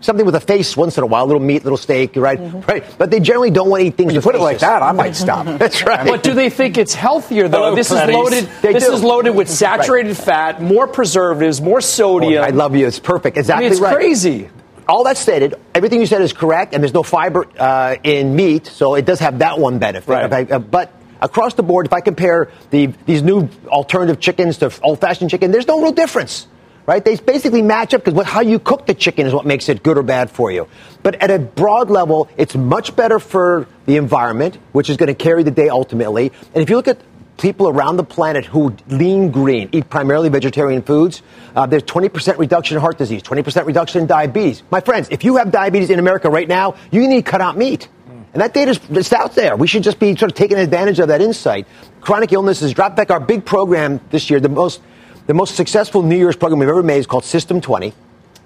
something 0.00 0.26
with 0.26 0.34
a 0.34 0.40
face 0.40 0.76
once 0.76 0.98
in 0.98 1.04
a 1.04 1.06
while, 1.06 1.24
a 1.24 1.26
little 1.26 1.40
meat, 1.40 1.64
little 1.64 1.78
steak, 1.78 2.16
right? 2.16 2.38
Right. 2.68 2.84
But 2.98 3.10
they 3.10 3.20
generally 3.20 3.50
don't 3.50 3.70
want 3.70 3.80
to 3.80 3.86
eat 3.86 3.96
things. 3.96 4.06
When 4.08 4.14
you 4.14 4.18
with 4.18 4.24
put 4.24 4.34
it 4.34 4.40
like 4.40 4.58
that, 4.58 4.82
I 4.82 4.92
might 4.92 5.16
stop. 5.16 5.46
That's 5.58 5.82
right. 5.84 6.06
But 6.06 6.22
do 6.22 6.34
they 6.34 6.50
think 6.50 6.76
it's 6.76 6.94
healthier 6.94 7.48
though? 7.48 7.58
Hello, 7.64 7.74
this 7.76 7.88
Pretties. 7.90 8.08
is 8.08 8.14
loaded. 8.14 8.48
They 8.62 8.72
this 8.74 8.86
do. 8.86 8.92
is 8.92 9.02
loaded 9.02 9.30
with 9.30 9.48
saturated 9.48 10.16
fat, 10.16 10.60
more 10.60 10.86
preservatives, 10.86 11.60
more 11.60 11.78
Oh, 11.78 11.80
sodium. 11.80 12.44
I 12.44 12.48
love 12.50 12.76
you. 12.76 12.86
It's 12.86 12.98
perfect. 12.98 13.36
I 13.36 13.40
Exactly 13.40 13.64
mean, 13.66 13.72
it's 13.72 13.80
right. 13.80 13.94
crazy. 13.96 14.50
All 14.86 15.04
that 15.04 15.16
stated, 15.16 15.54
everything 15.74 16.00
you 16.00 16.06
said 16.06 16.20
is 16.20 16.34
correct, 16.34 16.74
and 16.74 16.82
there's 16.82 16.92
no 16.92 17.02
fiber 17.02 17.46
uh, 17.58 17.96
in 18.02 18.36
meat, 18.36 18.66
so 18.66 18.96
it 18.96 19.06
does 19.06 19.20
have 19.20 19.38
that 19.38 19.58
one 19.58 19.78
benefit. 19.78 20.10
Right. 20.12 20.30
I- 20.52 20.56
uh, 20.56 20.58
but 20.58 20.92
across 21.22 21.54
the 21.54 21.62
board, 21.62 21.86
if 21.86 21.94
I 21.94 22.02
compare 22.02 22.50
the, 22.68 22.86
these 23.06 23.22
new 23.22 23.48
alternative 23.66 24.20
chickens 24.20 24.58
to 24.58 24.70
old-fashioned 24.82 25.30
chicken, 25.30 25.52
there's 25.52 25.66
no 25.66 25.80
real 25.80 25.92
difference. 25.92 26.46
Right? 26.86 27.02
They 27.02 27.16
basically 27.16 27.62
match 27.62 27.94
up 27.94 28.04
because 28.04 28.26
how 28.26 28.42
you 28.42 28.58
cook 28.58 28.86
the 28.86 28.94
chicken 28.94 29.26
is 29.26 29.32
what 29.32 29.46
makes 29.46 29.68
it 29.68 29.82
good 29.82 29.96
or 29.96 30.02
bad 30.02 30.30
for 30.30 30.52
you. 30.52 30.68
But 31.02 31.14
at 31.22 31.30
a 31.30 31.38
broad 31.38 31.90
level, 31.90 32.28
it's 32.36 32.54
much 32.54 32.94
better 32.94 33.18
for 33.18 33.66
the 33.86 33.96
environment, 33.96 34.58
which 34.72 34.90
is 34.90 34.98
going 34.98 35.06
to 35.06 35.14
carry 35.14 35.42
the 35.42 35.50
day 35.50 35.68
ultimately. 35.70 36.30
And 36.54 36.62
if 36.62 36.68
you 36.68 36.76
look 36.76 36.88
at 36.88 36.98
people 37.38 37.68
around 37.68 37.96
the 37.96 38.04
planet 38.04 38.44
who 38.44 38.76
lean 38.88 39.30
green, 39.30 39.68
eat 39.72 39.88
primarily 39.88 40.28
vegetarian 40.28 40.82
foods, 40.82 41.22
uh, 41.56 41.66
there's 41.66 41.82
20% 41.84 42.38
reduction 42.38 42.76
in 42.76 42.80
heart 42.80 42.98
disease, 42.98 43.22
20% 43.22 43.66
reduction 43.66 44.02
in 44.02 44.06
diabetes. 44.06 44.62
My 44.70 44.80
friends, 44.80 45.08
if 45.10 45.24
you 45.24 45.36
have 45.36 45.50
diabetes 45.50 45.90
in 45.90 45.98
America 45.98 46.28
right 46.28 46.48
now, 46.48 46.76
you 46.90 47.06
need 47.08 47.24
to 47.24 47.30
cut 47.30 47.40
out 47.40 47.56
meat. 47.56 47.88
And 48.34 48.42
that 48.42 48.52
data 48.52 48.78
is 48.90 49.12
out 49.12 49.36
there. 49.36 49.56
We 49.56 49.68
should 49.68 49.84
just 49.84 50.00
be 50.00 50.16
sort 50.16 50.32
of 50.32 50.36
taking 50.36 50.58
advantage 50.58 50.98
of 50.98 51.08
that 51.08 51.22
insight. 51.22 51.68
Chronic 52.00 52.32
illnesses 52.32 52.72
drop 52.72 52.96
back. 52.96 53.12
Our 53.12 53.20
big 53.20 53.44
program 53.44 54.00
this 54.10 54.28
year, 54.28 54.40
the 54.40 54.48
most, 54.48 54.82
the 55.26 55.34
most 55.34 55.54
successful 55.54 56.02
New 56.02 56.16
Year's 56.16 56.36
program 56.36 56.58
we've 56.58 56.68
ever 56.68 56.82
made 56.82 56.98
is 56.98 57.06
called 57.06 57.24
System 57.24 57.60
20. 57.60 57.92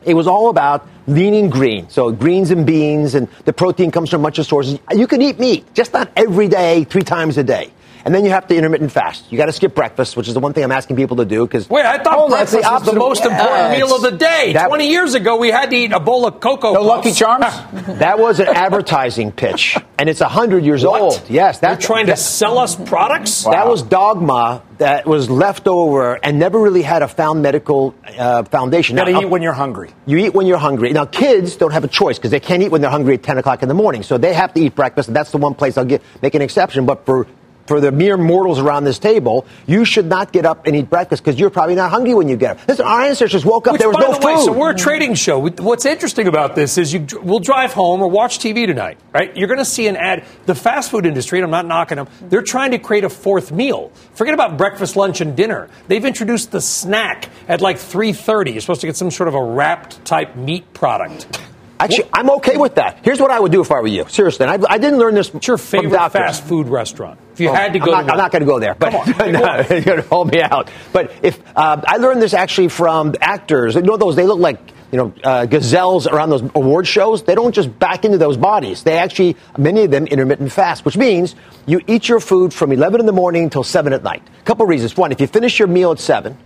It 0.05 0.15
was 0.15 0.27
all 0.27 0.49
about 0.49 0.87
leaning 1.07 1.51
green. 1.51 1.89
So 1.91 2.13
greens 2.13 2.51
and 2.51 2.65
beans, 2.65 3.15
and 3.15 3.29
the 3.45 3.53
protein 3.53 3.91
comes 3.91 4.11
from 4.11 4.21
a 4.21 4.25
bunch 4.25 4.39
of 4.39 4.47
sources. 4.47 4.79
You 4.95 5.07
can 5.07 5.21
eat 5.21 5.41
meat, 5.41 5.75
just 5.75 5.93
not 5.93 6.11
every 6.17 6.49
day, 6.49 6.85
three 6.85 7.03
times 7.03 7.37
a 7.37 7.43
day. 7.43 7.73
And 8.09 8.15
then 8.15 8.25
you 8.25 8.31
have 8.31 8.47
to 8.47 8.57
intermittent 8.57 8.91
fast. 8.91 9.31
You 9.31 9.37
got 9.37 9.47
to 9.47 9.53
skip 9.53 9.75
breakfast, 9.75 10.17
which 10.17 10.29
is 10.29 10.33
the 10.33 10.41
one 10.41 10.55
thing 10.55 10.65
I'm 10.65 10.73
asking 10.73 10.97
people 10.97 11.19
to 11.19 11.27
do. 11.27 11.45
Because 11.47 11.69
Wait, 11.69 11.85
I 11.85 12.03
thought 12.03 12.31
breakfast 12.31 12.55
was 12.65 12.83
the 12.87 12.95
most 12.95 13.23
important 13.23 13.73
meal 13.73 13.95
of 13.95 14.01
the 14.01 14.13
day. 14.13 14.55
That- 14.55 14.69
20 14.69 14.89
years 14.89 15.13
ago, 15.13 15.37
we 15.37 15.51
had 15.51 15.69
to 15.69 15.77
eat 15.77 15.93
a 15.93 16.01
bowl 16.01 16.27
of 16.27 16.41
cocoa. 16.41 16.73
No 16.73 16.81
Lucky 16.81 17.11
Puffs. 17.11 17.19
Charms? 17.19 17.45
That 17.99 18.19
was 18.19 18.41
an 18.41 18.47
advertising 18.49 19.31
pitch, 19.33 19.77
and 19.99 20.09
it's 20.09 20.21
hundred 20.21 20.65
years 20.65 20.85
What? 20.85 21.01
old. 21.03 21.23
Yes, 21.29 21.59
They're 21.59 21.73
that's 21.73 21.85
trying 21.85 22.07
to 22.07 22.17
sell 22.17 22.57
us 22.59 22.77
products? 22.77 23.45
That 23.45 23.67
was 23.69 23.83
dogma 23.83 24.63
that 24.79 25.05
was 25.07 25.29
left 25.29 25.67
over 25.67 26.15
and 26.25 26.39
never 26.39 26.59
really 26.61 26.83
had 26.83 27.03
a 27.03 27.09
found 27.09 27.43
medical 27.43 27.95
uh, 28.17 28.45
foundation. 28.45 28.97
Got 28.97 29.05
to 29.05 29.13
Now, 29.13 29.21
eat 29.23 29.29
when 29.29 29.43
you're 29.43 29.53
hungry. 29.53 29.91
you 30.07 30.17
eat 30.19 30.33
when 30.33 30.47
you're 30.47 30.57
hungry. 30.59 30.93
Now, 30.93 31.05
kids 31.05 31.57
don't 31.57 31.73
have 31.73 31.83
a 31.85 31.89
choice 31.89 32.17
because 32.17 32.31
they 32.31 32.41
can't 32.41 32.63
eat 32.63 32.71
when 32.71 32.81
they're 32.81 32.91
hungry 32.91 33.15
at 33.15 33.23
10 33.23 33.37
o'clock 33.39 33.63
in 33.63 33.69
the 33.69 33.75
morning. 33.75 34.03
So 34.05 34.17
they 34.17 34.33
have 34.33 34.55
to 34.55 34.61
eat 34.61 34.75
breakfast, 34.77 35.09
and 35.09 35.17
that's 35.17 35.31
the 35.33 35.39
one 35.39 35.55
place 35.55 35.77
I'll 35.77 35.85
get, 35.85 36.01
make 36.23 36.35
an 36.37 36.43
exception. 36.43 36.87
But 36.87 37.05
for 37.05 37.27
for 37.69 37.81
the 37.81 37.93
mere 37.93 38.17
mortals 38.17 38.59
around 38.59 38.85
this 38.85 38.99
table, 38.99 39.47
you 39.67 39.85
should 39.85 40.07
not 40.07 40.33
get 40.33 40.47
up 40.47 40.67
and 40.67 40.75
eat 40.75 40.89
breakfast 40.91 41.23
because 41.23 41.39
you're 41.39 41.51
probably 41.51 41.75
not 41.75 41.91
hungry 41.91 42.15
when 42.15 42.29
you 42.29 42.37
get 42.37 42.57
up. 42.59 42.67
Listen, 42.69 42.87
our 42.87 43.03
ancestors 43.03 43.45
woke 43.45 43.67
up, 43.67 43.75
Which, 43.75 43.81
there 43.81 43.89
was 43.89 43.97
by 43.99 44.03
no 44.03 44.19
the 44.19 44.27
way, 44.27 44.35
food. 44.35 44.45
so 44.47 44.53
we're 44.53 44.71
a 44.71 44.75
trading 44.77 45.15
show. 45.15 45.39
What's 45.49 45.85
interesting 45.85 46.27
about 46.27 46.57
this 46.57 46.79
is 46.79 46.93
you 46.93 47.07
we'll 47.23 47.39
drive 47.39 47.75
home 47.75 48.01
or 48.01 48.09
watch 48.09 48.39
TV 48.39 48.67
tonight, 48.67 48.99
right? 49.13 49.37
You're 49.37 49.49
going 49.49 49.59
to 49.59 49.65
see 49.65 49.87
an 49.87 49.97
ad. 49.97 50.25
The 50.47 50.55
fast 50.55 50.91
food 50.91 51.05
industry, 51.07 51.39
and 51.39 51.45
I'm 51.45 51.51
not 51.51 51.67
knocking 51.67 51.97
them, 51.97 52.09
they're 52.23 52.43
trying 52.43 52.71
to 52.71 52.79
create 52.79 53.05
a 53.05 53.11
fourth 53.11 53.53
meal. 53.53 53.93
Forget 54.15 54.33
about 54.35 54.57
breakfast, 54.57 54.97
lunch, 54.97 55.21
and 55.21 55.37
dinner. 55.37 55.69
They've 55.89 56.05
introduced 56.05 56.51
the 56.51 56.61
snack 56.63 57.29
at 57.49 57.61
like 57.61 57.77
3:30. 57.77 58.53
You're 58.53 58.61
supposed 58.63 58.81
to 58.81 58.87
get 58.87 58.97
some 58.97 59.11
sort 59.11 59.29
of 59.29 59.35
a 59.35 59.43
wrapped 59.43 60.05
type 60.07 60.35
meat 60.37 60.73
product. 60.73 61.39
Actually, 61.81 62.09
I'm 62.13 62.29
okay 62.31 62.57
with 62.57 62.75
that. 62.77 63.01
Here's 63.03 63.21
what 63.21 63.31
I 63.31 63.39
would 63.39 63.53
do 63.53 63.61
if 63.61 63.71
I 63.71 63.81
were 63.81 63.87
you. 63.87 64.07
Seriously, 64.09 64.47
and 64.47 64.65
I, 64.67 64.75
I 64.75 64.79
didn't 64.79 64.99
learn 64.99 65.15
this 65.15 65.33
What's 65.33 65.47
your 65.47 65.59
from 65.59 65.83
favorite 65.83 66.11
fast 66.11 66.45
food 66.45 66.69
restaurant? 66.69 67.19
If 67.35 67.41
you 67.41 67.51
Oh, 67.51 67.55
had 67.55 67.73
to 67.75 67.79
go, 67.79 67.93
I'm 67.95 68.07
not, 68.07 68.17
not 68.17 68.33
going 68.33 68.41
to 68.41 68.47
go 68.47 68.59
there. 68.59 68.75
But 68.75 68.91
Come 68.93 69.21
on, 69.21 69.33
no, 69.33 69.39
you're 69.71 69.81
going 69.83 70.03
to 70.03 70.09
hold 70.09 70.33
me 70.33 70.43
out. 70.43 70.71
But 70.93 71.13
if 71.23 71.41
uh, 71.57 71.81
I 71.87 71.99
learned 71.99 72.21
this 72.21 72.35
actually 72.35 72.69
from 72.69 73.15
actors, 73.21 73.77
you 73.77 73.83
know 73.83 73.97
those 73.97 74.17
they 74.17 74.27
look 74.27 74.41
like 74.41 74.59
you 74.91 74.99
know 74.99 75.13
uh, 75.23 75.47
gazelles 75.47 76.07
around 76.09 76.31
those 76.31 76.43
award 76.43 76.87
shows. 76.89 77.23
They 77.23 77.35
don't 77.37 77.55
just 77.55 77.79
back 77.79 78.05
into 78.05 78.19
those 78.19 78.37
bodies. 78.37 78.83
They 78.83 78.99
actually 78.99 79.37
many 79.57 79.85
of 79.85 79.91
them 79.93 80.07
intermittent 80.09 80.51
fast, 80.51 80.85
which 80.85 80.97
means 80.97 81.37
you 81.67 81.81
eat 81.87 82.09
your 82.09 82.19
food 82.19 82.53
from 82.53 82.73
11 82.73 82.99
in 82.99 83.07
the 83.07 83.13
morning 83.13 83.45
until 83.45 83.63
7 83.63 83.93
at 83.93 84.03
night. 84.03 84.23
A 84.41 84.45
couple 84.45 84.67
reasons. 84.67 84.97
One, 84.97 85.13
if 85.13 85.21
you 85.21 85.27
finish 85.29 85.59
your 85.61 85.69
meal 85.69 85.93
at 85.93 86.01
7. 86.01 86.37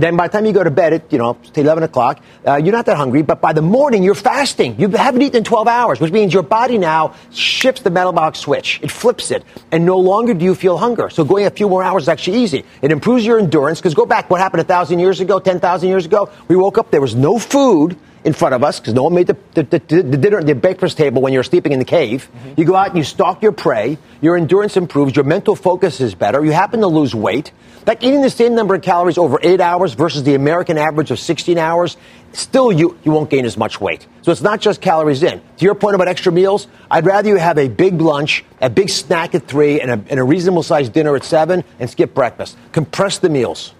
Then 0.00 0.16
by 0.16 0.28
the 0.28 0.32
time 0.32 0.46
you 0.46 0.54
go 0.54 0.64
to 0.64 0.70
bed 0.70 0.94
at, 0.94 1.12
you 1.12 1.18
know, 1.18 1.36
say 1.52 1.60
11 1.60 1.84
o'clock, 1.84 2.22
uh, 2.46 2.56
you're 2.56 2.72
not 2.72 2.86
that 2.86 2.96
hungry, 2.96 3.20
but 3.20 3.42
by 3.42 3.52
the 3.52 3.60
morning 3.60 4.02
you're 4.02 4.14
fasting. 4.14 4.80
You 4.80 4.88
haven't 4.88 5.20
eaten 5.20 5.36
in 5.36 5.44
12 5.44 5.68
hours, 5.68 6.00
which 6.00 6.10
means 6.10 6.32
your 6.32 6.42
body 6.42 6.78
now 6.78 7.14
shifts 7.32 7.82
the 7.82 7.90
metabolic 7.90 8.34
switch. 8.34 8.80
It 8.82 8.90
flips 8.90 9.30
it, 9.30 9.44
and 9.70 9.84
no 9.84 9.98
longer 9.98 10.32
do 10.32 10.42
you 10.42 10.54
feel 10.54 10.78
hunger. 10.78 11.10
So 11.10 11.22
going 11.22 11.44
a 11.44 11.50
few 11.50 11.68
more 11.68 11.82
hours 11.82 12.04
is 12.04 12.08
actually 12.08 12.38
easy. 12.38 12.64
It 12.80 12.92
improves 12.92 13.26
your 13.26 13.38
endurance, 13.38 13.78
because 13.78 13.92
go 13.92 14.06
back, 14.06 14.30
what 14.30 14.40
happened 14.40 14.62
a 14.62 14.64
thousand 14.64 15.00
years 15.00 15.20
ago, 15.20 15.38
10,000 15.38 15.86
years 15.86 16.06
ago? 16.06 16.30
We 16.48 16.56
woke 16.56 16.78
up, 16.78 16.90
there 16.90 17.02
was 17.02 17.14
no 17.14 17.38
food 17.38 17.98
in 18.24 18.32
front 18.32 18.54
of 18.54 18.62
us, 18.62 18.78
because 18.78 18.94
no 18.94 19.04
one 19.04 19.14
made 19.14 19.26
the, 19.26 19.36
the, 19.54 19.62
the, 19.62 19.78
the 19.78 20.16
dinner, 20.16 20.42
the 20.42 20.54
breakfast 20.54 20.96
table 20.96 21.22
when 21.22 21.32
you're 21.32 21.42
sleeping 21.42 21.72
in 21.72 21.78
the 21.78 21.84
cave. 21.84 22.28
Mm-hmm. 22.30 22.60
You 22.60 22.66
go 22.66 22.74
out 22.74 22.88
and 22.88 22.98
you 22.98 23.04
stalk 23.04 23.42
your 23.42 23.52
prey, 23.52 23.98
your 24.20 24.36
endurance 24.36 24.76
improves, 24.76 25.16
your 25.16 25.24
mental 25.24 25.56
focus 25.56 26.00
is 26.00 26.14
better, 26.14 26.44
you 26.44 26.52
happen 26.52 26.80
to 26.80 26.86
lose 26.86 27.14
weight. 27.14 27.52
Like 27.86 28.02
eating 28.02 28.20
the 28.20 28.30
same 28.30 28.54
number 28.54 28.74
of 28.74 28.82
calories 28.82 29.16
over 29.16 29.38
eight 29.42 29.60
hours 29.60 29.94
versus 29.94 30.22
the 30.22 30.34
American 30.34 30.76
average 30.76 31.10
of 31.10 31.18
16 31.18 31.56
hours, 31.56 31.96
still 32.32 32.70
you, 32.70 32.98
you 33.04 33.10
won't 33.10 33.30
gain 33.30 33.46
as 33.46 33.56
much 33.56 33.80
weight. 33.80 34.06
So 34.20 34.32
it's 34.32 34.42
not 34.42 34.60
just 34.60 34.82
calories 34.82 35.22
in. 35.22 35.40
To 35.56 35.64
your 35.64 35.74
point 35.74 35.94
about 35.94 36.06
extra 36.06 36.30
meals, 36.30 36.68
I'd 36.90 37.06
rather 37.06 37.28
you 37.28 37.36
have 37.36 37.56
a 37.56 37.68
big 37.68 38.00
lunch, 38.00 38.44
a 38.60 38.68
big 38.68 38.90
snack 38.90 39.34
at 39.34 39.48
three, 39.48 39.80
and 39.80 39.90
a, 39.90 40.04
and 40.10 40.20
a 40.20 40.22
reasonable 40.22 40.62
sized 40.62 40.92
dinner 40.92 41.16
at 41.16 41.24
seven, 41.24 41.64
and 41.78 41.88
skip 41.88 42.12
breakfast. 42.12 42.56
Compress 42.72 43.18
the 43.18 43.30
meals. 43.30 43.74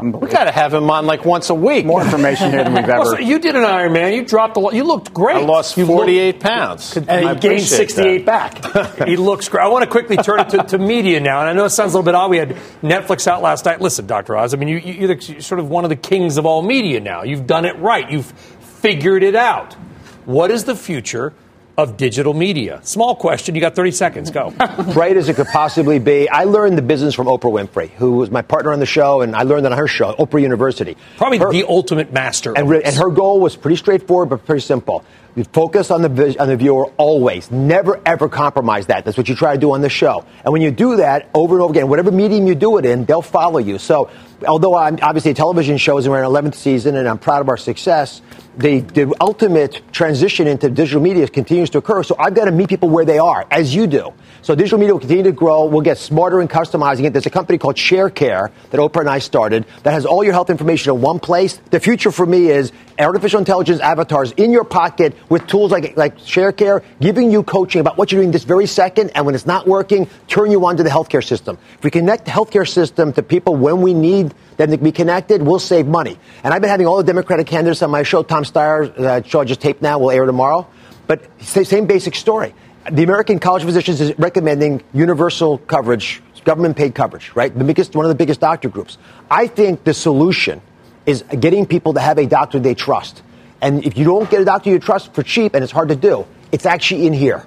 We 0.00 0.28
got 0.28 0.44
to 0.44 0.50
have 0.52 0.74
him 0.74 0.90
on 0.90 1.06
like 1.06 1.24
once 1.24 1.48
a 1.50 1.54
week. 1.54 1.86
More 1.86 2.02
information 2.02 2.50
here 2.50 2.64
than 2.64 2.74
we've 2.74 2.86
Well, 2.86 2.98
oh, 3.06 3.10
ever. 3.12 3.22
so 3.22 3.28
you 3.28 3.38
did 3.38 3.54
an 3.56 3.64
Iron 3.64 3.92
Man. 3.92 4.12
You 4.12 4.24
dropped 4.24 4.56
a 4.56 4.60
lot. 4.60 4.74
You 4.74 4.84
looked 4.84 5.14
great. 5.14 5.36
I 5.36 5.40
lost 5.40 5.76
You 5.76 5.86
48 5.86 6.40
pounds. 6.40 6.96
looked- 6.96 7.08
I 7.08 7.20
And 7.20 7.28
he 7.42 7.48
gained 7.48 7.62
68 7.62 8.26
that. 8.26 8.62
back. 8.72 8.96
he 9.08 9.16
looks 9.16 9.48
great. 9.48 9.62
I 9.64 9.68
want 9.68 9.84
to 9.84 9.90
quickly 9.90 10.16
turn 10.16 10.40
it 10.40 10.48
to, 10.50 10.62
to 10.64 10.78
media 10.78 11.20
now. 11.20 11.40
And 11.40 11.48
I 11.48 11.52
know 11.52 11.64
it 11.64 11.70
sounds 11.70 11.94
a 11.94 11.96
little 11.98 12.04
bit 12.10 12.14
odd. 12.16 12.30
We 12.30 12.38
had 12.38 12.50
Netflix 12.82 13.26
out 13.26 13.42
last 13.42 13.64
night. 13.64 13.80
Listen, 13.80 14.06
Dr. 14.06 14.36
Oz, 14.36 14.54
I 14.54 14.56
mean, 14.56 14.68
you, 14.68 14.78
you- 14.78 15.06
you're 15.08 15.20
sort 15.40 15.60
of 15.60 15.68
one 15.70 15.84
of 15.84 15.90
the 15.90 15.96
kings 15.96 16.36
of 16.36 16.46
all 16.46 16.62
media 16.62 17.00
now. 17.00 17.22
You've 17.22 17.46
done 17.46 17.64
it 17.64 17.76
right. 17.78 18.10
You've 18.10 18.26
figured 18.26 19.22
it 19.22 19.36
out. 19.36 19.74
What 20.24 20.50
is 20.50 20.64
the 20.64 20.74
future 20.76 21.32
of 21.78 21.96
digital 21.96 22.34
media? 22.34 22.80
Small 22.82 23.14
question. 23.14 23.54
You 23.54 23.60
got 23.60 23.74
30 23.74 23.90
seconds. 23.92 24.30
Go. 24.30 24.50
bright 24.92 25.16
as 25.16 25.28
it 25.28 25.36
could 25.36 25.46
possibly 25.48 25.98
be. 25.98 26.28
I 26.28 26.44
learned 26.44 26.76
the 26.76 26.82
business 26.82 27.14
from 27.14 27.26
Oprah 27.26 27.50
Winfrey, 27.66 27.90
who 27.90 28.12
was 28.12 28.30
my 28.30 28.42
partner 28.42 28.72
on 28.72 28.80
the 28.80 28.86
show, 28.86 29.20
and 29.22 29.34
I 29.34 29.42
learned 29.42 29.66
it 29.66 29.72
on 29.72 29.78
her 29.78 29.88
show, 29.88 30.12
Oprah 30.14 30.42
University. 30.42 30.96
Probably 31.16 31.38
Her- 31.38 31.50
the 31.52 31.64
ultimate 31.68 32.12
master. 32.12 32.50
and, 32.50 32.64
of 32.64 32.68
re- 32.68 32.78
this. 32.80 32.88
and 32.94 32.96
her 33.02 33.10
goal 33.10 33.40
was 33.40 33.56
pretty 33.56 33.76
straightforward 33.76 34.28
but 34.28 34.44
pretty 34.44 34.60
simple. 34.62 35.04
You 35.34 35.44
focus 35.44 35.90
on 35.90 36.02
the 36.02 36.36
on 36.38 36.48
the 36.48 36.56
viewer 36.58 36.88
always. 36.98 37.50
Never 37.50 37.98
ever 38.04 38.28
compromise 38.28 38.88
that. 38.88 39.06
That's 39.06 39.16
what 39.16 39.30
you 39.30 39.34
try 39.34 39.54
to 39.54 39.58
do 39.60 39.72
on 39.72 39.80
the 39.80 39.88
show. 39.88 40.26
And 40.44 40.52
when 40.52 40.60
you 40.60 40.70
do 40.70 40.96
that 40.96 41.30
over 41.32 41.54
and 41.54 41.62
over 41.62 41.72
again, 41.72 41.88
whatever 41.88 42.12
medium 42.12 42.46
you 42.46 42.54
do 42.54 42.76
it 42.76 42.84
in, 42.84 43.06
they'll 43.06 43.22
follow 43.22 43.58
you. 43.58 43.78
So, 43.78 44.10
although 44.46 44.74
I'm 44.74 44.98
obviously 45.02 45.30
a 45.30 45.34
television 45.34 45.76
show 45.78 45.98
is 45.98 46.06
in 46.06 46.12
our 46.12 46.22
11th 46.22 46.54
season, 46.54 46.96
and 46.96 47.08
I'm 47.08 47.18
proud 47.18 47.40
of 47.40 47.48
our 47.48 47.56
success. 47.56 48.22
The, 48.56 48.80
the 48.80 49.14
ultimate 49.20 49.80
transition 49.92 50.46
into 50.46 50.68
digital 50.68 51.00
media 51.00 51.26
continues 51.26 51.70
to 51.70 51.78
occur. 51.78 52.02
So 52.02 52.16
I've 52.18 52.34
got 52.34 52.44
to 52.44 52.50
meet 52.52 52.68
people 52.68 52.90
where 52.90 53.06
they 53.06 53.18
are, 53.18 53.46
as 53.50 53.74
you 53.74 53.86
do. 53.86 54.12
So 54.42 54.54
digital 54.54 54.78
media 54.78 54.92
will 54.92 55.00
continue 55.00 55.22
to 55.24 55.32
grow. 55.32 55.64
We'll 55.64 55.80
get 55.80 55.96
smarter 55.96 56.40
in 56.40 56.48
customizing 56.48 57.04
it. 57.04 57.12
There's 57.14 57.26
a 57.26 57.30
company 57.30 57.58
called 57.58 57.76
ShareCare 57.76 58.50
that 58.70 58.78
Oprah 58.78 59.00
and 59.00 59.08
I 59.08 59.20
started 59.20 59.64
that 59.84 59.92
has 59.92 60.04
all 60.04 60.22
your 60.22 60.32
health 60.32 60.50
information 60.50 60.94
in 60.94 61.00
one 61.00 61.18
place. 61.18 61.60
The 61.70 61.80
future 61.80 62.10
for 62.10 62.26
me 62.26 62.48
is 62.48 62.72
artificial 62.98 63.38
intelligence 63.38 63.80
avatars 63.80 64.32
in 64.32 64.52
your 64.52 64.64
pocket 64.64 65.14
with 65.28 65.46
tools 65.46 65.70
like, 65.70 65.96
like 65.96 66.18
ShareCare, 66.18 66.82
giving 67.00 67.30
you 67.30 67.42
coaching 67.42 67.80
about 67.80 67.96
what 67.96 68.12
you're 68.12 68.20
doing 68.20 68.32
this 68.32 68.44
very 68.44 68.66
second, 68.66 69.10
and 69.14 69.24
when 69.24 69.34
it's 69.34 69.46
not 69.46 69.66
working, 69.66 70.08
turn 70.28 70.50
you 70.50 70.64
onto 70.66 70.82
the 70.82 70.90
healthcare 70.90 71.24
system. 71.24 71.56
If 71.78 71.84
we 71.84 71.90
connect 71.90 72.24
the 72.26 72.30
healthcare 72.30 72.68
system 72.68 73.12
to 73.14 73.22
people 73.22 73.56
when 73.56 73.80
we 73.80 73.94
need 73.94 74.31
them 74.56 74.70
to 74.70 74.78
be 74.78 74.92
connected, 74.92 75.42
we'll 75.42 75.58
save 75.58 75.86
money. 75.86 76.18
And 76.44 76.52
I've 76.52 76.60
been 76.60 76.70
having 76.70 76.86
all 76.86 76.96
the 76.96 77.04
Democratic 77.04 77.46
candidates 77.46 77.82
on 77.82 77.90
my 77.90 78.02
show. 78.02 78.22
Tom 78.22 78.44
Steyer, 78.44 78.96
uh, 78.98 79.22
show 79.22 79.40
I 79.40 79.44
just 79.44 79.60
taped 79.60 79.82
now, 79.82 79.98
will 79.98 80.10
air 80.10 80.26
tomorrow. 80.26 80.66
But 81.06 81.28
same 81.42 81.86
basic 81.86 82.14
story. 82.14 82.54
The 82.90 83.02
American 83.02 83.38
College 83.38 83.62
of 83.62 83.68
Physicians 83.68 84.00
is 84.00 84.18
recommending 84.18 84.82
universal 84.92 85.58
coverage, 85.58 86.22
government 86.44 86.76
paid 86.76 86.94
coverage, 86.94 87.30
right? 87.34 87.56
The 87.56 87.64
biggest, 87.64 87.94
one 87.94 88.04
of 88.04 88.08
the 88.08 88.16
biggest 88.16 88.40
doctor 88.40 88.68
groups. 88.68 88.98
I 89.30 89.46
think 89.46 89.84
the 89.84 89.94
solution 89.94 90.60
is 91.06 91.22
getting 91.38 91.66
people 91.66 91.94
to 91.94 92.00
have 92.00 92.18
a 92.18 92.26
doctor 92.26 92.58
they 92.58 92.74
trust. 92.74 93.22
And 93.60 93.84
if 93.84 93.96
you 93.96 94.04
don't 94.04 94.28
get 94.28 94.40
a 94.40 94.44
doctor 94.44 94.70
you 94.70 94.78
trust 94.78 95.14
for 95.14 95.22
cheap, 95.22 95.54
and 95.54 95.62
it's 95.62 95.72
hard 95.72 95.88
to 95.88 95.96
do, 95.96 96.26
it's 96.50 96.66
actually 96.66 97.06
in 97.06 97.12
here. 97.12 97.46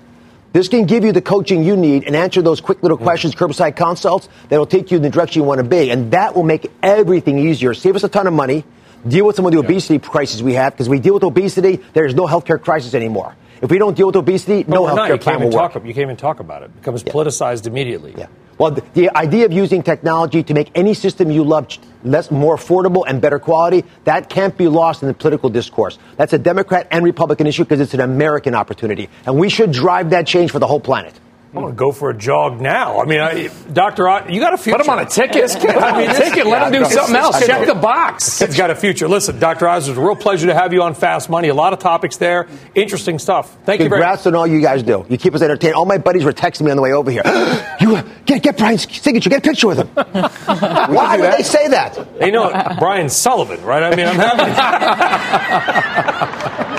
This 0.56 0.70
can 0.70 0.86
give 0.86 1.04
you 1.04 1.12
the 1.12 1.22
coaching 1.22 1.66
you 1.66 1.76
need 1.76 2.06
and 2.06 2.16
answer 2.16 2.42
those 2.42 2.62
quick 2.62 2.82
little 2.82 2.98
questions, 2.98 3.36
curbside 3.36 3.76
consults 3.76 4.30
that'll 4.48 4.66
take 4.66 4.90
you 4.90 4.96
in 4.96 5.04
the 5.04 5.10
direction 5.10 5.42
you 5.42 5.46
want 5.46 5.58
to 5.58 5.66
be. 5.66 5.92
And 5.92 6.12
that 6.12 6.34
will 6.34 6.46
make 6.46 6.72
everything 6.82 7.40
easier, 7.40 7.74
save 7.74 7.98
us 7.98 8.06
a 8.06 8.08
ton 8.08 8.26
of 8.26 8.32
money, 8.32 8.64
deal 9.06 9.26
with 9.26 9.36
some 9.36 9.46
of 9.46 9.52
the 9.52 9.60
obesity 9.60 10.00
crisis 10.00 10.42
we 10.42 10.54
have, 10.54 10.72
because 10.72 10.88
we 10.88 11.00
deal 11.02 11.14
with 11.14 11.24
obesity, 11.24 11.84
there's 11.92 12.16
no 12.16 12.26
healthcare 12.26 12.58
crisis 12.58 12.94
anymore. 12.94 13.36
If 13.62 13.70
we 13.70 13.78
don't 13.78 13.98
deal 13.98 14.08
with 14.08 14.16
obesity, 14.16 14.64
no 14.66 14.86
healthcare 14.86 15.20
plan 15.20 15.42
will 15.42 15.50
work. 15.50 15.76
You 15.76 15.94
can't 15.94 15.98
even 15.98 16.16
talk 16.16 16.40
about 16.40 16.64
it. 16.64 16.68
It 16.68 16.76
becomes 16.78 17.04
yeah. 17.06 17.12
politicized 17.12 17.68
immediately. 17.68 18.16
Yeah. 18.18 18.28
Well, 18.58 18.72
the, 18.72 18.84
the, 18.94 19.18
idea 19.18 19.46
of 19.46 19.52
using 19.52 19.84
technology 19.84 20.42
to 20.44 20.54
make 20.54 20.72
any 20.76 20.94
system 20.94 21.30
you 21.30 21.44
love 21.44 21.68
less, 22.04 22.32
more 22.32 22.56
affordable 22.56 23.04
and 23.06 23.20
better 23.20 23.38
quality, 23.38 23.84
that 24.06 24.30
can't 24.30 24.58
be 24.58 24.70
lost 24.70 25.02
in 25.02 25.10
the 25.10 25.14
political 25.14 25.50
discourse. 25.50 25.98
That's 26.16 26.32
a 26.32 26.38
Democrat 26.38 26.88
and 26.90 27.04
Republican 27.04 27.48
issue 27.48 27.66
because 27.66 27.82
it's 27.82 27.94
an 27.94 28.00
American 28.00 28.56
opportunity. 28.56 29.10
And 29.26 29.38
we 29.38 29.50
should 29.50 29.74
drive 29.74 30.12
that 30.12 30.26
change 30.26 30.52
for 30.52 30.60
the 30.60 30.68
whole 30.68 30.80
planet. 30.80 31.20
I'm 31.56 31.64
going 31.64 31.74
to 31.74 31.78
go 31.78 31.94
for 31.94 32.10
a 32.10 32.18
jog 32.18 32.60
now. 32.60 33.00
I 33.00 33.06
mean, 33.06 33.22
I, 33.22 33.50
Doctor, 33.72 34.10
Oz, 34.10 34.30
you 34.30 34.42
got 34.42 34.54
a 34.54 34.58
future. 34.58 34.78
Put 34.78 34.86
him 34.86 34.92
on 34.92 35.00
a 35.00 35.06
ticket. 35.06 35.56
I 35.66 35.98
mean, 35.98 36.14
ticket. 36.14 36.46
Let 36.46 36.74
him 36.74 36.84
do 36.84 36.90
something 36.90 37.16
else. 37.16 37.46
Check 37.46 37.66
the 37.66 37.76
box. 37.76 38.40
He's 38.40 38.58
got 38.58 38.72
a 38.72 38.76
future. 38.76 39.08
Listen, 39.08 39.40
Doctor 39.40 39.66
Oz, 39.70 39.88
it's 39.88 39.98
a 39.98 40.02
real 40.02 40.18
pleasure 40.18 40.48
to 40.48 40.54
have 40.54 40.74
you 40.74 40.82
on 40.82 40.96
Fast 40.96 41.30
Money. 41.30 41.48
A 41.48 41.54
lot 41.54 41.72
of 41.72 41.80
topics 41.80 42.18
there. 42.18 42.50
Interesting 42.74 43.20
stuff. 43.20 43.56
Thank 43.64 43.80
Congrats 43.80 43.84
you 43.84 43.90
very 43.90 43.90
much. 43.90 44.06
Congrats 44.06 44.28
on 44.28 44.36
all 44.36 44.48
you 44.48 44.60
guys 44.60 44.84
do. 44.84 45.06
You 45.08 45.18
keep 45.18 45.34
us 45.34 45.42
entertained. 45.42 45.76
All 45.76 45.86
my 45.86 45.98
buddies 45.98 46.26
were 46.26 46.34
texting 46.34 46.64
me 46.64 46.72
on 46.72 46.78
the 46.78 46.84
way 46.84 46.92
over 46.92 47.10
here. 47.10 47.24
you 47.80 48.04
get 48.26 48.44
get 48.44 48.58
Brian's 48.58 48.82
signature. 48.94 49.30
Get 49.30 49.40
a 49.40 49.50
picture 49.50 49.68
with 49.68 49.78
him. 49.78 49.88
Why 49.96 51.18
would 51.18 51.32
they 51.32 51.44
say 51.44 51.70
that? 51.70 52.20
They 52.20 52.32
know 52.32 52.52
Brian 52.80 53.08
Sullivan, 53.08 53.64
right? 53.64 53.82
I 53.82 53.96
mean, 53.96 54.08
I'm 54.08 54.16
happy. 54.16 54.44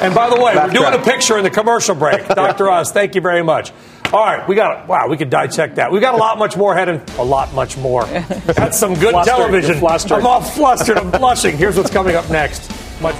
and 0.04 0.14
by 0.14 0.28
the 0.28 0.36
way, 0.36 0.54
we're 0.54 0.68
doing 0.68 0.92
a 0.92 1.02
picture 1.02 1.38
in 1.38 1.44
the 1.44 1.50
commercial 1.50 1.94
break. 1.94 2.28
Dr. 2.28 2.68
Oz, 2.70 2.92
thank 2.92 3.14
you 3.14 3.22
very 3.22 3.42
much. 3.42 3.72
All 4.12 4.24
right, 4.24 4.46
we 4.48 4.54
got 4.54 4.86
wow, 4.88 5.08
we 5.08 5.16
could 5.16 5.30
dissect 5.30 5.76
that. 5.76 5.90
We 5.90 6.00
got 6.00 6.14
a 6.14 6.16
lot 6.16 6.38
much 6.38 6.56
more 6.56 6.72
ahead 6.74 6.88
and 6.88 7.08
a 7.18 7.22
lot 7.22 7.52
much 7.54 7.76
more. 7.76 8.04
That's 8.46 8.78
some 8.78 8.94
good 8.94 9.10
flustered, 9.10 9.34
television. 9.36 9.76
I'm 10.12 10.26
all 10.26 10.40
flustered. 10.40 10.96
I'm 10.98 11.10
blushing. 11.10 11.56
Here's 11.56 11.76
what's 11.76 11.90
coming 11.90 12.14
up 12.14 12.30
next. 12.30 12.70
Much- 13.00 13.16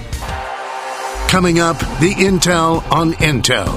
Coming 1.29 1.59
up, 1.59 1.77
the 2.01 2.15
Intel 2.17 2.89
on 2.93 3.13
Intel. 3.15 3.69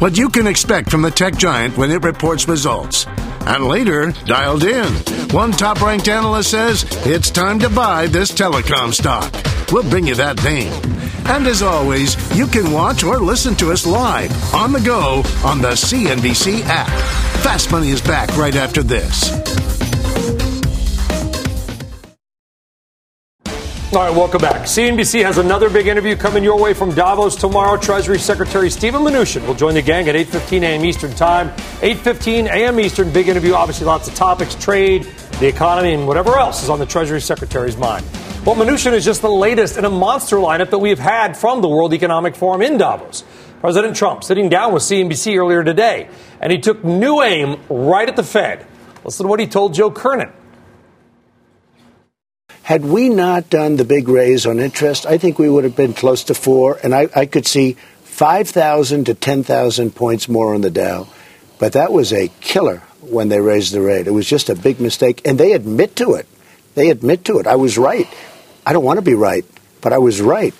What 0.00 0.16
you 0.18 0.28
can 0.28 0.46
expect 0.46 0.90
from 0.90 1.00
the 1.02 1.10
tech 1.10 1.36
giant 1.36 1.76
when 1.78 1.90
it 1.90 2.02
reports 2.04 2.46
results. 2.46 3.06
And 3.46 3.66
later, 3.66 4.12
dialed 4.26 4.62
in. 4.64 4.92
One 5.30 5.52
top 5.52 5.80
ranked 5.80 6.06
analyst 6.08 6.50
says 6.50 6.84
it's 7.06 7.30
time 7.30 7.58
to 7.60 7.70
buy 7.70 8.06
this 8.08 8.30
telecom 8.30 8.92
stock. 8.92 9.32
We'll 9.72 9.88
bring 9.88 10.06
you 10.06 10.14
that 10.14 10.42
name. 10.44 10.72
And 11.26 11.46
as 11.46 11.62
always, 11.62 12.16
you 12.36 12.46
can 12.46 12.72
watch 12.72 13.04
or 13.04 13.18
listen 13.18 13.54
to 13.56 13.70
us 13.70 13.86
live 13.86 14.32
on 14.54 14.72
the 14.72 14.80
go 14.80 15.22
on 15.44 15.60
the 15.60 15.72
CNBC 15.72 16.62
app. 16.64 16.88
Fast 17.42 17.70
Money 17.70 17.90
is 17.90 18.00
back 18.00 18.34
right 18.36 18.56
after 18.56 18.82
this. 18.82 19.30
All 23.90 24.04
right, 24.04 24.14
welcome 24.14 24.40
back. 24.40 24.66
CNBC 24.66 25.22
has 25.22 25.38
another 25.38 25.70
big 25.70 25.86
interview 25.86 26.14
coming 26.14 26.44
your 26.44 26.58
way 26.58 26.74
from 26.74 26.94
Davos 26.94 27.36
tomorrow. 27.36 27.78
Treasury 27.78 28.18
Secretary 28.18 28.68
Steven 28.68 29.02
Mnuchin 29.02 29.46
will 29.46 29.54
join 29.54 29.74
the 29.74 29.82
gang 29.82 30.08
at 30.08 30.14
8:15 30.14 30.62
a.m. 30.62 30.84
Eastern 30.84 31.14
Time. 31.14 31.48
8:15 31.80 32.46
a.m. 32.46 32.80
Eastern. 32.80 33.10
Big 33.10 33.28
interview. 33.28 33.54
Obviously, 33.54 33.86
lots 33.86 34.06
of 34.06 34.14
topics: 34.14 34.54
trade, 34.54 35.04
the 35.40 35.46
economy, 35.46 35.94
and 35.94 36.06
whatever 36.06 36.38
else 36.38 36.62
is 36.62 36.68
on 36.68 36.78
the 36.78 36.86
Treasury 36.86 37.20
Secretary's 37.20 37.78
mind. 37.78 38.04
Well, 38.48 38.56
Mnuchin 38.56 38.94
is 38.94 39.04
just 39.04 39.20
the 39.20 39.28
latest 39.28 39.76
in 39.76 39.84
a 39.84 39.90
monster 39.90 40.36
lineup 40.36 40.70
that 40.70 40.78
we've 40.78 40.98
had 40.98 41.36
from 41.36 41.60
the 41.60 41.68
World 41.68 41.92
Economic 41.92 42.34
Forum 42.34 42.62
in 42.62 42.78
Davos. 42.78 43.22
President 43.60 43.94
Trump 43.94 44.24
sitting 44.24 44.48
down 44.48 44.72
with 44.72 44.82
CNBC 44.84 45.36
earlier 45.36 45.62
today, 45.62 46.08
and 46.40 46.50
he 46.50 46.58
took 46.58 46.82
new 46.82 47.20
aim 47.20 47.60
right 47.68 48.08
at 48.08 48.16
the 48.16 48.22
Fed. 48.22 48.66
Listen 49.04 49.24
to 49.24 49.28
what 49.28 49.38
he 49.38 49.46
told 49.46 49.74
Joe 49.74 49.90
Kernan. 49.90 50.32
Had 52.62 52.86
we 52.86 53.10
not 53.10 53.50
done 53.50 53.76
the 53.76 53.84
big 53.84 54.08
raise 54.08 54.46
on 54.46 54.60
interest, 54.60 55.04
I 55.04 55.18
think 55.18 55.38
we 55.38 55.50
would 55.50 55.64
have 55.64 55.76
been 55.76 55.92
close 55.92 56.24
to 56.24 56.34
four, 56.34 56.78
and 56.82 56.94
I, 56.94 57.08
I 57.14 57.26
could 57.26 57.46
see 57.46 57.76
5,000 58.04 59.04
to 59.04 59.12
10,000 59.12 59.94
points 59.94 60.26
more 60.26 60.54
on 60.54 60.62
the 60.62 60.70
Dow. 60.70 61.06
But 61.58 61.74
that 61.74 61.92
was 61.92 62.14
a 62.14 62.28
killer 62.40 62.78
when 63.02 63.28
they 63.28 63.42
raised 63.42 63.74
the 63.74 63.82
rate. 63.82 64.06
It 64.06 64.12
was 64.12 64.26
just 64.26 64.48
a 64.48 64.54
big 64.54 64.80
mistake, 64.80 65.20
and 65.26 65.38
they 65.38 65.52
admit 65.52 65.96
to 65.96 66.14
it. 66.14 66.26
They 66.78 66.88
admit 66.90 67.24
to 67.24 67.40
it. 67.40 67.46
I 67.46 67.56
was 67.56 67.76
right. 67.76 68.08
I 68.68 68.74
don't 68.74 68.84
want 68.84 68.98
to 68.98 69.02
be 69.02 69.14
right, 69.14 69.46
but 69.80 69.94
I 69.94 69.98
was 69.98 70.20
right. 70.20 70.52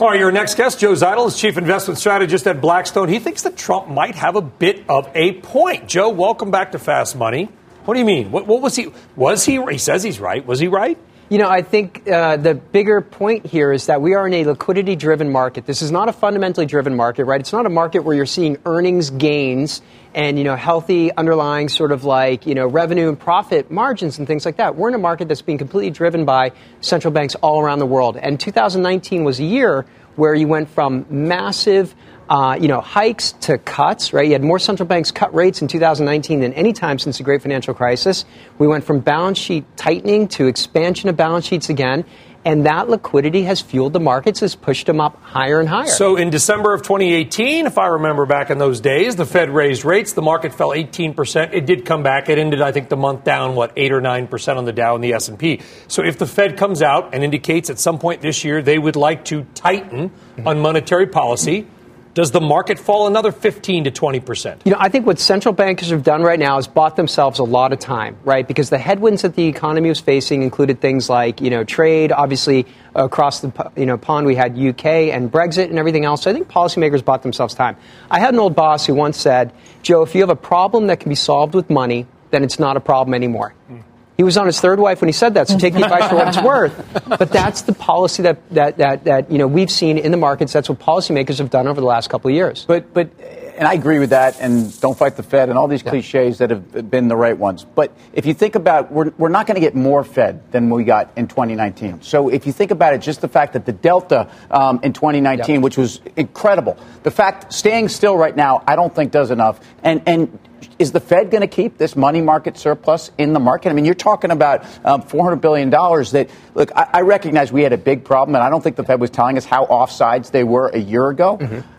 All 0.00 0.08
right, 0.08 0.18
your 0.18 0.32
next 0.32 0.54
guest, 0.54 0.80
Joe 0.80 0.92
Zidle, 0.92 1.28
is 1.28 1.38
chief 1.38 1.58
investment 1.58 1.98
strategist 1.98 2.46
at 2.46 2.62
Blackstone. 2.62 3.10
He 3.10 3.18
thinks 3.18 3.42
that 3.42 3.58
Trump 3.58 3.88
might 3.88 4.14
have 4.14 4.34
a 4.34 4.40
bit 4.40 4.82
of 4.88 5.10
a 5.14 5.32
point. 5.42 5.88
Joe, 5.88 6.08
welcome 6.08 6.50
back 6.50 6.72
to 6.72 6.78
Fast 6.78 7.16
Money. 7.16 7.50
What 7.84 7.92
do 7.92 8.00
you 8.00 8.06
mean? 8.06 8.30
What, 8.30 8.46
what 8.46 8.62
was 8.62 8.76
he? 8.76 8.90
Was 9.14 9.44
he? 9.44 9.62
He 9.72 9.76
says 9.76 10.02
he's 10.02 10.18
right. 10.18 10.46
Was 10.46 10.58
he 10.58 10.68
right? 10.68 10.96
You 11.34 11.40
know, 11.40 11.50
I 11.50 11.62
think 11.62 12.08
uh, 12.08 12.36
the 12.36 12.54
bigger 12.54 13.00
point 13.00 13.44
here 13.44 13.72
is 13.72 13.86
that 13.86 14.00
we 14.00 14.14
are 14.14 14.24
in 14.24 14.34
a 14.34 14.44
liquidity 14.44 14.94
driven 14.94 15.32
market. 15.32 15.66
This 15.66 15.82
is 15.82 15.90
not 15.90 16.08
a 16.08 16.12
fundamentally 16.12 16.64
driven 16.64 16.94
market, 16.94 17.24
right? 17.24 17.40
It's 17.40 17.52
not 17.52 17.66
a 17.66 17.70
market 17.70 18.04
where 18.04 18.14
you're 18.14 18.24
seeing 18.24 18.56
earnings 18.64 19.10
gains 19.10 19.82
and, 20.14 20.38
you 20.38 20.44
know, 20.44 20.54
healthy 20.54 21.12
underlying 21.12 21.68
sort 21.68 21.90
of 21.90 22.04
like, 22.04 22.46
you 22.46 22.54
know, 22.54 22.68
revenue 22.68 23.08
and 23.08 23.18
profit 23.18 23.68
margins 23.68 24.16
and 24.20 24.28
things 24.28 24.46
like 24.46 24.58
that. 24.58 24.76
We're 24.76 24.90
in 24.90 24.94
a 24.94 24.98
market 24.98 25.26
that's 25.26 25.42
being 25.42 25.58
completely 25.58 25.90
driven 25.90 26.24
by 26.24 26.52
central 26.80 27.12
banks 27.12 27.34
all 27.34 27.60
around 27.60 27.80
the 27.80 27.86
world. 27.86 28.16
And 28.16 28.38
2019 28.38 29.24
was 29.24 29.40
a 29.40 29.44
year 29.44 29.86
where 30.14 30.36
you 30.36 30.46
went 30.46 30.68
from 30.68 31.04
massive 31.10 31.96
uh, 32.28 32.56
you 32.60 32.68
know, 32.68 32.80
hikes 32.80 33.32
to 33.32 33.58
cuts, 33.58 34.12
right? 34.12 34.26
You 34.26 34.32
had 34.32 34.42
more 34.42 34.58
central 34.58 34.86
banks 34.86 35.10
cut 35.10 35.34
rates 35.34 35.60
in 35.62 35.68
2019 35.68 36.40
than 36.40 36.52
any 36.54 36.72
time 36.72 36.98
since 36.98 37.18
the 37.18 37.24
great 37.24 37.42
financial 37.42 37.74
crisis. 37.74 38.24
We 38.58 38.66
went 38.66 38.84
from 38.84 39.00
balance 39.00 39.38
sheet 39.38 39.64
tightening 39.76 40.28
to 40.28 40.46
expansion 40.46 41.08
of 41.08 41.16
balance 41.16 41.46
sheets 41.46 41.68
again. 41.68 42.04
And 42.46 42.66
that 42.66 42.90
liquidity 42.90 43.44
has 43.44 43.62
fueled 43.62 43.94
the 43.94 44.00
markets, 44.00 44.40
has 44.40 44.54
pushed 44.54 44.86
them 44.86 45.00
up 45.00 45.20
higher 45.22 45.60
and 45.60 45.68
higher. 45.68 45.86
So 45.86 46.16
in 46.16 46.28
December 46.28 46.74
of 46.74 46.82
2018, 46.82 47.66
if 47.66 47.78
I 47.78 47.86
remember 47.86 48.26
back 48.26 48.50
in 48.50 48.58
those 48.58 48.80
days, 48.80 49.16
the 49.16 49.24
Fed 49.24 49.48
raised 49.48 49.84
rates. 49.84 50.12
The 50.12 50.20
market 50.20 50.52
fell 50.52 50.68
18%. 50.68 51.54
It 51.54 51.64
did 51.64 51.86
come 51.86 52.02
back. 52.02 52.28
It 52.28 52.36
ended, 52.36 52.60
I 52.60 52.70
think, 52.70 52.90
the 52.90 52.98
month 52.98 53.24
down, 53.24 53.54
what, 53.54 53.72
8 53.76 53.92
or 53.92 54.02
9% 54.02 54.56
on 54.56 54.66
the 54.66 54.72
Dow 54.72 54.94
and 54.94 55.02
the 55.02 55.14
S&P. 55.14 55.62
So 55.88 56.04
if 56.04 56.18
the 56.18 56.26
Fed 56.26 56.58
comes 56.58 56.82
out 56.82 57.14
and 57.14 57.24
indicates 57.24 57.70
at 57.70 57.78
some 57.78 57.98
point 57.98 58.20
this 58.20 58.44
year 58.44 58.60
they 58.60 58.78
would 58.78 58.96
like 58.96 59.24
to 59.26 59.44
tighten 59.54 60.10
on 60.44 60.60
monetary 60.60 61.06
policy, 61.06 61.66
does 62.14 62.30
the 62.30 62.40
market 62.40 62.78
fall 62.78 63.06
another 63.06 63.32
15 63.32 63.84
to 63.84 63.90
20 63.90 64.20
percent? 64.20 64.62
You 64.64 64.72
know, 64.72 64.78
I 64.80 64.88
think 64.88 65.06
what 65.06 65.18
central 65.18 65.52
bankers 65.52 65.90
have 65.90 66.04
done 66.04 66.22
right 66.22 66.38
now 66.38 66.58
is 66.58 66.66
bought 66.66 66.96
themselves 66.96 67.40
a 67.40 67.44
lot 67.44 67.72
of 67.72 67.80
time, 67.80 68.16
right? 68.24 68.46
Because 68.46 68.70
the 68.70 68.78
headwinds 68.78 69.22
that 69.22 69.34
the 69.34 69.46
economy 69.46 69.88
was 69.88 70.00
facing 70.00 70.42
included 70.42 70.80
things 70.80 71.10
like, 71.10 71.40
you 71.40 71.50
know, 71.50 71.64
trade, 71.64 72.12
obviously 72.12 72.66
across 72.94 73.40
the 73.40 73.72
you 73.76 73.86
know 73.86 73.98
pond 73.98 74.26
we 74.26 74.34
had 74.34 74.56
UK 74.56 74.86
and 74.86 75.30
Brexit 75.30 75.68
and 75.70 75.78
everything 75.78 76.04
else. 76.04 76.22
So 76.22 76.30
I 76.30 76.34
think 76.34 76.48
policymakers 76.48 77.04
bought 77.04 77.22
themselves 77.22 77.54
time. 77.54 77.76
I 78.10 78.20
had 78.20 78.34
an 78.34 78.40
old 78.40 78.54
boss 78.54 78.86
who 78.86 78.94
once 78.94 79.18
said, 79.18 79.52
"Joe, 79.82 80.02
if 80.02 80.14
you 80.14 80.20
have 80.20 80.30
a 80.30 80.36
problem 80.36 80.86
that 80.86 81.00
can 81.00 81.08
be 81.08 81.16
solved 81.16 81.54
with 81.54 81.70
money, 81.70 82.06
then 82.30 82.44
it's 82.44 82.58
not 82.58 82.76
a 82.76 82.80
problem 82.80 83.14
anymore." 83.14 83.54
Mm. 83.70 83.82
He 84.16 84.22
was 84.22 84.36
on 84.36 84.46
his 84.46 84.60
third 84.60 84.78
wife 84.78 85.00
when 85.00 85.08
he 85.08 85.12
said 85.12 85.34
that, 85.34 85.48
so 85.48 85.58
take 85.58 85.74
the 85.74 85.82
advice 85.82 86.08
for 86.08 86.14
what 86.14 86.28
it's 86.28 86.42
worth. 86.42 87.04
But 87.08 87.32
that's 87.32 87.62
the 87.62 87.72
policy 87.72 88.22
that, 88.22 88.48
that, 88.50 88.76
that, 88.78 89.04
that, 89.04 89.30
you 89.30 89.38
know, 89.38 89.48
we've 89.48 89.70
seen 89.70 89.98
in 89.98 90.12
the 90.12 90.16
markets. 90.16 90.52
That's 90.52 90.68
what 90.68 90.78
policymakers 90.78 91.38
have 91.38 91.50
done 91.50 91.66
over 91.66 91.80
the 91.80 91.86
last 91.86 92.10
couple 92.10 92.28
of 92.28 92.34
years. 92.34 92.64
But, 92.64 92.94
but 92.94 93.08
and 93.56 93.68
I 93.68 93.74
agree 93.74 93.98
with 93.98 94.10
that, 94.10 94.40
and 94.40 94.78
don't 94.80 94.96
fight 94.96 95.16
the 95.16 95.22
Fed, 95.22 95.48
and 95.48 95.58
all 95.58 95.68
these 95.68 95.82
cliches 95.82 96.38
that 96.38 96.50
have 96.50 96.90
been 96.90 97.08
the 97.08 97.16
right 97.16 97.36
ones. 97.36 97.64
But 97.64 97.96
if 98.12 98.26
you 98.26 98.34
think 98.34 98.54
about, 98.54 98.90
we're, 98.90 99.10
we're 99.18 99.28
not 99.28 99.46
going 99.46 99.54
to 99.54 99.60
get 99.60 99.74
more 99.74 100.04
Fed 100.04 100.50
than 100.52 100.70
we 100.70 100.84
got 100.84 101.10
in 101.16 101.28
2019. 101.28 102.02
So 102.02 102.28
if 102.28 102.46
you 102.46 102.52
think 102.52 102.70
about 102.70 102.94
it, 102.94 102.98
just 102.98 103.20
the 103.20 103.28
fact 103.28 103.52
that 103.54 103.66
the 103.66 103.72
delta 103.72 104.30
um, 104.50 104.80
in 104.82 104.92
2019, 104.92 105.54
yeah. 105.54 105.60
which 105.60 105.76
was 105.76 106.00
incredible, 106.16 106.76
the 107.02 107.10
fact 107.10 107.52
staying 107.52 107.88
still 107.88 108.16
right 108.16 108.34
now, 108.34 108.62
I 108.66 108.76
don't 108.76 108.94
think 108.94 109.12
does 109.12 109.30
enough. 109.30 109.60
And 109.82 110.02
and 110.06 110.38
is 110.78 110.92
the 110.92 111.00
Fed 111.00 111.30
going 111.30 111.42
to 111.42 111.46
keep 111.46 111.78
this 111.78 111.94
money 111.94 112.20
market 112.20 112.58
surplus 112.58 113.10
in 113.18 113.32
the 113.32 113.40
market? 113.40 113.70
I 113.70 113.72
mean, 113.74 113.84
you're 113.84 113.94
talking 113.94 114.30
about 114.30 114.64
um, 114.84 115.02
$400 115.02 115.40
billion 115.40 115.70
that, 115.70 116.28
look, 116.54 116.72
I, 116.74 116.88
I, 116.94 117.00
recognize 117.02 117.52
we 117.52 117.62
had 117.62 117.72
a 117.72 117.78
big 117.78 118.04
problem, 118.04 118.34
and 118.34 118.42
I 118.42 118.50
don't 118.50 118.62
think 118.62 118.76
the 118.76 118.82
Fed 118.82 119.00
was 119.00 119.10
telling 119.10 119.36
us 119.36 119.44
how 119.44 119.66
offsides 119.66 120.30
they 120.30 120.42
were 120.42 120.68
a 120.68 120.78
year 120.78 121.08
ago. 121.10 121.38
Mm-hmm 121.38 121.73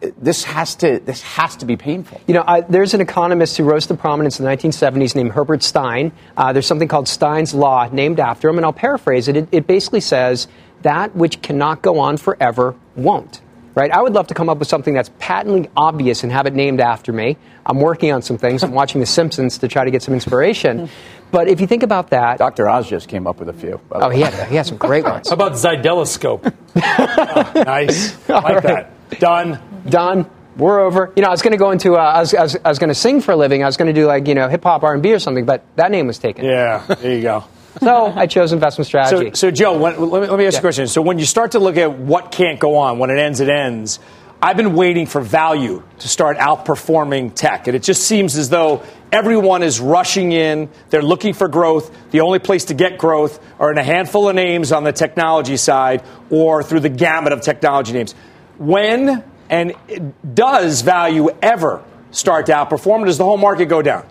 this 0.00 0.44
has 0.44 0.76
to 0.76 1.00
this 1.00 1.22
has 1.22 1.56
to 1.56 1.66
be 1.66 1.76
painful. 1.76 2.20
You 2.26 2.34
know, 2.34 2.44
I, 2.46 2.60
there's 2.60 2.94
an 2.94 3.00
economist 3.00 3.56
who 3.56 3.64
rose 3.64 3.86
to 3.86 3.94
prominence 3.94 4.38
in 4.38 4.44
the 4.44 4.50
1970s 4.50 5.14
named 5.14 5.32
Herbert 5.32 5.62
Stein. 5.62 6.12
Uh, 6.36 6.52
there's 6.52 6.66
something 6.66 6.88
called 6.88 7.08
Stein's 7.08 7.54
law 7.54 7.88
named 7.90 8.20
after 8.20 8.48
him, 8.48 8.56
and 8.58 8.64
I'll 8.64 8.72
paraphrase 8.72 9.28
it. 9.28 9.36
It, 9.36 9.48
it 9.50 9.66
basically 9.66 10.00
says 10.00 10.46
that 10.82 11.16
which 11.16 11.42
cannot 11.42 11.82
go 11.82 11.98
on 11.98 12.16
forever 12.16 12.76
won't 12.94 13.40
right? 13.78 13.92
I 13.92 14.02
would 14.02 14.12
love 14.12 14.26
to 14.26 14.34
come 14.34 14.48
up 14.48 14.58
with 14.58 14.66
something 14.66 14.92
that's 14.92 15.10
patently 15.20 15.70
obvious 15.76 16.24
and 16.24 16.32
have 16.32 16.46
it 16.46 16.54
named 16.54 16.80
after 16.80 17.12
me. 17.12 17.36
I'm 17.64 17.78
working 17.78 18.12
on 18.12 18.22
some 18.22 18.36
things. 18.36 18.64
I'm 18.64 18.72
watching 18.72 19.00
The 19.00 19.06
Simpsons 19.06 19.58
to 19.58 19.68
try 19.68 19.84
to 19.84 19.90
get 19.90 20.02
some 20.02 20.14
inspiration. 20.14 20.88
But 21.30 21.48
if 21.48 21.60
you 21.60 21.68
think 21.68 21.84
about 21.84 22.10
that, 22.10 22.38
Dr. 22.38 22.68
Oz 22.68 22.88
just 22.88 23.08
came 23.08 23.26
up 23.26 23.38
with 23.38 23.48
a 23.48 23.52
few. 23.52 23.80
Oh, 23.92 24.08
he 24.08 24.20
had, 24.20 24.48
he 24.48 24.56
had 24.56 24.66
some 24.66 24.78
great 24.78 25.04
ones. 25.04 25.28
How 25.28 25.34
about 25.34 25.52
Zydeloscope? 25.52 26.52
oh, 26.76 27.62
nice, 27.62 28.28
like 28.28 28.64
right. 28.64 28.88
that. 29.10 29.20
Done. 29.20 29.60
Done. 29.88 30.30
We're 30.56 30.80
over. 30.80 31.12
You 31.14 31.22
know, 31.22 31.28
I 31.28 31.30
was 31.30 31.42
going 31.42 31.52
to 31.52 31.58
go 31.58 31.70
into. 31.70 31.94
Uh, 31.94 32.00
I 32.00 32.20
was, 32.20 32.34
I 32.34 32.42
was, 32.42 32.56
I 32.64 32.68
was 32.68 32.78
going 32.78 32.88
to 32.88 32.94
sing 32.94 33.20
for 33.20 33.32
a 33.32 33.36
living. 33.36 33.62
I 33.62 33.66
was 33.66 33.76
going 33.76 33.94
to 33.94 33.98
do 33.98 34.06
like 34.06 34.26
you 34.26 34.34
know 34.34 34.48
hip 34.48 34.64
hop 34.64 34.82
R 34.82 34.92
and 34.92 35.02
B 35.02 35.12
or 35.12 35.18
something, 35.18 35.44
but 35.44 35.64
that 35.76 35.90
name 35.90 36.06
was 36.08 36.18
taken. 36.18 36.44
Yeah, 36.44 36.84
there 37.00 37.14
you 37.14 37.22
go. 37.22 37.44
So 37.80 38.06
I 38.06 38.26
chose 38.26 38.52
investment 38.52 38.86
strategy. 38.86 39.30
So, 39.34 39.34
so 39.34 39.50
Joe, 39.52 39.78
when, 39.78 40.10
let, 40.10 40.22
me, 40.22 40.28
let 40.28 40.36
me 40.36 40.46
ask 40.46 40.54
yeah. 40.54 40.58
you 40.58 40.58
a 40.58 40.62
question. 40.62 40.88
So 40.88 41.00
when 41.00 41.20
you 41.20 41.26
start 41.26 41.52
to 41.52 41.60
look 41.60 41.76
at 41.76 41.92
what 41.92 42.32
can't 42.32 42.58
go 42.58 42.76
on, 42.76 42.98
when 42.98 43.10
it 43.10 43.18
ends, 43.18 43.38
it 43.38 43.48
ends. 43.48 44.00
I've 44.40 44.56
been 44.56 44.74
waiting 44.74 45.06
for 45.06 45.20
value 45.20 45.82
to 45.98 46.08
start 46.08 46.38
outperforming 46.38 47.34
tech, 47.34 47.68
and 47.68 47.76
it 47.76 47.82
just 47.82 48.04
seems 48.04 48.36
as 48.36 48.48
though 48.48 48.82
everyone 49.12 49.62
is 49.62 49.80
rushing 49.80 50.32
in. 50.32 50.70
They're 50.90 51.02
looking 51.02 51.34
for 51.34 51.46
growth. 51.46 51.92
The 52.10 52.20
only 52.20 52.38
place 52.38 52.66
to 52.66 52.74
get 52.74 52.98
growth 52.98 53.38
are 53.60 53.70
in 53.70 53.78
a 53.78 53.84
handful 53.84 54.28
of 54.28 54.34
names 54.34 54.72
on 54.72 54.82
the 54.82 54.92
technology 54.92 55.56
side 55.56 56.02
or 56.30 56.62
through 56.62 56.80
the 56.80 56.88
gamut 56.88 57.32
of 57.32 57.42
technology 57.42 57.92
names. 57.92 58.14
When 58.58 59.24
and 59.50 59.74
does 60.34 60.82
value 60.82 61.30
ever 61.42 61.82
start 62.10 62.46
to 62.46 62.52
outperform, 62.52 63.00
or 63.00 63.06
does 63.06 63.18
the 63.18 63.24
whole 63.24 63.36
market 63.36 63.66
go 63.66 63.82
down? 63.82 64.06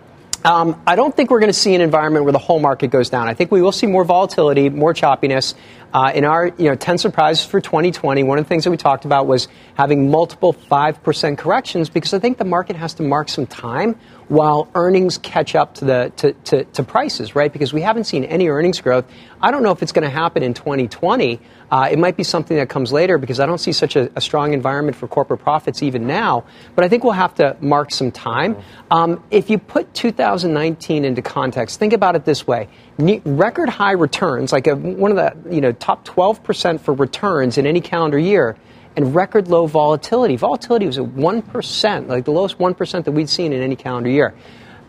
Um, 0.46 0.82
I 0.86 0.96
don't 0.96 1.16
think 1.16 1.32
we're 1.32 1.40
going 1.40 1.52
to 1.52 1.60
see 1.60 1.74
an 1.76 1.82
environment 1.82 2.24
where 2.24 2.32
the 2.32 2.40
whole 2.40 2.60
market 2.60 2.88
goes 2.90 3.10
down. 3.10 3.28
I 3.28 3.34
think 3.34 3.52
we 3.52 3.62
will 3.62 3.72
see 3.72 3.88
more 3.88 4.06
volatility, 4.06 4.70
more 4.70 4.94
choppiness. 4.94 5.56
Uh, 5.94 6.12
in 6.14 6.26
our 6.26 6.48
you 6.48 6.70
know 6.70 6.76
10 6.76 6.98
surprises 6.98 7.46
for 7.46 7.60
2020, 7.60 8.24
one 8.24 8.38
of 8.38 8.46
the 8.46 8.50
things 8.50 8.66
that 8.66 8.72
we 8.72 8.78
talked 8.78 9.06
about 9.06 9.26
was 9.26 9.48
having 9.76 10.12
multiple 10.12 10.54
5% 10.54 11.38
corrections 11.38 11.90
because 11.90 12.14
I 12.14 12.20
think 12.20 12.38
the 12.38 12.46
market 12.46 12.76
has 12.76 12.94
to 12.96 13.04
mark 13.04 13.30
some 13.30 13.48
time 13.48 13.98
while 14.28 14.70
earnings 14.76 15.18
catch 15.18 15.56
up 15.56 15.76
to 15.76 15.86
the 15.86 16.14
to, 16.18 16.34
to, 16.34 16.64
to 16.66 16.84
prices, 16.84 17.36
right? 17.36 17.52
Because 17.52 17.74
we 17.74 17.82
haven't 17.82 18.04
seen 18.04 18.24
any 18.26 18.48
earnings 18.48 18.80
growth. 18.80 19.06
I 19.42 19.52
don't 19.52 19.64
know 19.64 19.72
if 19.72 19.82
it's 19.82 19.92
going 19.92 20.04
to 20.04 20.10
happen 20.10 20.44
in 20.44 20.54
2020. 20.54 21.40
Uh, 21.70 21.89
it 21.91 21.99
might 21.99 22.15
be 22.15 22.24
something 22.24 22.57
that 22.57 22.70
comes 22.70 22.93
later 22.93 23.18
because 23.18 23.39
I 23.39 23.45
don't 23.45 23.57
see 23.57 23.74
such 23.74 23.95
a, 23.95 24.09
a, 24.15 24.22
strong 24.22 24.53
environment 24.53 24.95
for 24.95 25.07
corporate 25.07 25.41
profits 25.41 25.84
even 25.84 26.07
now. 26.07 26.45
But 26.76 26.86
I 26.86 26.88
think 26.88 27.03
we'll 27.03 27.13
have 27.13 27.36
to 27.36 27.57
mark 27.59 27.91
some 27.91 28.11
time. 28.11 28.57
Um, 28.89 29.24
if 29.32 29.49
you 29.49 29.57
put 29.57 29.93
2019 29.93 31.03
into 31.03 31.22
context, 31.22 31.78
think 31.78 31.91
about 31.91 32.15
it 32.15 32.24
this 32.24 32.47
way: 32.47 32.70
record 32.97 33.68
high 33.68 33.91
returns, 33.91 34.53
like 34.53 34.68
a, 34.68 34.76
one 34.76 35.11
of 35.11 35.18
the 35.18 35.53
you 35.53 35.59
know 35.59 35.74
top 35.74 36.05
12 36.05 36.43
percent 36.43 36.82
for 36.82 36.93
returns 36.93 37.57
in 37.57 37.68
any 37.68 37.82
calendar 37.82 38.18
year 38.18 38.55
and 38.97 39.13
record 39.13 39.47
low 39.47 39.68
volatility. 39.68 40.36
Volatility 40.36 40.88
was 40.88 40.97
at 40.97 41.05
1%, 41.05 42.07
like 42.07 42.26
the 42.26 42.32
lowest 42.32 42.57
1% 42.57 43.03
that 43.03 43.11
we'd 43.11 43.30
seen 43.30 43.53
in 43.53 43.61
any 43.61 43.76
calendar 43.76 44.09
year. 44.09 44.34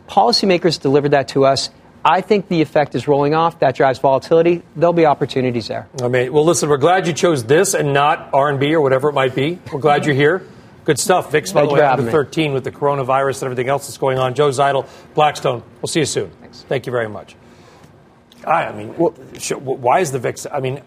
Policymakers 0.09 0.81
delivered 0.81 1.11
that 1.11 1.29
to 1.29 1.45
us. 1.45 1.69
I 2.09 2.23
think 2.23 2.49
the 2.49 2.63
effect 2.63 2.95
is 2.95 3.07
rolling 3.07 3.35
off. 3.35 3.61
That 3.61 3.75
drives 3.75 3.99
volatility. 3.99 4.63
There'll 4.75 4.95
be 4.95 5.05
opportunities 5.05 5.69
there. 5.69 5.89
I 6.03 6.09
mean, 6.09 6.33
well, 6.33 6.45
listen, 6.45 6.71
we're 6.71 6.79
glad 6.79 7.07
you 7.07 7.13
chose 7.13 7.45
this 7.45 7.75
and 7.75 7.93
not 7.93 8.31
R&B 8.33 8.75
or 8.75 8.81
whatever 8.81 9.11
it 9.11 9.13
might 9.13 9.35
be. 9.35 9.59
We're 9.71 9.81
glad 9.81 10.07
you're 10.07 10.15
here. 10.15 10.47
Good 10.87 10.99
stuff. 10.99 11.31
VIX, 11.31 11.53
by 11.53 11.67
the 11.67 11.69
way, 11.69 11.83
under 11.83 12.11
13 12.11 12.55
with 12.55 12.65
the 12.65 12.73
coronavirus 12.73 13.43
and 13.43 13.53
everything 13.53 13.69
else 13.69 13.87
that's 13.87 13.99
going 13.99 14.19
on. 14.19 14.35
Joe 14.35 14.49
Zidle, 14.49 14.89
Blackstone. 15.15 15.63
We'll 15.83 15.89
see 15.89 16.01
you 16.01 16.07
soon. 16.07 16.31
Thanks. 16.41 16.63
Thank 16.63 16.87
you 16.87 16.93
very 16.93 17.11
much. 17.11 17.37
I, 18.47 18.65
I 18.65 18.73
mean, 18.73 18.97
well, 18.97 19.11
why 19.11 20.01
is 20.01 20.11
the 20.11 20.19
VIX? 20.19 20.47
I 20.51 20.61
mean, 20.61 20.81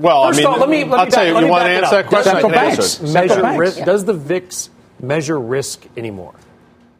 well, 0.00 0.26
First 0.26 0.40
I 0.40 0.42
mean, 0.42 0.46
all, 0.48 0.58
let 0.58 0.68
me, 0.68 0.82
let 0.82 0.98
I'll 0.98 1.04
me 1.04 1.10
tell 1.12 1.26
you, 1.26 1.38
you 1.38 1.46
want 1.46 1.62
to 1.62 1.70
answer 1.70 1.96
that 1.96 2.06
question? 2.06 2.32
Central 2.32 2.50
banks 2.50 3.00
measure 3.00 3.56
risk. 3.56 3.78
Yeah. 3.78 3.84
Does 3.84 4.04
the 4.04 4.14
VIX 4.14 4.70
measure 5.00 5.38
risk 5.38 5.86
anymore? 5.96 6.34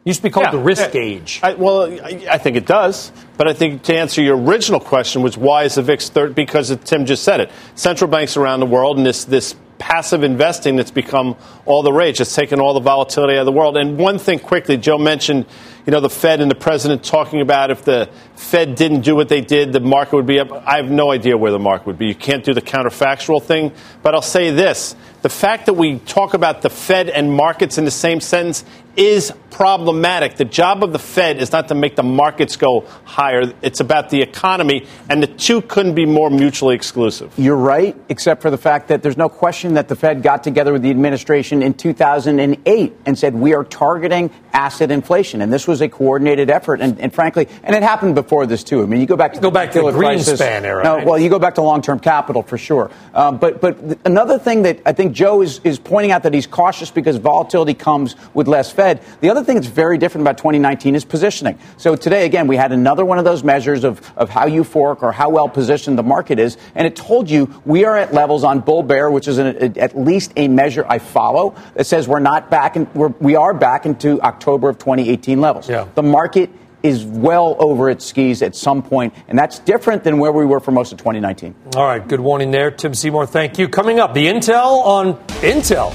Used 0.07 0.19
to 0.19 0.23
be 0.23 0.29
called 0.29 0.47
yeah. 0.47 0.51
the 0.51 0.59
risk 0.59 0.91
gauge. 0.91 1.39
I, 1.43 1.53
well, 1.53 1.83
I, 1.83 2.25
I, 2.31 2.37
think 2.37 2.55
it 2.55 2.65
does. 2.65 3.11
But 3.35 3.47
I 3.47 3.53
think 3.53 3.83
to 3.83 3.95
answer 3.95 4.21
your 4.21 4.37
original 4.37 4.79
question 4.79 5.21
was 5.21 5.37
why 5.37 5.63
is 5.63 5.75
the 5.75 5.81
VIX 5.81 6.09
third? 6.09 6.35
Because 6.35 6.75
Tim 6.85 7.05
just 7.05 7.23
said 7.23 7.41
it. 7.41 7.51
Central 7.75 8.09
banks 8.09 8.37
around 8.37 8.61
the 8.61 8.65
world 8.65 8.97
and 8.97 9.05
this, 9.05 9.25
this 9.25 9.55
passive 9.79 10.23
investing 10.23 10.75
that's 10.75 10.91
become 10.91 11.35
all 11.65 11.83
the 11.83 11.93
rage. 11.93 12.19
It's 12.19 12.35
taken 12.35 12.59
all 12.59 12.73
the 12.73 12.79
volatility 12.79 13.33
out 13.33 13.41
of 13.41 13.45
the 13.45 13.51
world. 13.51 13.77
And 13.77 13.97
one 13.97 14.17
thing 14.19 14.39
quickly, 14.39 14.77
Joe 14.77 14.97
mentioned– 14.97 15.45
you 15.87 15.91
know, 15.91 16.01
the 16.01 16.09
Fed 16.09 16.41
and 16.41 16.51
the 16.51 16.55
president 16.55 17.01
talking 17.01 17.39
about 17.39 17.71
if 17.71 17.85
the 17.85 18.09
Fed 18.35 18.75
didn't 18.75 19.01
do 19.01 19.15
what 19.15 19.29
they 19.29 19.39
did, 19.39 19.71
the 19.71 19.79
market 19.79 20.17
would 20.17 20.25
be 20.25 20.37
up. 20.37 20.51
I 20.51 20.75
have 20.75 20.91
no 20.91 21.11
idea 21.11 21.37
where 21.37 21.53
the 21.53 21.59
market 21.59 21.87
would 21.87 21.97
be. 21.97 22.07
You 22.07 22.15
can't 22.15 22.43
do 22.43 22.53
the 22.53 22.61
counterfactual 22.61 23.41
thing. 23.41 23.71
But 24.03 24.13
I'll 24.13 24.21
say 24.21 24.51
this 24.51 24.97
the 25.21 25.29
fact 25.29 25.65
that 25.67 25.75
we 25.75 25.99
talk 25.99 26.33
about 26.33 26.61
the 26.61 26.69
Fed 26.69 27.09
and 27.09 27.31
markets 27.31 27.77
in 27.77 27.85
the 27.85 27.91
same 27.91 28.19
sentence 28.19 28.65
is 28.97 29.31
problematic. 29.49 30.35
The 30.35 30.45
job 30.45 30.83
of 30.83 30.91
the 30.91 30.99
Fed 30.99 31.37
is 31.37 31.53
not 31.53 31.69
to 31.69 31.75
make 31.75 31.95
the 31.95 32.03
markets 32.03 32.57
go 32.57 32.81
higher, 33.05 33.53
it's 33.61 33.79
about 33.79 34.09
the 34.09 34.21
economy, 34.21 34.87
and 35.09 35.23
the 35.23 35.27
two 35.27 35.61
couldn't 35.61 35.95
be 35.95 36.05
more 36.05 36.29
mutually 36.29 36.75
exclusive. 36.75 37.33
You're 37.37 37.55
right, 37.55 37.95
except 38.09 38.41
for 38.41 38.49
the 38.49 38.57
fact 38.57 38.89
that 38.89 39.03
there's 39.03 39.17
no 39.17 39.29
question 39.29 39.66
that 39.75 39.87
the 39.87 39.95
Fed 39.95 40.23
got 40.23 40.43
together 40.43 40.73
with 40.73 40.81
the 40.81 40.89
administration 40.89 41.61
in 41.61 41.73
2008 41.75 42.95
and 43.05 43.19
said, 43.19 43.35
We 43.35 43.53
are 43.53 43.63
targeting 43.63 44.31
asset 44.53 44.91
inflation. 44.91 45.41
And 45.41 45.53
this 45.53 45.67
was 45.67 45.81
a 45.81 45.89
coordinated 45.89 46.49
effort. 46.49 46.81
And, 46.81 46.99
and 46.99 47.13
frankly, 47.13 47.47
and 47.63 47.75
it 47.75 47.83
happened 47.83 48.15
before 48.15 48.45
this, 48.45 48.63
too. 48.63 48.81
I 48.81 48.85
mean, 48.87 48.99
you 48.99 49.05
go 49.05 49.15
back 49.15 49.33
to 49.33 49.39
go 49.39 49.51
back 49.51 49.71
to 49.73 49.81
the 49.81 49.91
Greenspan 49.91 50.63
era. 50.63 50.83
No, 50.83 51.05
well, 51.05 51.19
you 51.19 51.29
go 51.29 51.39
back 51.39 51.55
to 51.55 51.61
long 51.61 51.81
term 51.81 51.99
capital 51.99 52.41
for 52.41 52.57
sure. 52.57 52.89
Um, 53.13 53.37
but, 53.37 53.61
but 53.61 53.77
another 54.05 54.39
thing 54.39 54.63
that 54.63 54.81
I 54.85 54.93
think 54.93 55.13
Joe 55.13 55.41
is, 55.41 55.61
is 55.63 55.77
pointing 55.77 56.11
out 56.11 56.23
that 56.23 56.33
he's 56.33 56.47
cautious 56.47 56.89
because 56.89 57.17
volatility 57.17 57.75
comes 57.75 58.15
with 58.33 58.47
less 58.47 58.71
Fed 58.71 58.87
Fed. 58.87 59.19
The 59.19 59.29
other 59.29 59.43
thing 59.43 59.55
that's 59.55 59.67
very 59.67 59.97
different 59.97 60.23
about 60.23 60.37
2019 60.37 60.95
is 60.95 61.03
positioning. 61.03 61.59
So 61.77 61.95
today, 61.95 62.25
again, 62.25 62.47
we 62.47 62.55
had 62.55 62.71
another 62.71 63.03
one 63.03 63.19
of 63.19 63.25
those 63.25 63.43
measures 63.43 63.83
of, 63.83 64.01
of 64.15 64.29
how 64.29 64.47
euphoric 64.47 65.03
or 65.03 65.11
how 65.11 65.29
well 65.29 65.49
positioned 65.49 65.97
the 65.97 66.03
market 66.03 66.39
is, 66.39 66.57
and 66.73 66.87
it 66.87 66.95
told 66.95 67.29
you 67.29 67.61
we 67.65 67.83
are 67.83 67.97
at 67.97 68.13
levels 68.13 68.43
on 68.43 68.61
bull 68.61 68.83
bear, 68.83 69.11
which 69.11 69.27
is 69.27 69.37
an, 69.39 69.56
a, 69.61 69.79
at 69.79 69.97
least 69.97 70.31
a 70.35 70.47
measure 70.47 70.85
I 70.87 70.99
follow 70.99 71.55
that 71.75 71.85
says 71.85 72.07
we're 72.07 72.19
not 72.19 72.49
back 72.49 72.75
and 72.75 72.93
we're, 72.93 73.09
we 73.19 73.35
are 73.35 73.53
back 73.53 73.85
into 73.85 74.21
October 74.21 74.69
of 74.69 74.77
2018 74.77 75.41
levels. 75.41 75.69
Yeah. 75.69 75.87
The 75.95 76.03
market 76.03 76.49
is 76.83 77.03
well 77.03 77.55
over 77.59 77.89
its 77.89 78.05
skis 78.05 78.41
at 78.41 78.55
some 78.55 78.81
point, 78.81 79.13
and 79.27 79.37
that's 79.37 79.59
different 79.59 80.03
than 80.03 80.17
where 80.17 80.31
we 80.31 80.45
were 80.45 80.59
for 80.59 80.71
most 80.71 80.91
of 80.91 80.97
2019. 80.99 81.55
All 81.75 81.85
right, 81.85 82.05
good 82.07 82.19
warning 82.19 82.51
there, 82.51 82.71
Tim 82.71 82.93
Seymour. 82.93 83.25
Thank 83.25 83.57
you. 83.57 83.67
Coming 83.67 83.99
up, 83.99 84.13
the 84.13 84.27
Intel 84.27 84.85
on 84.85 85.15
Intel. 85.41 85.93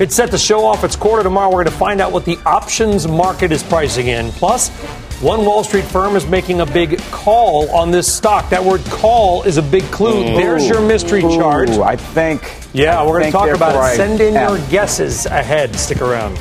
It's 0.00 0.14
set 0.14 0.30
to 0.32 0.38
show 0.38 0.64
off 0.64 0.84
its 0.84 0.96
quarter 0.96 1.22
tomorrow. 1.22 1.48
We're 1.48 1.64
going 1.64 1.72
to 1.72 1.78
find 1.78 2.00
out 2.00 2.12
what 2.12 2.24
the 2.24 2.36
options 2.44 3.06
market 3.06 3.52
is 3.52 3.62
pricing 3.62 4.08
in. 4.08 4.30
Plus, 4.32 4.70
one 5.20 5.46
Wall 5.46 5.64
Street 5.64 5.84
firm 5.84 6.16
is 6.16 6.26
making 6.26 6.60
a 6.60 6.66
big 6.66 6.98
call 7.10 7.70
on 7.70 7.90
this 7.90 8.12
stock. 8.12 8.50
That 8.50 8.62
word 8.62 8.84
"call" 8.86 9.42
is 9.44 9.56
a 9.56 9.62
big 9.62 9.84
clue. 9.84 10.32
Ooh. 10.32 10.36
There's 10.36 10.68
your 10.68 10.80
mystery 10.80 11.22
Ooh, 11.24 11.36
chart. 11.36 11.70
I 11.70 11.96
think. 11.96 12.42
Yeah, 12.72 13.00
I 13.00 13.06
we're 13.06 13.20
going 13.20 13.26
to 13.26 13.32
talk 13.32 13.48
about 13.54 13.92
it. 13.92 13.96
Send 13.96 14.20
in 14.20 14.34
your 14.34 14.58
guesses 14.68 15.26
ahead. 15.26 15.74
Stick 15.76 16.02
around. 16.02 16.38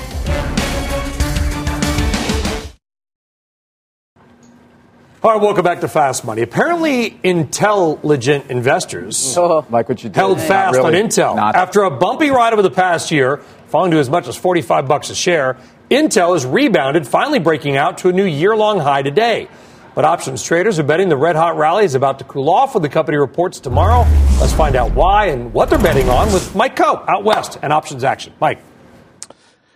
All 5.24 5.32
right, 5.32 5.42
welcome 5.42 5.64
back 5.64 5.80
to 5.80 5.88
Fast 5.88 6.26
Money. 6.26 6.42
Apparently, 6.42 7.18
intelligent 7.24 8.52
investors 8.52 9.38
oh, 9.38 9.66
like 9.70 9.88
what 9.88 10.04
you 10.04 10.10
did. 10.10 10.18
held 10.18 10.38
fast 10.42 10.76
really. 10.76 11.00
on 11.00 11.08
Intel. 11.08 11.38
Not. 11.38 11.56
After 11.56 11.84
a 11.84 11.90
bumpy 11.90 12.30
ride 12.30 12.52
over 12.52 12.62
the 12.62 12.70
past 12.70 13.10
year, 13.10 13.38
falling 13.68 13.92
to 13.92 14.00
as 14.00 14.10
much 14.10 14.28
as 14.28 14.36
45 14.36 14.86
bucks 14.86 15.10
a 15.12 15.16
share, 15.16 15.56
Intel 15.90 16.34
has 16.34 16.46
rebounded, 16.46 17.08
finally 17.08 17.40
breaking 17.40 17.78
out 17.78 18.00
to 18.00 18.10
a 18.10 18.12
new 18.12 18.26
year-long 18.26 18.80
high 18.80 19.02
today. 19.02 19.48
But 19.96 20.04
options 20.04 20.44
traders 20.44 20.78
are 20.78 20.84
betting 20.84 21.08
the 21.08 21.16
red 21.16 21.38
hot 21.38 21.56
rally 21.56 21.86
is 21.86 21.96
about 21.96 22.20
to 22.20 22.26
cool 22.26 22.50
off 22.50 22.74
when 22.74 22.82
the 22.82 22.90
company 22.90 23.18
reports 23.18 23.62
tomorrow. 23.62 24.06
Let's 24.42 24.52
find 24.52 24.76
out 24.76 24.92
why 24.92 25.28
and 25.28 25.54
what 25.54 25.70
they're 25.70 25.80
betting 25.80 26.10
on 26.10 26.34
with 26.34 26.54
Mike 26.54 26.76
Khouw 26.76 27.08
out 27.08 27.24
west 27.24 27.58
and 27.62 27.72
options 27.72 28.04
action. 28.04 28.34
Mike. 28.42 28.60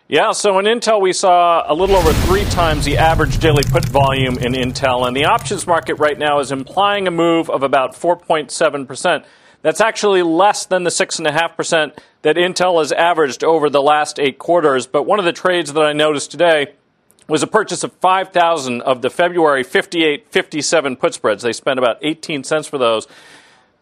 Yeah, 0.10 0.32
so 0.32 0.58
in 0.58 0.64
Intel, 0.64 1.02
we 1.02 1.12
saw 1.12 1.70
a 1.70 1.74
little 1.74 1.98
over 1.98 2.14
three 2.14 2.46
times 2.46 2.86
the 2.86 2.98
average 2.98 3.40
daily 3.40 3.64
put 3.64 3.84
volume 3.90 4.38
in 4.38 4.54
Intel, 4.54 5.06
and 5.06 5.14
the 5.14 5.26
options 5.26 5.68
market 5.68 5.96
right 5.96 6.18
now 6.18 6.40
is 6.40 6.50
implying 6.50 7.10
a 7.10 7.12
move 7.12 7.50
of 7.50 7.62
about 7.62 7.94
4.7%. 7.94 9.26
That's 9.64 9.82
actually 9.82 10.24
less 10.24 10.66
than 10.66 10.86
the 10.86 10.92
6.5% 10.92 11.98
that 12.22 12.38
Intel 12.38 12.80
has 12.80 12.94
averaged 12.94 13.44
over 13.44 13.70
the 13.70 13.82
last 13.82 14.18
eight 14.18 14.40
quarters. 14.40 14.88
But 14.88 15.04
one 15.04 15.20
of 15.20 15.26
the 15.26 15.34
trades 15.34 15.74
that 15.74 15.84
I 15.84 15.92
noticed 15.92 16.32
today 16.32 16.76
was 17.28 17.44
a 17.44 17.48
purchase 17.48 17.84
of 17.84 17.92
5,000 17.92 18.82
of 18.84 19.02
the 19.02 19.10
February 19.10 19.66
58 19.66 20.32
57 20.32 20.96
put 20.96 21.16
spreads. 21.16 21.44
They 21.44 21.52
spent 21.52 21.80
about 21.80 21.98
18 22.02 22.46
cents 22.46 22.66
for 22.66 22.78
those. 22.78 23.08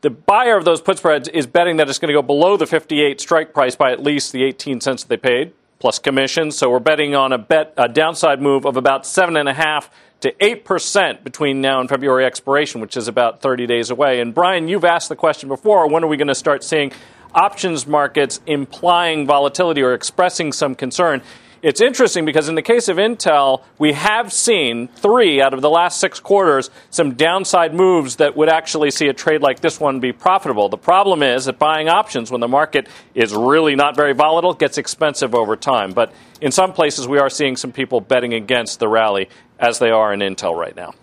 The 0.01 0.09
buyer 0.09 0.57
of 0.57 0.65
those 0.65 0.81
put 0.81 0.97
spreads 0.97 1.27
is 1.27 1.45
betting 1.45 1.77
that 1.77 1.87
it's 1.87 1.99
going 1.99 2.09
to 2.09 2.19
go 2.19 2.23
below 2.23 2.57
the 2.57 2.65
58 2.65 3.21
strike 3.21 3.53
price 3.53 3.75
by 3.75 3.91
at 3.91 4.01
least 4.01 4.31
the 4.31 4.43
18 4.43 4.81
cents 4.81 5.03
that 5.03 5.09
they 5.09 5.17
paid, 5.17 5.53
plus 5.79 5.99
commissions. 5.99 6.57
So 6.57 6.69
we're 6.69 6.79
betting 6.79 7.15
on 7.15 7.33
a 7.33 7.37
bet 7.37 7.73
a 7.77 7.87
downside 7.87 8.41
move 8.41 8.65
of 8.65 8.77
about 8.77 9.05
seven 9.05 9.37
and 9.37 9.49
a 9.49 9.53
half 9.53 9.89
to 10.21 10.33
eight 10.43 10.65
percent 10.65 11.23
between 11.23 11.61
now 11.61 11.79
and 11.79 11.89
February 11.89 12.25
expiration, 12.25 12.81
which 12.81 12.97
is 12.97 13.07
about 13.07 13.41
30 13.41 13.67
days 13.67 13.89
away. 13.89 14.19
And 14.21 14.33
Brian, 14.33 14.67
you've 14.67 14.85
asked 14.85 15.09
the 15.09 15.15
question 15.15 15.49
before: 15.49 15.89
when 15.89 16.03
are 16.03 16.07
we 16.07 16.17
going 16.17 16.27
to 16.27 16.35
start 16.35 16.63
seeing 16.63 16.91
options 17.33 17.85
markets 17.85 18.39
implying 18.45 19.27
volatility 19.27 19.81
or 19.81 19.93
expressing 19.93 20.51
some 20.51 20.75
concern? 20.75 21.21
It's 21.61 21.81
interesting 21.81 22.25
because 22.25 22.49
in 22.49 22.55
the 22.55 22.61
case 22.61 22.87
of 22.87 22.97
Intel, 22.97 23.63
we 23.79 23.93
have 23.93 24.31
seen 24.31 24.87
three 24.87 25.41
out 25.41 25.53
of 25.53 25.61
the 25.61 25.69
last 25.69 25.99
six 25.99 26.19
quarters 26.19 26.69
some 26.89 27.15
downside 27.15 27.73
moves 27.73 28.17
that 28.17 28.35
would 28.35 28.49
actually 28.49 28.91
see 28.91 29.07
a 29.07 29.13
trade 29.13 29.41
like 29.41 29.61
this 29.61 29.79
one 29.79 29.99
be 29.99 30.11
profitable. 30.11 30.69
The 30.69 30.77
problem 30.77 31.23
is 31.23 31.45
that 31.45 31.57
buying 31.59 31.89
options 31.89 32.31
when 32.31 32.41
the 32.41 32.47
market 32.47 32.87
is 33.13 33.33
really 33.33 33.75
not 33.75 33.95
very 33.95 34.13
volatile 34.13 34.53
gets 34.53 34.77
expensive 34.77 35.33
over 35.33 35.55
time. 35.55 35.91
But 35.91 36.13
in 36.41 36.51
some 36.51 36.73
places, 36.73 37.07
we 37.07 37.19
are 37.19 37.29
seeing 37.29 37.55
some 37.55 37.71
people 37.71 38.01
betting 38.01 38.33
against 38.33 38.79
the 38.79 38.87
rally 38.87 39.29
as 39.59 39.79
they 39.79 39.89
are 39.89 40.13
in 40.13 40.19
Intel 40.19 40.55
right 40.55 40.75
now. 40.75 40.93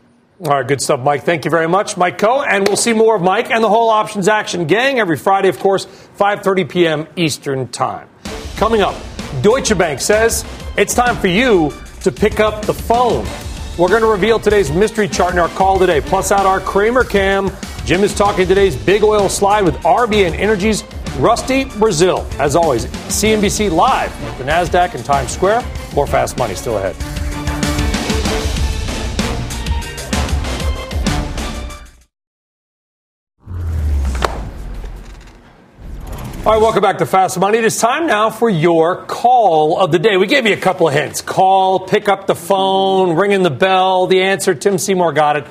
All 0.44 0.48
right, 0.48 0.66
good 0.66 0.80
stuff, 0.80 0.98
Mike. 1.00 1.22
Thank 1.22 1.44
you 1.44 1.52
very 1.52 1.68
much, 1.68 1.96
Mike 1.96 2.18
Khouw, 2.18 2.44
And 2.48 2.66
we'll 2.66 2.76
see 2.76 2.92
more 2.92 3.14
of 3.14 3.22
Mike 3.22 3.50
and 3.50 3.62
the 3.62 3.68
whole 3.68 3.90
options 3.90 4.26
action 4.26 4.66
gang 4.66 4.98
every 4.98 5.16
Friday, 5.16 5.48
of 5.48 5.58
course, 5.60 5.86
5.30 6.18 6.68
p.m. 6.68 7.06
Eastern 7.14 7.68
Time. 7.68 8.08
Coming 8.56 8.80
up, 8.80 8.96
Deutsche 9.40 9.76
Bank 9.76 10.00
says 10.00 10.44
it's 10.76 10.94
time 10.94 11.16
for 11.16 11.28
you 11.28 11.72
to 12.02 12.12
pick 12.12 12.40
up 12.40 12.66
the 12.66 12.74
phone. 12.74 13.24
We're 13.78 13.88
going 13.88 14.02
to 14.02 14.08
reveal 14.08 14.38
today's 14.38 14.70
mystery 14.70 15.08
chart 15.08 15.32
in 15.32 15.38
our 15.38 15.48
call 15.48 15.78
today. 15.78 16.00
Plus, 16.00 16.30
out 16.30 16.44
our 16.44 16.60
Cramer 16.60 17.04
cam. 17.04 17.50
Jim 17.86 18.04
is 18.04 18.14
talking 18.14 18.46
today's 18.46 18.76
big 18.76 19.02
oil 19.02 19.28
slide 19.28 19.62
with 19.62 19.74
RBN 19.76 20.34
Energy's 20.34 20.84
Rusty 21.18 21.64
Braziel. 21.64 22.30
As 22.38 22.54
always, 22.54 22.86
CNBC 22.86 23.70
Live 23.70 24.12
the 24.38 24.44
NASDAQ 24.44 24.94
in 24.94 25.02
Times 25.02 25.30
Square. 25.30 25.64
More 25.94 26.06
fast 26.06 26.36
money 26.36 26.54
still 26.54 26.78
ahead. 26.78 27.21
All 36.52 36.58
right, 36.58 36.64
welcome 36.64 36.82
back 36.82 36.98
to 36.98 37.06
Fast 37.06 37.40
Money. 37.40 37.56
It 37.56 37.64
is 37.64 37.80
time 37.80 38.06
now 38.06 38.28
for 38.28 38.50
your 38.50 39.06
call 39.06 39.80
of 39.80 39.90
the 39.90 39.98
day. 39.98 40.18
We 40.18 40.26
gave 40.26 40.44
you 40.44 40.52
a 40.52 40.58
couple 40.58 40.86
of 40.86 40.92
hints. 40.92 41.22
Call, 41.22 41.80
pick 41.80 42.10
up 42.10 42.26
the 42.26 42.34
phone, 42.34 43.16
ring 43.16 43.32
in 43.32 43.42
the 43.42 43.48
bell. 43.48 44.06
The 44.06 44.20
answer, 44.20 44.54
Tim 44.54 44.76
Seymour 44.76 45.14
got 45.14 45.36
it. 45.36 45.46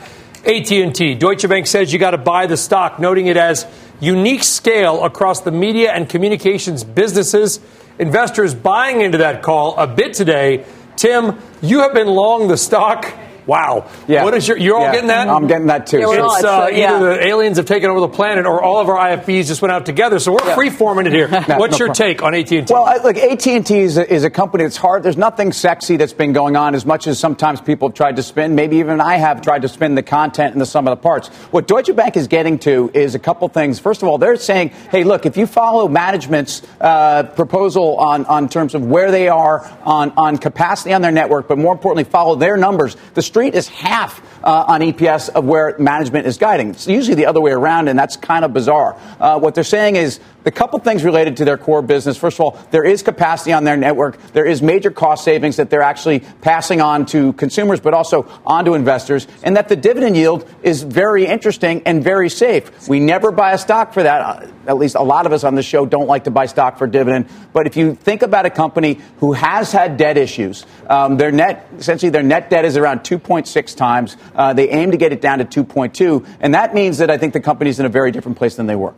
AT&T. 0.45 1.15
Deutsche 1.15 1.49
Bank 1.49 1.65
says 1.65 1.91
you 1.91 1.97
got 1.97 2.11
to 2.11 2.19
buy 2.19 2.45
the 2.45 2.55
stock, 2.55 2.99
noting 2.99 3.25
it 3.25 3.35
as 3.35 3.65
unique 3.99 4.43
scale 4.43 5.03
across 5.03 5.41
the 5.41 5.49
media 5.49 5.91
and 5.91 6.07
communications 6.07 6.83
businesses. 6.83 7.59
Investors 7.97 8.53
buying 8.53 9.01
into 9.01 9.17
that 9.17 9.41
call 9.41 9.75
a 9.77 9.87
bit 9.87 10.13
today. 10.13 10.65
Tim, 10.97 11.39
you 11.63 11.79
have 11.79 11.95
been 11.95 12.09
long 12.09 12.47
the 12.47 12.57
stock. 12.57 13.11
Wow. 13.45 13.89
Yeah. 14.07 14.23
What 14.23 14.33
is 14.33 14.47
your, 14.47 14.57
you're 14.57 14.75
all 14.77 14.83
Yeah. 14.83 14.91
getting 14.93 15.07
that? 15.07 15.27
I'm 15.27 15.47
getting 15.47 15.67
that 15.67 15.87
too. 15.87 15.99
Yeah, 15.99 16.07
we're 16.07 16.21
all- 16.21 16.31
It's 16.33 16.41
so, 16.41 16.63
uh, 16.63 16.67
yeah. 16.67 16.95
either 16.97 17.15
the 17.15 17.25
aliens 17.27 17.57
have 17.57 17.65
taken 17.65 17.89
over 17.89 17.99
the 17.99 18.07
planet 18.09 18.45
or 18.45 18.61
all 18.61 18.79
of 18.79 18.89
our 18.89 18.97
IFBs 18.97 19.47
just 19.47 19.61
went 19.61 19.71
out 19.71 19.85
together. 19.85 20.19
So 20.19 20.33
we're 20.33 20.55
free 20.55 20.69
forming 20.69 21.07
it 21.07 21.13
here. 21.13 21.27
What's 21.47 21.47
no 21.47 21.85
your 21.85 21.87
problem. 21.87 21.93
take 21.93 22.23
on 22.23 22.35
AT&T? 22.35 22.65
Well, 22.73 22.85
I- 22.85 22.97
look, 22.97 23.17
AT&T 23.17 23.79
is 23.79 23.97
a, 23.97 24.13
is 24.13 24.23
a 24.23 24.29
company 24.29 24.63
that's 24.63 24.77
hard. 24.77 25.03
There's 25.03 25.17
nothing 25.17 25.51
sexy 25.53 25.97
that's 25.97 26.13
been 26.13 26.33
going 26.33 26.55
on 26.55 26.75
as 26.75 26.85
much 26.85 27.07
as 27.07 27.19
sometimes 27.19 27.61
people 27.61 27.87
have 27.89 27.95
tried 27.95 28.15
to 28.17 28.23
spin. 28.23 28.55
Maybe 28.55 28.77
even 28.77 29.01
I 29.01 29.15
have 29.17 29.41
tried 29.41 29.63
to 29.63 29.67
spin 29.67 29.95
the 29.95 30.03
content 30.03 30.53
and 30.53 30.61
the 30.61 30.65
sum 30.65 30.87
of 30.87 30.97
the 30.97 31.01
parts. 31.01 31.27
What 31.51 31.67
Deutsche 31.67 31.95
Bank 31.95 32.17
is 32.17 32.27
getting 32.27 32.59
to 32.59 32.91
is 32.93 33.15
a 33.15 33.19
couple 33.19 33.47
things. 33.49 33.79
First 33.79 34.01
of 34.03 34.07
all, 34.07 34.17
they're 34.17 34.35
saying, 34.35 34.69
hey, 34.91 35.03
look, 35.03 35.25
if 35.25 35.35
you 35.37 35.47
follow 35.47 35.87
management's 35.87 36.61
uh, 36.79 37.23
proposal 37.23 37.97
on, 37.97 38.25
on 38.25 38.49
terms 38.49 38.75
of 38.75 38.85
where 38.85 39.09
they 39.11 39.27
are 39.29 39.67
on, 39.83 40.11
on 40.17 40.37
capacity 40.37 40.93
on 40.93 41.01
their 41.01 41.11
network, 41.11 41.47
but 41.47 41.57
more 41.57 41.73
importantly, 41.73 42.03
follow 42.03 42.35
their 42.35 42.57
numbers, 42.57 42.95
the 43.13 43.21
street 43.21 43.40
is 43.49 43.67
half 43.67 44.21
uh, 44.43 44.65
on 44.67 44.81
EPS 44.81 45.29
of 45.29 45.45
where 45.45 45.75
management 45.77 46.27
is 46.27 46.37
guiding. 46.37 46.71
It's 46.71 46.87
usually 46.87 47.15
the 47.15 47.25
other 47.25 47.41
way 47.41 47.51
around, 47.51 47.87
and 47.87 47.97
that's 47.97 48.15
kind 48.15 48.45
of 48.45 48.53
bizarre. 48.53 48.97
Uh, 49.19 49.39
what 49.39 49.55
they're 49.55 49.63
saying 49.63 49.95
is 49.95 50.19
the 50.43 50.51
couple 50.51 50.79
things 50.79 51.03
related 51.03 51.37
to 51.37 51.45
their 51.45 51.57
core 51.57 51.81
business. 51.81 52.17
First 52.17 52.37
of 52.37 52.41
all, 52.41 52.59
there 52.71 52.83
is 52.83 53.03
capacity 53.03 53.53
on 53.53 53.63
their 53.63 53.77
network. 53.77 54.17
There 54.33 54.45
is 54.45 54.61
major 54.61 54.91
cost 54.91 55.23
savings 55.23 55.57
that 55.57 55.69
they're 55.69 55.81
actually 55.81 56.21
passing 56.41 56.81
on 56.81 57.05
to 57.07 57.33
consumers, 57.33 57.79
but 57.79 57.93
also 57.93 58.27
onto 58.45 58.73
investors, 58.73 59.27
and 59.43 59.55
that 59.57 59.69
the 59.69 59.75
dividend 59.75 60.15
yield 60.17 60.49
is 60.63 60.83
very 60.83 61.25
interesting 61.25 61.81
and 61.85 62.03
very 62.03 62.29
safe. 62.29 62.87
We 62.87 62.99
never 62.99 63.31
buy 63.31 63.53
a 63.53 63.57
stock 63.57 63.93
for 63.93 64.03
that. 64.03 64.49
At 64.67 64.77
least 64.77 64.95
a 64.95 65.01
lot 65.01 65.25
of 65.25 65.33
us 65.33 65.43
on 65.43 65.55
the 65.55 65.63
show 65.63 65.85
don't 65.85 66.07
like 66.07 66.25
to 66.25 66.31
buy 66.31 66.45
stock 66.45 66.77
for 66.77 66.87
dividend. 66.87 67.27
But 67.53 67.67
if 67.67 67.75
you 67.75 67.95
think 67.95 68.21
about 68.21 68.45
a 68.45 68.49
company 68.49 68.99
who 69.17 69.33
has 69.33 69.71
had 69.71 69.97
debt 69.97 70.17
issues, 70.17 70.65
um, 70.87 71.17
their 71.17 71.31
net, 71.31 71.67
essentially 71.77 72.09
their 72.09 72.23
net 72.23 72.49
debt 72.49 72.65
is 72.65 72.77
around 72.77 72.99
2.6 72.99 73.75
times. 73.75 74.17
Uh, 74.35 74.53
they 74.53 74.69
aim 74.69 74.91
to 74.91 74.97
get 74.97 75.11
it 75.11 75.21
down 75.21 75.39
to 75.39 75.63
2.2, 75.63 76.25
and 76.39 76.53
that 76.53 76.73
means 76.73 76.99
that 76.99 77.09
I 77.09 77.17
think 77.17 77.33
the 77.33 77.39
company's 77.39 77.79
in 77.79 77.85
a 77.85 77.89
very 77.89 78.11
different 78.11 78.37
place 78.37 78.55
than 78.55 78.67
they 78.67 78.75
were. 78.75 78.93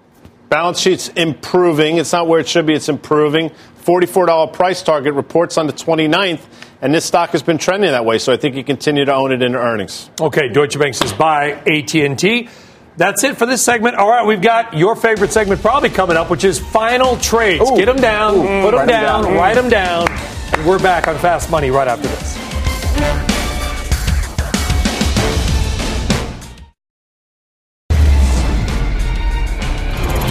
Balance 0.53 0.79
sheet's 0.79 1.07
improving. 1.07 1.97
It's 1.97 2.11
not 2.11 2.27
where 2.27 2.39
it 2.39 2.47
should 2.47 2.67
be. 2.67 2.75
It's 2.75 2.87
improving. 2.87 3.49
$44 3.85 4.53
price 4.53 4.83
target 4.83 5.15
reports 5.15 5.57
on 5.57 5.65
the 5.65 5.73
29th, 5.73 6.41
and 6.79 6.93
this 6.93 7.05
stock 7.05 7.31
has 7.31 7.41
been 7.41 7.57
trending 7.57 7.89
that 7.89 8.05
way. 8.05 8.19
So 8.19 8.31
I 8.31 8.37
think 8.37 8.55
you 8.55 8.63
continue 8.63 9.03
to 9.03 9.15
own 9.15 9.31
it 9.31 9.41
in 9.41 9.55
earnings. 9.55 10.11
Okay, 10.21 10.49
Deutsche 10.49 10.77
Bank 10.77 10.93
says 10.93 11.11
buy 11.11 11.53
AT&T. 11.65 12.49
That's 12.97 13.23
it 13.23 13.35
for 13.35 13.47
this 13.47 13.63
segment. 13.63 13.95
All 13.95 14.07
right, 14.07 14.27
we've 14.27 14.43
got 14.43 14.75
your 14.75 14.95
favorite 14.95 15.31
segment 15.31 15.59
probably 15.59 15.89
coming 15.89 16.17
up, 16.17 16.29
which 16.29 16.43
is 16.43 16.59
final 16.59 17.17
trades. 17.17 17.67
Ooh. 17.67 17.75
Get 17.75 17.87
them 17.87 17.97
down, 17.97 18.35
Ooh. 18.35 18.61
put 18.61 18.77
them 18.77 18.87
down, 18.87 19.23
down. 19.23 19.33
write 19.33 19.55
them 19.55 19.69
down. 19.69 20.07
And 20.53 20.67
we're 20.67 20.77
back 20.77 21.07
on 21.07 21.17
Fast 21.17 21.49
Money 21.49 21.71
right 21.71 21.87
after 21.87 22.07
this. 22.07 23.32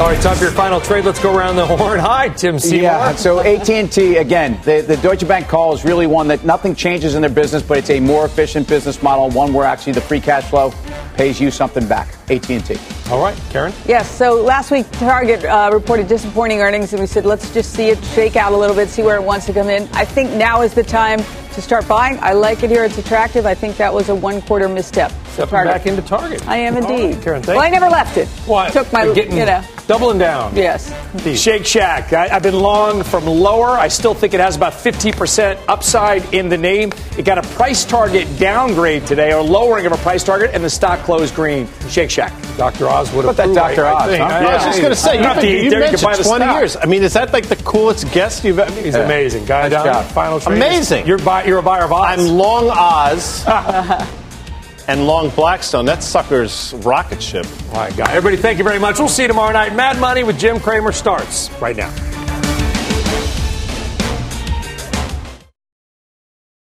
All 0.02 0.08
right, 0.08 0.20
time 0.20 0.36
for 0.36 0.42
your 0.42 0.52
final 0.52 0.80
trade. 0.80 1.04
Let's 1.04 1.20
go 1.22 1.32
around 1.32 1.54
the 1.54 1.64
horn. 1.76 2.00
Hi, 2.00 2.28
Tim 2.28 2.58
Seymour. 2.58 2.82
Yeah. 2.82 3.14
So 3.14 3.38
AT&T 3.38 4.16
again, 4.16 4.60
the, 4.64 4.80
the 4.80 4.96
Deutsche 4.96 5.28
Bank 5.28 5.46
call 5.46 5.72
is 5.74 5.84
really 5.84 6.08
one 6.08 6.26
that 6.26 6.44
nothing 6.44 6.74
changes 6.74 7.14
in 7.14 7.22
their 7.22 7.30
business, 7.30 7.62
but 7.62 7.78
it's 7.78 7.88
a 7.88 8.00
more 8.00 8.24
efficient 8.24 8.66
business 8.66 9.00
model, 9.00 9.30
one 9.30 9.52
where 9.54 9.64
actually 9.64 9.92
the 9.92 10.00
free 10.00 10.18
cash 10.18 10.50
flow 10.50 10.74
pays 11.14 11.40
you 11.40 11.52
something 11.52 11.86
back. 11.86 12.16
AT&T. 12.28 12.76
All 13.12 13.22
right, 13.22 13.40
Karen. 13.50 13.72
Yes. 13.86 14.10
So 14.10 14.42
last 14.42 14.72
week, 14.72 14.90
Target 14.90 15.44
uh, 15.44 15.70
reported 15.72 16.08
disappointing 16.08 16.62
earnings, 16.62 16.92
and 16.92 17.00
we 17.00 17.06
said 17.06 17.24
let's 17.24 17.54
just 17.54 17.72
see 17.72 17.90
it 17.90 18.04
shake 18.06 18.34
out 18.34 18.50
a 18.50 18.56
little 18.56 18.74
bit, 18.74 18.88
see 18.88 19.02
where 19.02 19.14
it 19.14 19.22
wants 19.22 19.46
to 19.46 19.52
come 19.52 19.68
in. 19.68 19.88
I 19.92 20.04
think 20.04 20.32
now 20.32 20.62
is 20.62 20.74
the 20.74 20.82
time 20.82 21.20
to 21.54 21.62
start 21.62 21.86
buying. 21.88 22.18
I 22.20 22.32
like 22.32 22.62
it 22.62 22.70
here; 22.70 22.84
it's 22.84 22.98
attractive. 22.98 23.46
I 23.46 23.54
think 23.54 23.76
that 23.76 23.92
was 23.92 24.08
a 24.08 24.14
one-quarter 24.14 24.68
misstep. 24.68 25.12
Stepping 25.32 25.50
Target. 25.50 25.74
back 25.74 25.86
into 25.86 26.02
Target. 26.02 26.46
I 26.46 26.56
am 26.58 26.76
indeed. 26.76 27.14
right, 27.14 27.22
Karen, 27.24 27.42
thank 27.42 27.56
well, 27.56 27.66
I 27.66 27.70
never 27.70 27.88
left 27.88 28.16
it. 28.18 28.28
What? 28.46 28.72
Took 28.72 28.92
my, 28.92 29.06
getting, 29.14 29.36
you 29.38 29.46
know. 29.46 29.64
doubling 29.86 30.18
down. 30.18 30.54
Yes. 30.54 30.92
Shake 31.40 31.64
Shack. 31.64 32.12
I, 32.12 32.28
I've 32.28 32.42
been 32.42 32.58
long 32.58 33.02
from 33.02 33.24
lower. 33.24 33.70
I 33.70 33.88
still 33.88 34.12
think 34.12 34.34
it 34.34 34.40
has 34.40 34.56
about 34.56 34.74
50% 34.74 35.58
upside 35.68 36.34
in 36.34 36.50
the 36.50 36.58
name. 36.58 36.92
It 37.16 37.24
got 37.24 37.38
a 37.38 37.42
price 37.54 37.82
target 37.84 38.28
downgrade 38.38 39.06
today, 39.06 39.32
or 39.32 39.42
lowering 39.42 39.86
of 39.86 39.92
a 39.92 39.96
price 39.98 40.22
target, 40.22 40.50
and 40.52 40.62
the 40.62 40.68
stock 40.70 41.00
closed 41.00 41.34
green. 41.34 41.66
Shake 41.88 42.10
Shack. 42.10 42.32
Dr. 42.58 42.86
Oz 42.88 43.10
would 43.14 43.24
Put 43.24 43.38
that 43.38 43.54
Dr. 43.54 43.86
Oz, 43.86 44.14
huh? 44.18 44.22
I 44.24 44.54
was 44.54 44.64
just 44.64 44.80
going 44.80 44.92
to 44.92 44.96
say, 44.96 45.18
Not 45.18 45.36
you've, 45.36 45.42
the- 45.44 45.48
been, 45.52 45.64
you 45.64 45.70
there 45.70 45.80
you 45.90 45.96
can 45.96 46.04
mentioned 46.04 46.28
buy 46.28 46.36
20 46.38 46.44
stock. 46.44 46.60
years. 46.60 46.76
I 46.76 46.84
mean, 46.84 47.02
is 47.02 47.14
that 47.14 47.32
like 47.32 47.46
the 47.48 47.56
coolest 47.56 48.12
guest 48.12 48.44
you've 48.44 48.58
ever? 48.58 48.78
He's 48.82 48.94
amazing. 48.94 49.46
Guy 49.46 49.62
Nice 49.62 49.70
down 49.72 49.86
job. 49.86 50.04
final 50.12 50.38
trade. 50.40 50.56
Amazing. 50.58 51.06
You're, 51.06 51.16
buy, 51.42 51.48
you're 51.48 51.58
a 51.58 51.62
buyer 51.62 51.84
of 51.84 51.92
Oz. 51.92 52.18
I'm 52.18 52.36
long 52.36 52.70
Oz 52.70 53.44
and 54.88 55.06
long 55.06 55.30
Blackstone. 55.30 55.84
That 55.84 56.02
sucker's 56.02 56.74
rocket 56.74 57.22
ship. 57.22 57.46
All 57.70 57.76
right, 57.80 57.96
guy. 57.96 58.12
Everybody, 58.12 58.36
thank 58.36 58.58
you 58.58 58.64
very 58.64 58.78
much. 58.78 58.98
We'll 58.98 59.08
see 59.08 59.22
you 59.22 59.28
tomorrow 59.28 59.52
night. 59.52 59.74
Mad 59.74 60.00
Money 60.00 60.24
with 60.24 60.38
Jim 60.38 60.60
Cramer 60.60 60.92
starts 60.92 61.50
right 61.60 61.76
now. 61.76 61.92